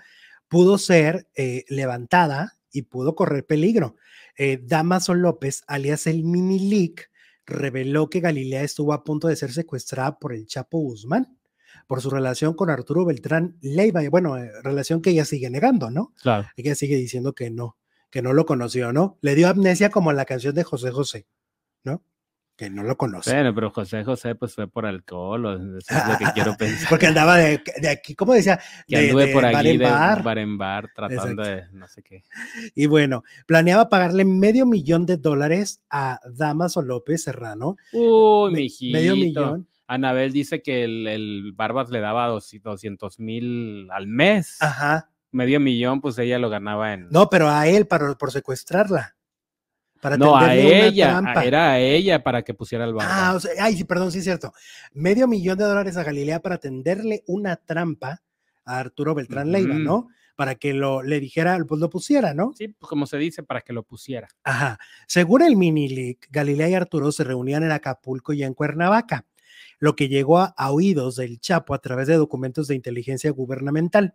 pudo 0.48 0.78
ser 0.78 1.28
eh, 1.34 1.64
levantada 1.68 2.57
y 2.72 2.82
pudo 2.82 3.16
correr 3.16 3.44
peligro. 3.44 3.96
Eh, 4.38 4.61
Damaso 4.62 5.14
López, 5.14 5.64
alias 5.66 6.07
el 6.07 6.22
Mini 6.22 6.70
Leak, 6.70 7.11
reveló 7.46 8.09
que 8.09 8.20
Galilea 8.20 8.62
estuvo 8.62 8.92
a 8.92 9.03
punto 9.03 9.26
de 9.26 9.34
ser 9.34 9.53
secuestrada 9.53 10.18
por 10.18 10.32
el 10.32 10.46
Chapo 10.46 10.78
Guzmán 10.78 11.39
por 11.91 12.01
su 12.01 12.09
relación 12.09 12.55
con 12.55 12.70
Arturo 12.70 13.05
Beltrán 13.05 13.57
Leiva, 13.62 14.01
bueno, 14.11 14.38
eh, 14.38 14.49
relación 14.62 15.03
que 15.03 15.11
ella 15.11 15.24
sigue 15.24 15.51
negando, 15.51 15.91
¿no? 15.91 16.14
Claro. 16.22 16.47
Ella 16.55 16.76
sigue 16.76 16.95
diciendo 16.95 17.32
que 17.32 17.51
no, 17.51 17.78
que 18.11 18.22
no 18.22 18.32
lo 18.32 18.47
conoció, 18.47 18.93
¿no? 18.93 19.18
Le 19.22 19.34
dio 19.34 19.49
amnesia 19.49 19.91
como 19.91 20.12
en 20.12 20.16
la 20.16 20.24
canción 20.24 20.55
de 20.55 20.62
José 20.62 20.93
José, 20.93 21.26
¿no? 21.82 22.05
que 22.61 22.68
no 22.68 22.82
lo 22.82 22.97
conoce. 22.97 23.32
Bueno, 23.32 23.55
pero 23.55 23.70
José 23.70 24.05
José 24.05 24.34
pues 24.34 24.55
fue 24.55 24.68
por 24.68 24.84
alcohol, 24.84 25.78
eso 25.78 25.99
es 25.99 26.09
lo 26.09 26.18
que 26.18 26.24
quiero 26.34 26.57
pensar. 26.59 26.91
Porque 26.91 27.07
andaba 27.07 27.38
de, 27.38 27.61
aquí, 27.91 28.14
¿cómo 28.14 28.34
decía? 28.34 28.61
Que 28.86 28.99
anduve 28.99 29.28
por 29.32 29.47
aquí 29.47 29.78
de 29.78 29.84
bar 29.86 30.38
en 30.38 30.59
bar 30.59 30.91
tratando 30.95 31.43
de 31.43 31.64
no 31.72 31.88
sé 31.88 32.03
qué. 32.03 32.22
Y 32.74 32.84
bueno, 32.84 33.24
planeaba 33.47 33.88
pagarle 33.88 34.26
medio 34.26 34.66
millón 34.66 35.07
de 35.07 35.16
dólares 35.16 35.80
a 35.88 36.20
Damaso 36.30 36.82
López 36.82 37.22
Serrano. 37.24 37.78
Uy, 37.95 38.53
mijito. 38.53 38.97
Medio 38.97 39.16
millón. 39.16 39.70
Anabel 39.95 40.32
dice 40.32 40.62
que 40.62 40.84
el, 40.84 41.07
el 41.07 41.53
Barbas 41.55 41.91
le 41.91 42.01
daba 42.01 42.26
200 42.26 43.18
mil 43.18 43.88
al 43.91 44.07
mes. 44.07 44.57
Ajá. 44.61 45.11
Medio 45.32 45.61
millón, 45.61 46.01
pues 46.01 46.18
ella 46.18 46.38
lo 46.38 46.51
ganaba 46.51 46.93
en... 46.93 47.09
No, 47.11 47.28
pero 47.30 47.49
a 47.49 47.68
él 47.68 47.86
para, 47.86 48.14
por 48.14 48.32
secuestrarla 48.32 49.16
no, 50.18 50.36
a 50.36 50.55
ella, 50.55 51.22
era 51.45 51.72
a 51.72 51.78
ella 51.78 52.22
para 52.22 52.43
que 52.43 52.55
pusiera 52.55 52.84
el 52.84 52.95
barco. 52.95 53.12
Ah, 53.12 53.34
o 53.36 53.41
sea, 53.41 53.53
ay, 53.61 53.76
sí, 53.76 53.84
perdón, 53.84 54.11
sí 54.11 54.18
es 54.18 54.24
cierto. 54.24 54.53
Medio 54.93 55.28
millón 55.28 55.59
de 55.59 55.64
dólares 55.64 55.97
a 55.97 56.05
Galilea 56.05 56.41
para 56.41 56.59
tenderle 56.59 57.22
una 57.26 57.57
trampa 57.57 58.22
a 58.64 58.78
Arturo 58.78 59.14
Beltrán 59.14 59.53
Leiva, 59.53 59.74
¿no? 59.74 60.09
Para 60.36 60.55
que 60.55 60.72
lo 60.72 61.03
le 61.03 61.20
dijera, 61.20 61.59
pues 61.68 61.80
lo 61.80 61.91
pusiera, 61.91 62.32
¿no? 62.32 62.53
Sí, 62.57 62.68
pues 62.68 62.88
como 62.88 63.07
se 63.07 63.18
dice, 63.18 63.43
para 63.43 63.61
que 63.61 63.74
lo 63.74 63.82
pusiera. 63.82 64.28
Ajá. 64.43 64.78
Según 65.07 65.43
el 65.43 65.57
mini 65.57 65.88
leak, 65.88 66.28
Galilea 66.30 66.68
y 66.70 66.74
Arturo 66.74 67.12
se 67.12 67.24
reunían 67.24 67.62
en 67.62 67.72
Acapulco 67.72 68.32
y 68.32 68.43
en 68.43 68.55
Cuernavaca, 68.55 69.26
lo 69.79 69.97
que 69.97 70.09
llegó 70.09 70.39
a, 70.39 70.55
oídos 70.71 71.17
del 71.17 71.41
Chapo 71.41 71.75
a 71.75 71.81
través 71.81 72.07
de 72.07 72.17
documentos 72.17 72.69
de 72.69 72.75
inteligencia 72.75 73.31
gubernamental. 73.31 74.15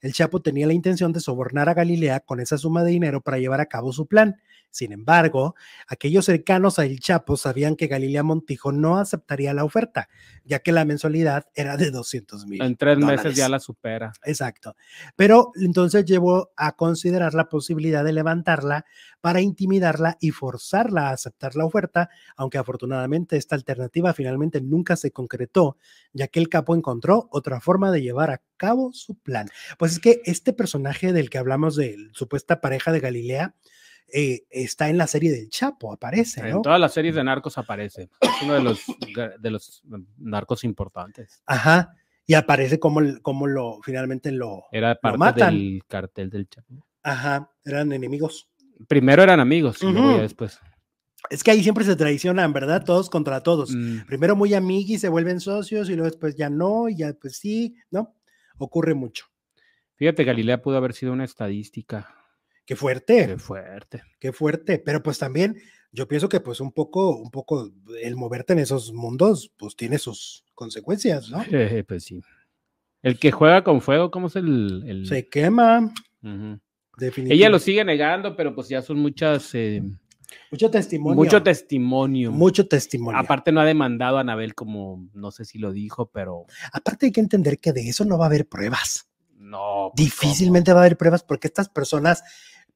El 0.00 0.12
Chapo 0.12 0.40
tenía 0.40 0.66
la 0.66 0.74
intención 0.74 1.12
de 1.12 1.20
sobornar 1.20 1.68
a 1.68 1.74
Galilea 1.74 2.20
con 2.20 2.40
esa 2.40 2.58
suma 2.58 2.84
de 2.84 2.92
dinero 2.92 3.20
para 3.20 3.38
llevar 3.38 3.60
a 3.60 3.66
cabo 3.66 3.92
su 3.92 4.06
plan 4.06 4.36
sin 4.70 4.92
embargo, 4.92 5.54
aquellos 5.86 6.26
cercanos 6.26 6.78
a 6.78 6.84
El 6.84 7.00
Chapo 7.00 7.36
sabían 7.36 7.76
que 7.76 7.86
Galilea 7.86 8.22
Montijo 8.22 8.72
no 8.72 8.98
aceptaría 8.98 9.54
la 9.54 9.64
oferta, 9.64 10.08
ya 10.44 10.60
que 10.60 10.72
la 10.72 10.84
mensualidad 10.84 11.46
era 11.54 11.76
de 11.76 11.90
200 11.90 12.46
mil. 12.46 12.62
En 12.62 12.76
tres 12.76 12.98
meses 12.98 13.34
ya 13.34 13.48
la 13.48 13.60
supera. 13.60 14.12
Exacto. 14.24 14.76
Pero 15.16 15.52
entonces 15.60 16.04
llevó 16.04 16.50
a 16.56 16.72
considerar 16.76 17.34
la 17.34 17.48
posibilidad 17.48 18.04
de 18.04 18.12
levantarla 18.12 18.84
para 19.20 19.40
intimidarla 19.40 20.16
y 20.20 20.30
forzarla 20.30 21.08
a 21.08 21.12
aceptar 21.12 21.56
la 21.56 21.64
oferta, 21.64 22.08
aunque 22.36 22.58
afortunadamente 22.58 23.36
esta 23.36 23.56
alternativa 23.56 24.14
finalmente 24.14 24.60
nunca 24.60 24.96
se 24.96 25.10
concretó, 25.10 25.76
ya 26.12 26.28
que 26.28 26.40
el 26.40 26.48
capo 26.48 26.76
encontró 26.76 27.28
otra 27.32 27.60
forma 27.60 27.90
de 27.90 28.02
llevar 28.02 28.30
a 28.30 28.42
cabo 28.56 28.92
su 28.92 29.16
plan. 29.18 29.48
Pues 29.78 29.92
es 29.92 29.98
que 29.98 30.20
este 30.24 30.52
personaje 30.52 31.12
del 31.12 31.30
que 31.30 31.38
hablamos 31.38 31.76
de 31.76 31.96
supuesta 32.12 32.60
pareja 32.60 32.92
de 32.92 33.00
Galilea, 33.00 33.54
eh, 34.12 34.44
está 34.50 34.88
en 34.88 34.98
la 34.98 35.06
serie 35.06 35.30
del 35.30 35.48
Chapo, 35.50 35.92
aparece. 35.92 36.42
¿no? 36.42 36.56
En 36.56 36.62
todas 36.62 36.80
las 36.80 36.92
series 36.92 37.14
de 37.14 37.24
narcos 37.24 37.58
aparece. 37.58 38.10
Es 38.20 38.42
uno 38.42 38.54
de 38.54 38.62
los, 38.62 38.80
de 39.38 39.50
los 39.50 39.82
mm, 39.84 40.02
narcos 40.18 40.64
importantes. 40.64 41.42
Ajá. 41.46 41.94
Y 42.26 42.34
aparece 42.34 42.78
como, 42.78 43.00
como 43.22 43.46
lo 43.46 43.80
finalmente 43.82 44.30
lo. 44.32 44.64
Era 44.70 44.94
parte 44.94 45.18
matan. 45.18 45.54
del 45.54 45.82
cartel 45.86 46.30
del 46.30 46.48
Chapo. 46.48 46.86
Ajá, 47.02 47.50
eran 47.64 47.92
enemigos. 47.92 48.48
Primero 48.86 49.22
eran 49.22 49.40
amigos 49.40 49.82
y 49.82 49.86
luego 49.90 50.16
ya 50.16 50.22
después. 50.22 50.60
Es 51.30 51.42
que 51.42 51.50
ahí 51.50 51.62
siempre 51.62 51.84
se 51.84 51.96
traicionan, 51.96 52.52
¿verdad? 52.52 52.84
Todos 52.84 53.10
contra 53.10 53.42
todos. 53.42 53.74
Mm, 53.74 54.06
Primero 54.06 54.36
muy 54.36 54.54
amiguis, 54.54 55.00
se 55.00 55.08
vuelven 55.08 55.40
socios 55.40 55.88
y 55.90 55.94
luego 55.94 56.10
después 56.10 56.36
ya 56.36 56.48
no, 56.48 56.88
y 56.88 56.96
ya 56.98 57.12
pues 57.14 57.38
sí, 57.38 57.74
¿no? 57.90 58.14
Ocurre 58.58 58.94
mucho. 58.94 59.26
Fíjate, 59.96 60.22
Galilea 60.24 60.62
pudo 60.62 60.76
haber 60.76 60.92
sido 60.92 61.12
una 61.12 61.24
estadística. 61.24 62.14
Qué 62.68 62.76
fuerte. 62.76 63.26
Qué 63.26 63.38
fuerte. 63.38 64.02
qué 64.20 64.30
fuerte, 64.32 64.78
pero 64.78 65.02
pues 65.02 65.18
también 65.18 65.56
yo 65.90 66.06
pienso 66.06 66.28
que 66.28 66.40
pues 66.40 66.60
un 66.60 66.70
poco, 66.70 67.16
un 67.16 67.30
poco 67.30 67.70
el 68.02 68.14
moverte 68.14 68.52
en 68.52 68.58
esos 68.58 68.92
mundos 68.92 69.50
pues 69.56 69.74
tiene 69.74 69.96
sus 69.98 70.44
consecuencias, 70.54 71.30
¿no? 71.30 71.42
Eh, 71.50 71.82
pues 71.88 72.04
sí. 72.04 72.20
El 73.02 73.18
que 73.18 73.30
juega 73.32 73.64
con 73.64 73.80
fuego, 73.80 74.10
¿cómo 74.10 74.26
es 74.26 74.36
el...? 74.36 74.84
el- 74.86 75.06
Se 75.06 75.28
quema, 75.30 75.90
definitivamente. 76.20 77.34
Ella 77.34 77.48
lo 77.48 77.58
sigue 77.58 77.84
negando, 77.84 78.36
pero 78.36 78.54
pues 78.54 78.68
ya 78.68 78.82
son 78.82 78.98
muchas... 78.98 79.54
eh, 79.54 79.82
Mucho 80.50 80.70
testimonio. 80.70 81.16
mucho 81.16 81.42
testimonio. 81.42 82.30
Mucho 82.32 82.68
testimonio. 82.68 83.18
Aparte 83.18 83.50
no 83.50 83.60
ha 83.60 83.64
demandado 83.64 84.18
a 84.18 84.20
Anabel 84.20 84.54
como, 84.54 85.08
no 85.14 85.30
sé 85.30 85.46
si 85.46 85.58
lo 85.58 85.72
dijo, 85.72 86.10
pero 86.10 86.44
Aparte 86.72 87.06
hay 87.06 87.12
que 87.12 87.20
entender 87.20 87.58
que 87.60 87.72
de 87.72 87.88
eso 87.88 88.04
no 88.04 88.18
va 88.18 88.26
a 88.26 88.28
haber 88.28 88.46
pruebas. 88.46 89.08
no. 89.38 89.90
pues, 89.96 90.04
Difícilmente 90.04 90.72
va 90.74 90.80
a 90.80 90.82
haber 90.82 90.98
pruebas 90.98 91.22
porque 91.22 91.46
estas 91.46 91.70
personas 91.70 92.22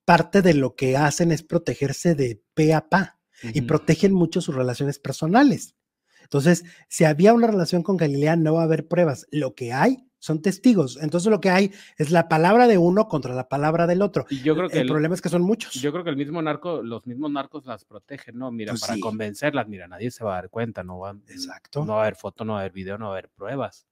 parte 0.05 0.43
de 0.43 0.55
lo 0.55 0.75
que 0.75 0.97
hacen 0.97 1.33
es 1.33 1.43
protegerse 1.43 2.15
de 2.15 2.43
pe 2.55 2.75
a 2.75 2.89
pa. 2.89 3.19
y 3.55 3.63
protegen 3.63 4.13
mucho 4.13 4.41
sus 4.41 4.55
relaciones 4.55 5.01
personales. 5.01 5.75
Entonces, 6.23 6.65
si 6.89 7.03
había 7.05 7.35
una 7.35 7.49
relación 7.49 7.83
con 7.83 7.97
Galilea, 7.97 8.37
no 8.37 8.55
va 8.55 8.61
a 8.61 8.65
haber 8.65 8.87
pruebas. 8.87 9.27
Lo 9.33 9.55
que 9.57 9.73
hay 9.73 10.07
son 10.21 10.41
testigos. 10.41 10.97
Entonces, 11.03 11.29
lo 11.29 11.41
que 11.41 11.51
hay 11.51 11.73
es 11.99 12.13
la 12.13 12.29
palabra 12.29 12.69
de 12.69 12.79
uno 12.79 13.09
contra 13.09 13.35
la 13.35 13.49
palabra 13.49 13.89
del 13.89 14.01
otro. 14.01 14.27
Y 14.31 14.43
yo 14.43 14.55
creo 14.55 14.69
que 14.69 14.77
el 14.77 14.83
el- 14.83 14.89
problema 14.89 15.17
es 15.17 15.21
que 15.21 15.29
son 15.29 15.43
muchos. 15.43 15.75
Yo 15.75 15.91
creo 15.91 16.05
que 16.05 16.11
el 16.11 16.17
mismo 16.17 16.41
narco, 16.41 16.83
los 16.83 17.05
mismos 17.05 17.33
narcos 17.33 17.67
las 17.67 17.85
protegen, 17.85 18.39
¿no? 18.39 18.53
Mira, 18.53 18.71
Pues 18.73 18.83
para 18.83 18.95
sí. 18.95 19.01
convencerlas, 19.01 19.67
mira, 19.67 19.89
nadie 19.89 20.13
se 20.13 20.23
va 20.23 20.35
a 20.35 20.43
dar 20.43 20.49
cuenta, 20.49 20.85
no 20.85 21.01
va, 21.01 21.17
Exacto. 21.29 21.85
no 21.85 21.95
va 21.95 21.99
a 21.99 22.03
haber 22.03 22.15
foto, 22.15 22.45
no 22.45 22.53
va 22.53 22.59
a 22.61 22.63
haber 22.63 22.73
video, 22.73 22.97
no 22.97 23.07
va 23.07 23.11
a 23.11 23.19
haber 23.19 23.29
pruebas. 23.31 23.89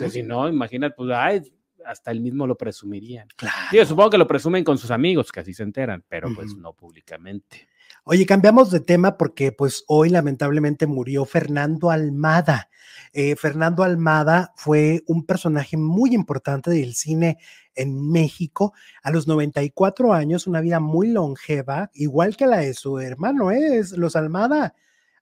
Que 0.00 0.10
si 0.10 0.24
no, 0.24 0.48
imagínate, 0.48 0.96
pues, 0.96 1.10
ay, 1.14 1.42
hasta 1.86 2.10
él 2.10 2.20
mismo 2.20 2.46
lo 2.46 2.56
presumirían. 2.56 3.28
Claro. 3.36 3.56
Digo, 3.72 3.84
supongo 3.84 4.10
que 4.10 4.18
lo 4.18 4.26
presumen 4.26 4.64
con 4.64 4.78
sus 4.78 4.90
amigos, 4.90 5.30
que 5.32 5.40
así 5.40 5.54
se 5.54 5.62
enteran, 5.62 6.04
pero 6.08 6.28
pues 6.34 6.54
no 6.56 6.72
públicamente. 6.74 7.68
Oye, 8.04 8.24
cambiamos 8.26 8.70
de 8.70 8.80
tema 8.80 9.16
porque 9.18 9.52
pues 9.52 9.84
hoy 9.86 10.08
lamentablemente 10.08 10.86
murió 10.86 11.24
Fernando 11.24 11.90
Almada. 11.90 12.68
Eh, 13.12 13.36
Fernando 13.36 13.82
Almada 13.82 14.52
fue 14.56 15.02
un 15.06 15.26
personaje 15.26 15.76
muy 15.76 16.14
importante 16.14 16.70
del 16.70 16.94
cine 16.94 17.38
en 17.74 18.10
México 18.10 18.72
a 19.02 19.10
los 19.10 19.26
94 19.26 20.12
años, 20.12 20.46
una 20.46 20.60
vida 20.60 20.80
muy 20.80 21.08
longeva, 21.08 21.90
igual 21.94 22.36
que 22.36 22.46
la 22.46 22.58
de 22.58 22.74
su 22.74 22.98
hermano, 22.98 23.50
¿eh? 23.50 23.78
Es- 23.78 23.92
los 23.92 24.16
Almada 24.16 24.74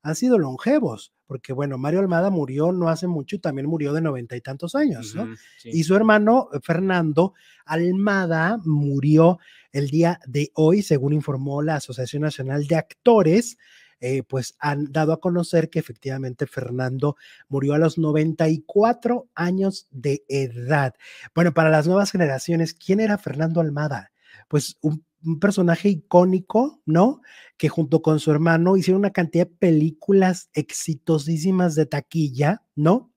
han 0.02 0.14
sido 0.14 0.38
longevos, 0.38 1.12
porque 1.28 1.52
bueno, 1.52 1.76
Mario 1.76 2.00
Almada 2.00 2.30
murió 2.30 2.72
no 2.72 2.88
hace 2.88 3.06
mucho 3.06 3.36
y 3.36 3.38
también 3.38 3.68
murió 3.68 3.92
de 3.92 4.00
noventa 4.00 4.34
y 4.34 4.40
tantos 4.40 4.74
años, 4.74 5.14
¿no? 5.14 5.28
Sí. 5.58 5.68
Y 5.72 5.84
su 5.84 5.94
hermano 5.94 6.48
eh, 6.54 6.58
Fernando 6.62 7.34
Almada 7.66 8.58
murió 8.64 9.38
el 9.70 9.90
día 9.90 10.20
de 10.26 10.50
hoy, 10.54 10.82
según 10.82 11.12
informó 11.12 11.60
la 11.60 11.76
Asociación 11.76 12.22
Nacional 12.22 12.66
de 12.66 12.76
Actores. 12.76 13.58
eh, 14.00 14.22
pues 14.22 14.54
han 14.60 14.92
dado 14.92 15.12
a 15.12 15.20
conocer 15.20 15.70
que 15.70 15.80
efectivamente 15.80 16.46
Fernando 16.46 17.16
murió 17.48 17.74
a 17.74 17.78
los 17.78 17.98
94 17.98 19.28
años 19.34 19.86
de 19.90 20.24
edad. 20.28 20.94
Bueno, 21.34 21.52
para 21.52 21.68
las 21.68 21.86
nuevas 21.86 22.12
generaciones, 22.12 22.74
¿quién 22.74 23.00
era 23.00 23.18
Fernando 23.18 23.60
Almada? 23.60 24.12
Pues 24.48 24.78
un, 24.80 25.04
un 25.24 25.40
personaje 25.40 25.88
icónico, 25.88 26.80
¿no? 26.86 27.20
Que 27.56 27.68
junto 27.68 28.02
con 28.02 28.20
su 28.20 28.30
hermano 28.30 28.76
hicieron 28.76 29.00
una 29.00 29.12
cantidad 29.12 29.46
de 29.46 29.54
películas 29.54 30.50
exitosísimas 30.52 31.74
de 31.74 31.86
taquilla, 31.86 32.62
¿no? 32.74 33.12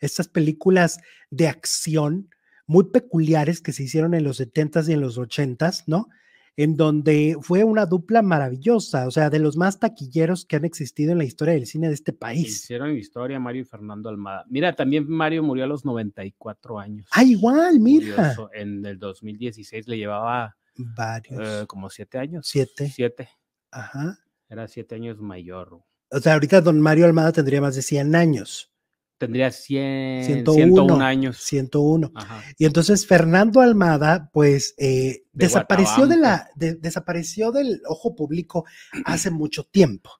Estas 0.00 0.28
películas 0.28 1.00
de 1.30 1.48
acción 1.48 2.28
muy 2.66 2.84
peculiares 2.84 3.60
que 3.60 3.72
se 3.72 3.84
hicieron 3.84 4.14
en 4.14 4.24
los 4.24 4.40
70s 4.40 4.88
y 4.88 4.92
en 4.92 5.00
los 5.00 5.18
80s, 5.18 5.84
¿no? 5.86 6.08
En 6.54 6.76
donde 6.76 7.36
fue 7.40 7.64
una 7.64 7.86
dupla 7.86 8.20
maravillosa, 8.20 9.06
o 9.06 9.10
sea, 9.10 9.30
de 9.30 9.38
los 9.38 9.56
más 9.56 9.78
taquilleros 9.78 10.44
que 10.44 10.56
han 10.56 10.66
existido 10.66 11.12
en 11.12 11.18
la 11.18 11.24
historia 11.24 11.54
del 11.54 11.66
cine 11.66 11.88
de 11.88 11.94
este 11.94 12.12
país. 12.12 12.62
Hicieron 12.62 12.94
historia 12.96 13.40
Mario 13.40 13.62
y 13.62 13.64
Fernando 13.64 14.10
Almada. 14.10 14.44
Mira, 14.48 14.74
también 14.74 15.08
Mario 15.08 15.42
murió 15.42 15.64
a 15.64 15.66
los 15.66 15.86
94 15.86 16.78
años. 16.78 17.06
Ah, 17.10 17.24
igual, 17.24 17.80
mira. 17.80 18.34
Curioso, 18.34 18.50
En 18.52 18.84
el 18.84 18.98
2016 18.98 19.88
le 19.88 19.96
llevaba 19.96 20.56
Varios. 20.76 21.40
eh, 21.62 21.66
como 21.66 21.90
siete 21.90 22.18
años. 22.18 22.46
Siete. 22.48 22.90
Siete. 22.94 23.28
Ajá. 23.70 24.18
Era 24.48 24.68
siete 24.68 24.94
años 24.96 25.18
mayor. 25.20 25.82
O 26.10 26.18
sea, 26.20 26.34
ahorita 26.34 26.60
don 26.60 26.80
Mario 26.80 27.06
Almada 27.06 27.32
tendría 27.32 27.60
más 27.60 27.74
de 27.74 27.82
100 27.82 28.14
años. 28.14 28.70
Tendría 29.18 29.50
100, 29.52 30.24
101, 30.24 30.54
101 30.74 31.04
años. 31.04 31.36
101. 31.38 32.10
Ajá. 32.14 32.42
Y 32.58 32.64
entonces 32.66 33.06
Fernando 33.06 33.60
Almada, 33.60 34.28
pues, 34.32 34.74
eh, 34.78 35.22
De 35.32 35.46
desapareció 35.46 36.06
de 36.08 36.16
la, 36.16 36.50
de- 36.56 36.74
desapareció 36.74 37.52
del 37.52 37.80
ojo 37.86 38.14
público 38.16 38.64
hace 39.04 39.30
mucho 39.30 39.64
tiempo, 39.64 40.10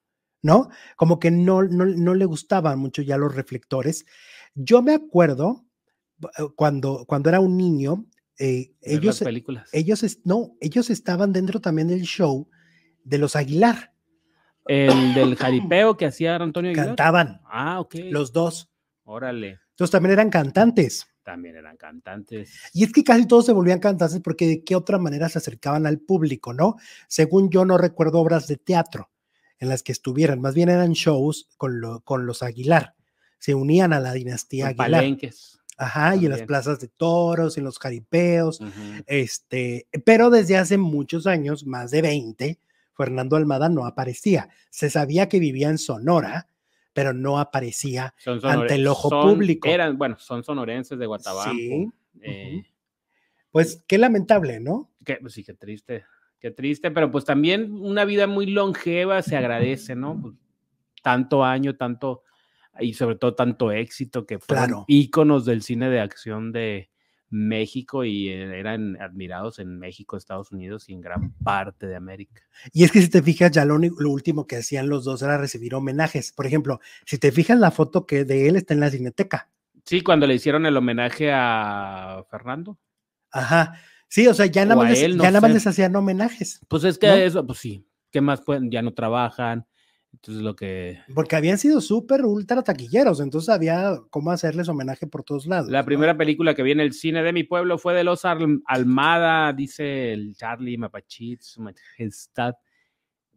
¿no? 0.41 0.71
Como 0.97 1.19
que 1.19 1.31
no, 1.33 1.63
no, 1.65 1.85
no 1.85 2.15
le 2.15 2.25
gustaban 2.27 2.79
mucho 2.79 3.03
ya 3.03 3.17
los 3.19 3.35
reflectores. 3.35 4.07
Yo 4.55 4.83
me 4.83 4.95
acuerdo 4.95 5.67
eh, 6.39 6.45
cuando, 6.55 7.05
cuando 7.07 7.29
era 7.29 7.41
un 7.41 7.57
niño, 7.57 8.07
eh, 8.45 8.73
ellos, 8.83 9.21
las 9.21 9.25
películas. 9.25 9.69
ellos, 9.73 10.19
no, 10.25 10.57
ellos 10.61 10.91
estaban 10.91 11.33
dentro 11.33 11.61
también 11.61 11.89
del 11.89 12.03
show 12.03 12.49
de 13.05 13.19
los 13.19 13.37
Aguilar, 13.37 13.93
El 14.67 15.15
del 15.15 15.37
jaripeo 15.37 15.97
que 15.97 16.07
hacía 16.07 16.37
Antonio 16.37 16.71
Aguilar. 16.71 16.87
cantaban 16.89 17.41
Ah, 17.45 17.81
ok. 17.81 17.97
los 18.11 18.33
dos. 18.33 18.71
Órale. 19.05 19.59
Entonces 19.71 19.91
también 19.93 20.13
eran 20.13 20.31
cantantes. 20.31 21.07
También 21.25 21.57
eran 21.57 21.77
cantantes. 21.77 22.53
Y 22.73 22.83
es 22.85 22.93
que 22.93 23.05
casi 23.05 23.27
todos 23.27 23.47
se 23.47 23.53
volvían 23.53 23.79
cantantes 23.79 24.21
porque 24.23 24.47
de 24.47 24.65
qué 24.65 24.75
otra 24.75 24.99
manera 24.99 25.29
se 25.29 25.39
acercaban 25.39 25.87
al 25.87 25.99
público, 26.01 26.53
¿no? 26.53 26.77
Según 27.09 27.49
yo 27.51 27.65
no 27.65 27.79
recuerdo 27.79 28.19
obras 28.19 28.47
de 28.49 28.57
teatro 28.57 29.11
en 29.59 29.69
las 29.69 29.83
que 29.85 29.93
estuvieran, 29.93 30.41
más 30.41 30.55
bien 30.55 30.69
eran 30.69 30.93
shows 30.93 31.49
con, 31.57 31.81
lo- 31.81 32.01
con 32.01 32.27
los 32.27 32.43
Aguilar. 32.43 32.95
Se 33.39 33.55
unían 33.55 33.93
a 33.93 34.01
la 34.01 34.13
dinastía 34.13 34.67
Con 34.75 34.81
Aguilar. 34.81 35.01
palenques. 35.03 35.59
Ajá, 35.79 36.15
y 36.17 36.27
en 36.27 36.31
las 36.33 36.43
plazas 36.43 36.79
de 36.81 36.89
toros, 36.89 37.57
en 37.59 37.65
los 37.65 37.79
jaripeos, 37.79 38.61
Ujú. 38.61 38.71
este, 39.07 39.87
pero 40.05 40.31
desde 40.31 40.57
hace 40.57 40.77
muchos 40.79 41.27
años, 41.27 41.67
más 41.67 41.91
de 41.91 42.03
20, 42.03 42.59
Fernando 42.95 43.37
Almada 43.37 43.69
no 43.69 43.87
aparecía. 43.87 44.49
Se 44.71 44.91
sabía 44.91 45.29
que 45.29 45.39
vivía 45.41 45.71
en 45.71 45.79
Sonora, 45.79 46.49
pero 46.93 47.15
no 47.15 47.39
aparecía. 47.39 48.15
Ante 48.43 48.75
el 48.75 48.87
ojo 48.87 49.09
son- 49.09 49.35
público. 49.35 49.67
Eran, 49.69 49.97
bueno, 49.97 50.17
son 50.19 50.45
sonorenses 50.45 50.99
de 50.99 51.07
Guatabampo. 51.07 51.53
Sí, 51.59 51.89
eh, 52.21 52.65
Pues 53.51 53.83
qué 53.87 53.99
lamentable, 53.99 54.61
¿no? 54.61 54.91
que, 55.05 55.17
pues 55.17 55.33
sí, 55.35 55.43
qué 55.43 55.55
triste. 55.55 56.05
Qué 56.39 56.51
triste, 56.51 56.91
pero 56.91 57.11
pues 57.11 57.25
también 57.25 57.73
una 57.73 58.05
vida 58.05 58.27
muy 58.27 58.47
longeva 58.47 59.23
se 59.23 59.37
agradece, 59.37 59.95
¿no? 59.97 60.21
Pues, 60.21 60.35
tanto 61.03 61.45
año, 61.45 61.77
tanto, 61.77 62.23
y 62.81 62.95
sobre 62.95 63.17
todo 63.17 63.35
tanto 63.35 63.71
éxito 63.73 64.27
que 64.27 64.39
fueron 64.39 64.65
Claro. 64.67 64.85
íconos 64.89 65.45
del 65.45 65.63
cine 65.63 65.89
de 65.91 66.01
acción 66.01 66.53
de 66.53 66.91
México 67.29 68.05
y 68.05 68.29
eh, 68.29 68.59
eran 68.59 69.01
admirados 69.01 69.59
en 69.59 69.79
México, 69.79 70.17
Estados 70.17 70.53
Unidos 70.53 70.89
y 70.89 70.93
en 70.93 71.01
gran 71.01 71.33
parte 71.43 71.87
de 71.87 71.97
América. 71.97 72.43
Y 72.73 72.85
es 72.85 72.93
que 72.93 73.01
si 73.01 73.09
te 73.09 73.23
fijas, 73.23 73.51
ya 73.51 73.65
lo, 73.65 73.79
lo 73.79 74.11
último 74.11 74.47
que 74.47 74.57
hacían 74.57 74.89
los 74.89 75.05
dos 75.05 75.23
era 75.23 75.39
recibir 75.39 75.75
homenajes. 75.75 76.33
Por 76.33 76.47
ejemplo, 76.47 76.81
si 77.07 77.17
te 77.19 77.33
fijas, 77.33 77.59
la 77.59 77.71
foto 77.71 78.07
que 78.07 78.25
de 78.25 78.49
él 78.49 78.57
está 78.57 78.75
en 78.75 78.81
la 78.81 78.91
cineteca. 78.91 79.49
Sí, 79.87 80.03
cuando 80.03 80.27
le 80.27 80.35
hicieron 80.35 80.67
el 80.67 80.77
homenaje 80.77 81.31
a 81.33 82.23
Fernando. 82.31 82.79
Ajá. 83.31 83.75
Sí, 84.09 84.27
o 84.27 84.35
sea, 84.35 84.45
ya 84.47 84.65
nada 84.67 84.77
más, 84.77 84.91
les, 84.91 85.17
no 85.17 85.23
ya 85.25 85.31
nada 85.31 85.41
más 85.41 85.53
les 85.55 85.67
hacían 85.67 85.97
homenajes, 85.97 86.61
Pues 86.69 86.85
es 86.85 86.99
que 86.99 87.07
¿No? 87.07 87.15
eso, 87.15 87.47
pues 87.47 87.59
sí, 87.61 87.87
¿qué 88.11 88.21
más 88.21 88.43
pueden? 88.43 88.71
Ya 88.71 88.83
no 88.83 88.93
trabajan. 88.93 89.67
Entonces 90.13 90.43
lo 90.43 90.55
que... 90.55 90.99
porque 91.15 91.37
habían 91.37 91.59
sido 91.59 91.81
súper 91.81 92.25
ultra 92.25 92.63
taquilleros, 92.63 93.19
entonces 93.21 93.49
había 93.49 93.99
cómo 94.11 94.31
hacerles 94.31 94.69
homenaje 94.69 95.07
por 95.07 95.25
todos 95.25 95.47
lados. 95.47 95.71
La 95.71 95.81
¿no? 95.81 95.87
primera 95.87 96.17
película 96.17 96.55
que 96.55 96.63
vi 96.63 96.73
en 96.73 96.81
el 96.81 96.93
cine 96.93 97.23
de 97.23 97.33
mi 97.33 97.45
pueblo 97.45 97.79
fue 97.79 97.95
de 97.95 98.05
los 98.05 98.25
Al- 98.25 98.61
Almada, 98.67 99.53
dice 99.53 100.13
el 100.13 100.37
Charlie 100.37 100.77
Mapachit, 100.79 101.41
su 101.41 101.63
majestad. 101.63 102.55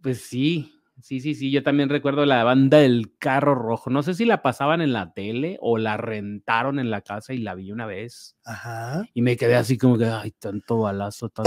Pues 0.01 0.21
sí, 0.21 0.73
sí, 1.01 1.21
sí, 1.21 1.34
sí. 1.34 1.49
Yo 1.49 1.63
también 1.63 1.89
recuerdo 1.89 2.26
la 2.26 2.43
banda 2.43 2.78
del 2.80 3.17
carro 3.17 3.55
rojo. 3.55 3.89
No 3.89 4.03
sé 4.03 4.13
si 4.13 4.26
la 4.26 4.41
pasaban 4.43 4.82
en 4.82 4.93
la 4.93 5.13
tele 5.13 5.57
o 5.61 5.78
la 5.78 5.97
rentaron 5.97 6.78
en 6.78 6.91
la 6.91 7.01
casa 7.01 7.34
y 7.34 7.39
la 7.39 7.55
vi 7.55 7.71
una 7.71 7.86
vez. 7.88 8.36
Ajá. 8.43 9.03
Y 9.13 9.21
me 9.21 9.38
quedé 9.38 9.55
así 9.55 9.78
como 9.78 9.97
que, 9.97 10.05
ay, 10.05 10.32
tanto 10.32 10.80
balazo, 10.80 11.30
tan- 11.30 11.45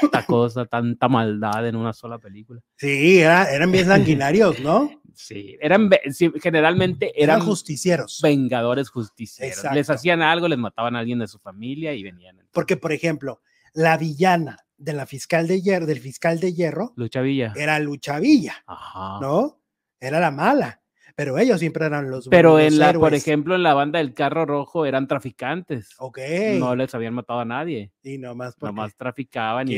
tanta 0.00 0.24
cosa, 0.26 0.64
tanta 0.66 1.08
maldad 1.08 1.66
en 1.66 1.76
una 1.76 1.92
sola 1.92 2.18
película. 2.18 2.60
Sí, 2.76 3.20
era- 3.20 3.50
eran 3.52 3.70
bien 3.72 3.86
sanguinarios, 3.86 4.60
¿no? 4.60 4.90
Sí, 5.12 5.56
eran 5.60 5.90
sí, 6.12 6.30
generalmente 6.40 7.12
Eran 7.20 7.36
eran 7.38 7.46
justicieros. 7.46 8.20
vengadores 8.22 8.88
justicieros. 8.90 9.64
Les 9.74 9.90
hacían 9.90 10.22
algo, 10.22 10.46
les 10.48 10.56
mataban 10.58 10.94
a 10.96 11.00
alguien 11.00 11.18
de 11.18 11.26
su 11.26 11.38
familia 11.40 11.92
y 11.92 12.02
venían. 12.04 12.38
Porque, 12.52 12.76
por 12.76 12.92
ejemplo, 12.92 13.42
la 13.74 13.98
villana 13.98 14.56
de 14.78 14.92
la 14.94 15.06
fiscal 15.06 15.46
de 15.48 15.60
hierro, 15.60 15.84
del 15.84 15.98
fiscal 16.00 16.38
de 16.40 16.54
hierro, 16.54 16.92
Lucha 16.96 17.20
Villa. 17.20 17.52
era 17.56 17.78
Lucha 17.80 18.18
Villa, 18.20 18.54
Ajá. 18.66 19.18
¿no? 19.20 19.60
Era 19.98 20.20
la 20.20 20.30
mala. 20.30 20.79
Pero 21.20 21.36
ellos 21.36 21.60
siempre 21.60 21.84
eran 21.84 22.10
los 22.10 22.28
Pero 22.28 22.58
en 22.58 22.78
la, 22.78 22.94
por 22.94 23.12
ejemplo, 23.12 23.54
en 23.54 23.62
la 23.62 23.74
banda 23.74 23.98
del 23.98 24.14
carro 24.14 24.46
rojo 24.46 24.86
eran 24.86 25.06
traficantes. 25.06 25.90
Ok. 25.98 26.18
No 26.58 26.74
les 26.74 26.94
habían 26.94 27.12
matado 27.12 27.40
a 27.40 27.44
nadie. 27.44 27.92
y 28.02 28.16
nomás 28.16 28.54
porque. 28.54 28.74
Nomás 28.74 28.96
traficaban 28.96 29.68
y 29.68 29.74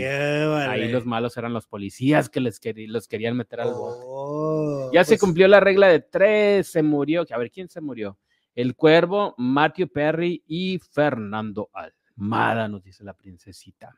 ahí 0.70 0.88
los 0.92 1.04
malos 1.04 1.36
eran 1.36 1.52
los 1.52 1.66
policías 1.66 2.28
que 2.28 2.38
les 2.40 2.62
queri- 2.62 2.86
los 2.86 3.08
querían 3.08 3.36
meter 3.36 3.60
al 3.60 3.72
bote. 3.72 3.98
Oh, 4.04 4.90
Ya 4.92 5.02
se 5.02 5.14
pues, 5.14 5.20
cumplió 5.20 5.48
la 5.48 5.58
regla 5.58 5.88
de 5.88 5.98
tres, 5.98 6.68
se 6.68 6.80
murió. 6.80 7.24
A 7.28 7.38
ver, 7.38 7.50
¿quién 7.50 7.68
se 7.68 7.80
murió? 7.80 8.16
El 8.54 8.76
Cuervo, 8.76 9.34
Matthew 9.36 9.88
Perry 9.88 10.44
y 10.46 10.78
Fernando 10.78 11.70
Almada, 11.72 12.68
nos 12.68 12.84
dice 12.84 13.02
la 13.02 13.14
princesita. 13.14 13.96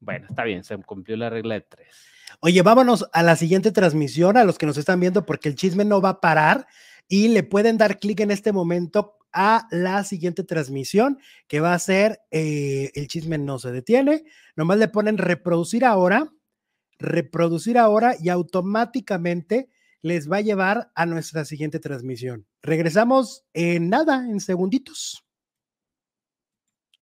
Bueno, 0.00 0.26
está 0.28 0.42
bien, 0.42 0.64
se 0.64 0.76
cumplió 0.78 1.16
la 1.16 1.30
regla 1.30 1.54
de 1.54 1.60
tres. 1.60 1.94
Oye, 2.40 2.62
vámonos 2.62 3.06
a 3.12 3.22
la 3.22 3.36
siguiente 3.36 3.72
transmisión, 3.72 4.36
a 4.36 4.44
los 4.44 4.58
que 4.58 4.66
nos 4.66 4.76
están 4.76 5.00
viendo, 5.00 5.26
porque 5.26 5.48
el 5.48 5.54
chisme 5.54 5.84
no 5.84 6.00
va 6.00 6.10
a 6.10 6.20
parar 6.20 6.66
y 7.08 7.28
le 7.28 7.42
pueden 7.42 7.78
dar 7.78 7.98
clic 7.98 8.20
en 8.20 8.30
este 8.30 8.52
momento 8.52 9.16
a 9.32 9.66
la 9.70 10.02
siguiente 10.02 10.44
transmisión 10.44 11.18
que 11.46 11.60
va 11.60 11.74
a 11.74 11.78
ser 11.78 12.20
eh, 12.30 12.90
El 12.94 13.06
chisme 13.06 13.36
no 13.38 13.58
se 13.58 13.70
detiene. 13.70 14.24
Nomás 14.56 14.78
le 14.78 14.88
ponen 14.88 15.18
reproducir 15.18 15.84
ahora, 15.84 16.32
reproducir 16.98 17.76
ahora 17.76 18.16
y 18.18 18.30
automáticamente 18.30 19.68
les 20.00 20.30
va 20.30 20.38
a 20.38 20.40
llevar 20.40 20.90
a 20.94 21.04
nuestra 21.04 21.44
siguiente 21.44 21.80
transmisión. 21.80 22.46
Regresamos 22.62 23.44
en 23.52 23.90
nada, 23.90 24.24
en 24.28 24.40
segunditos. 24.40 25.25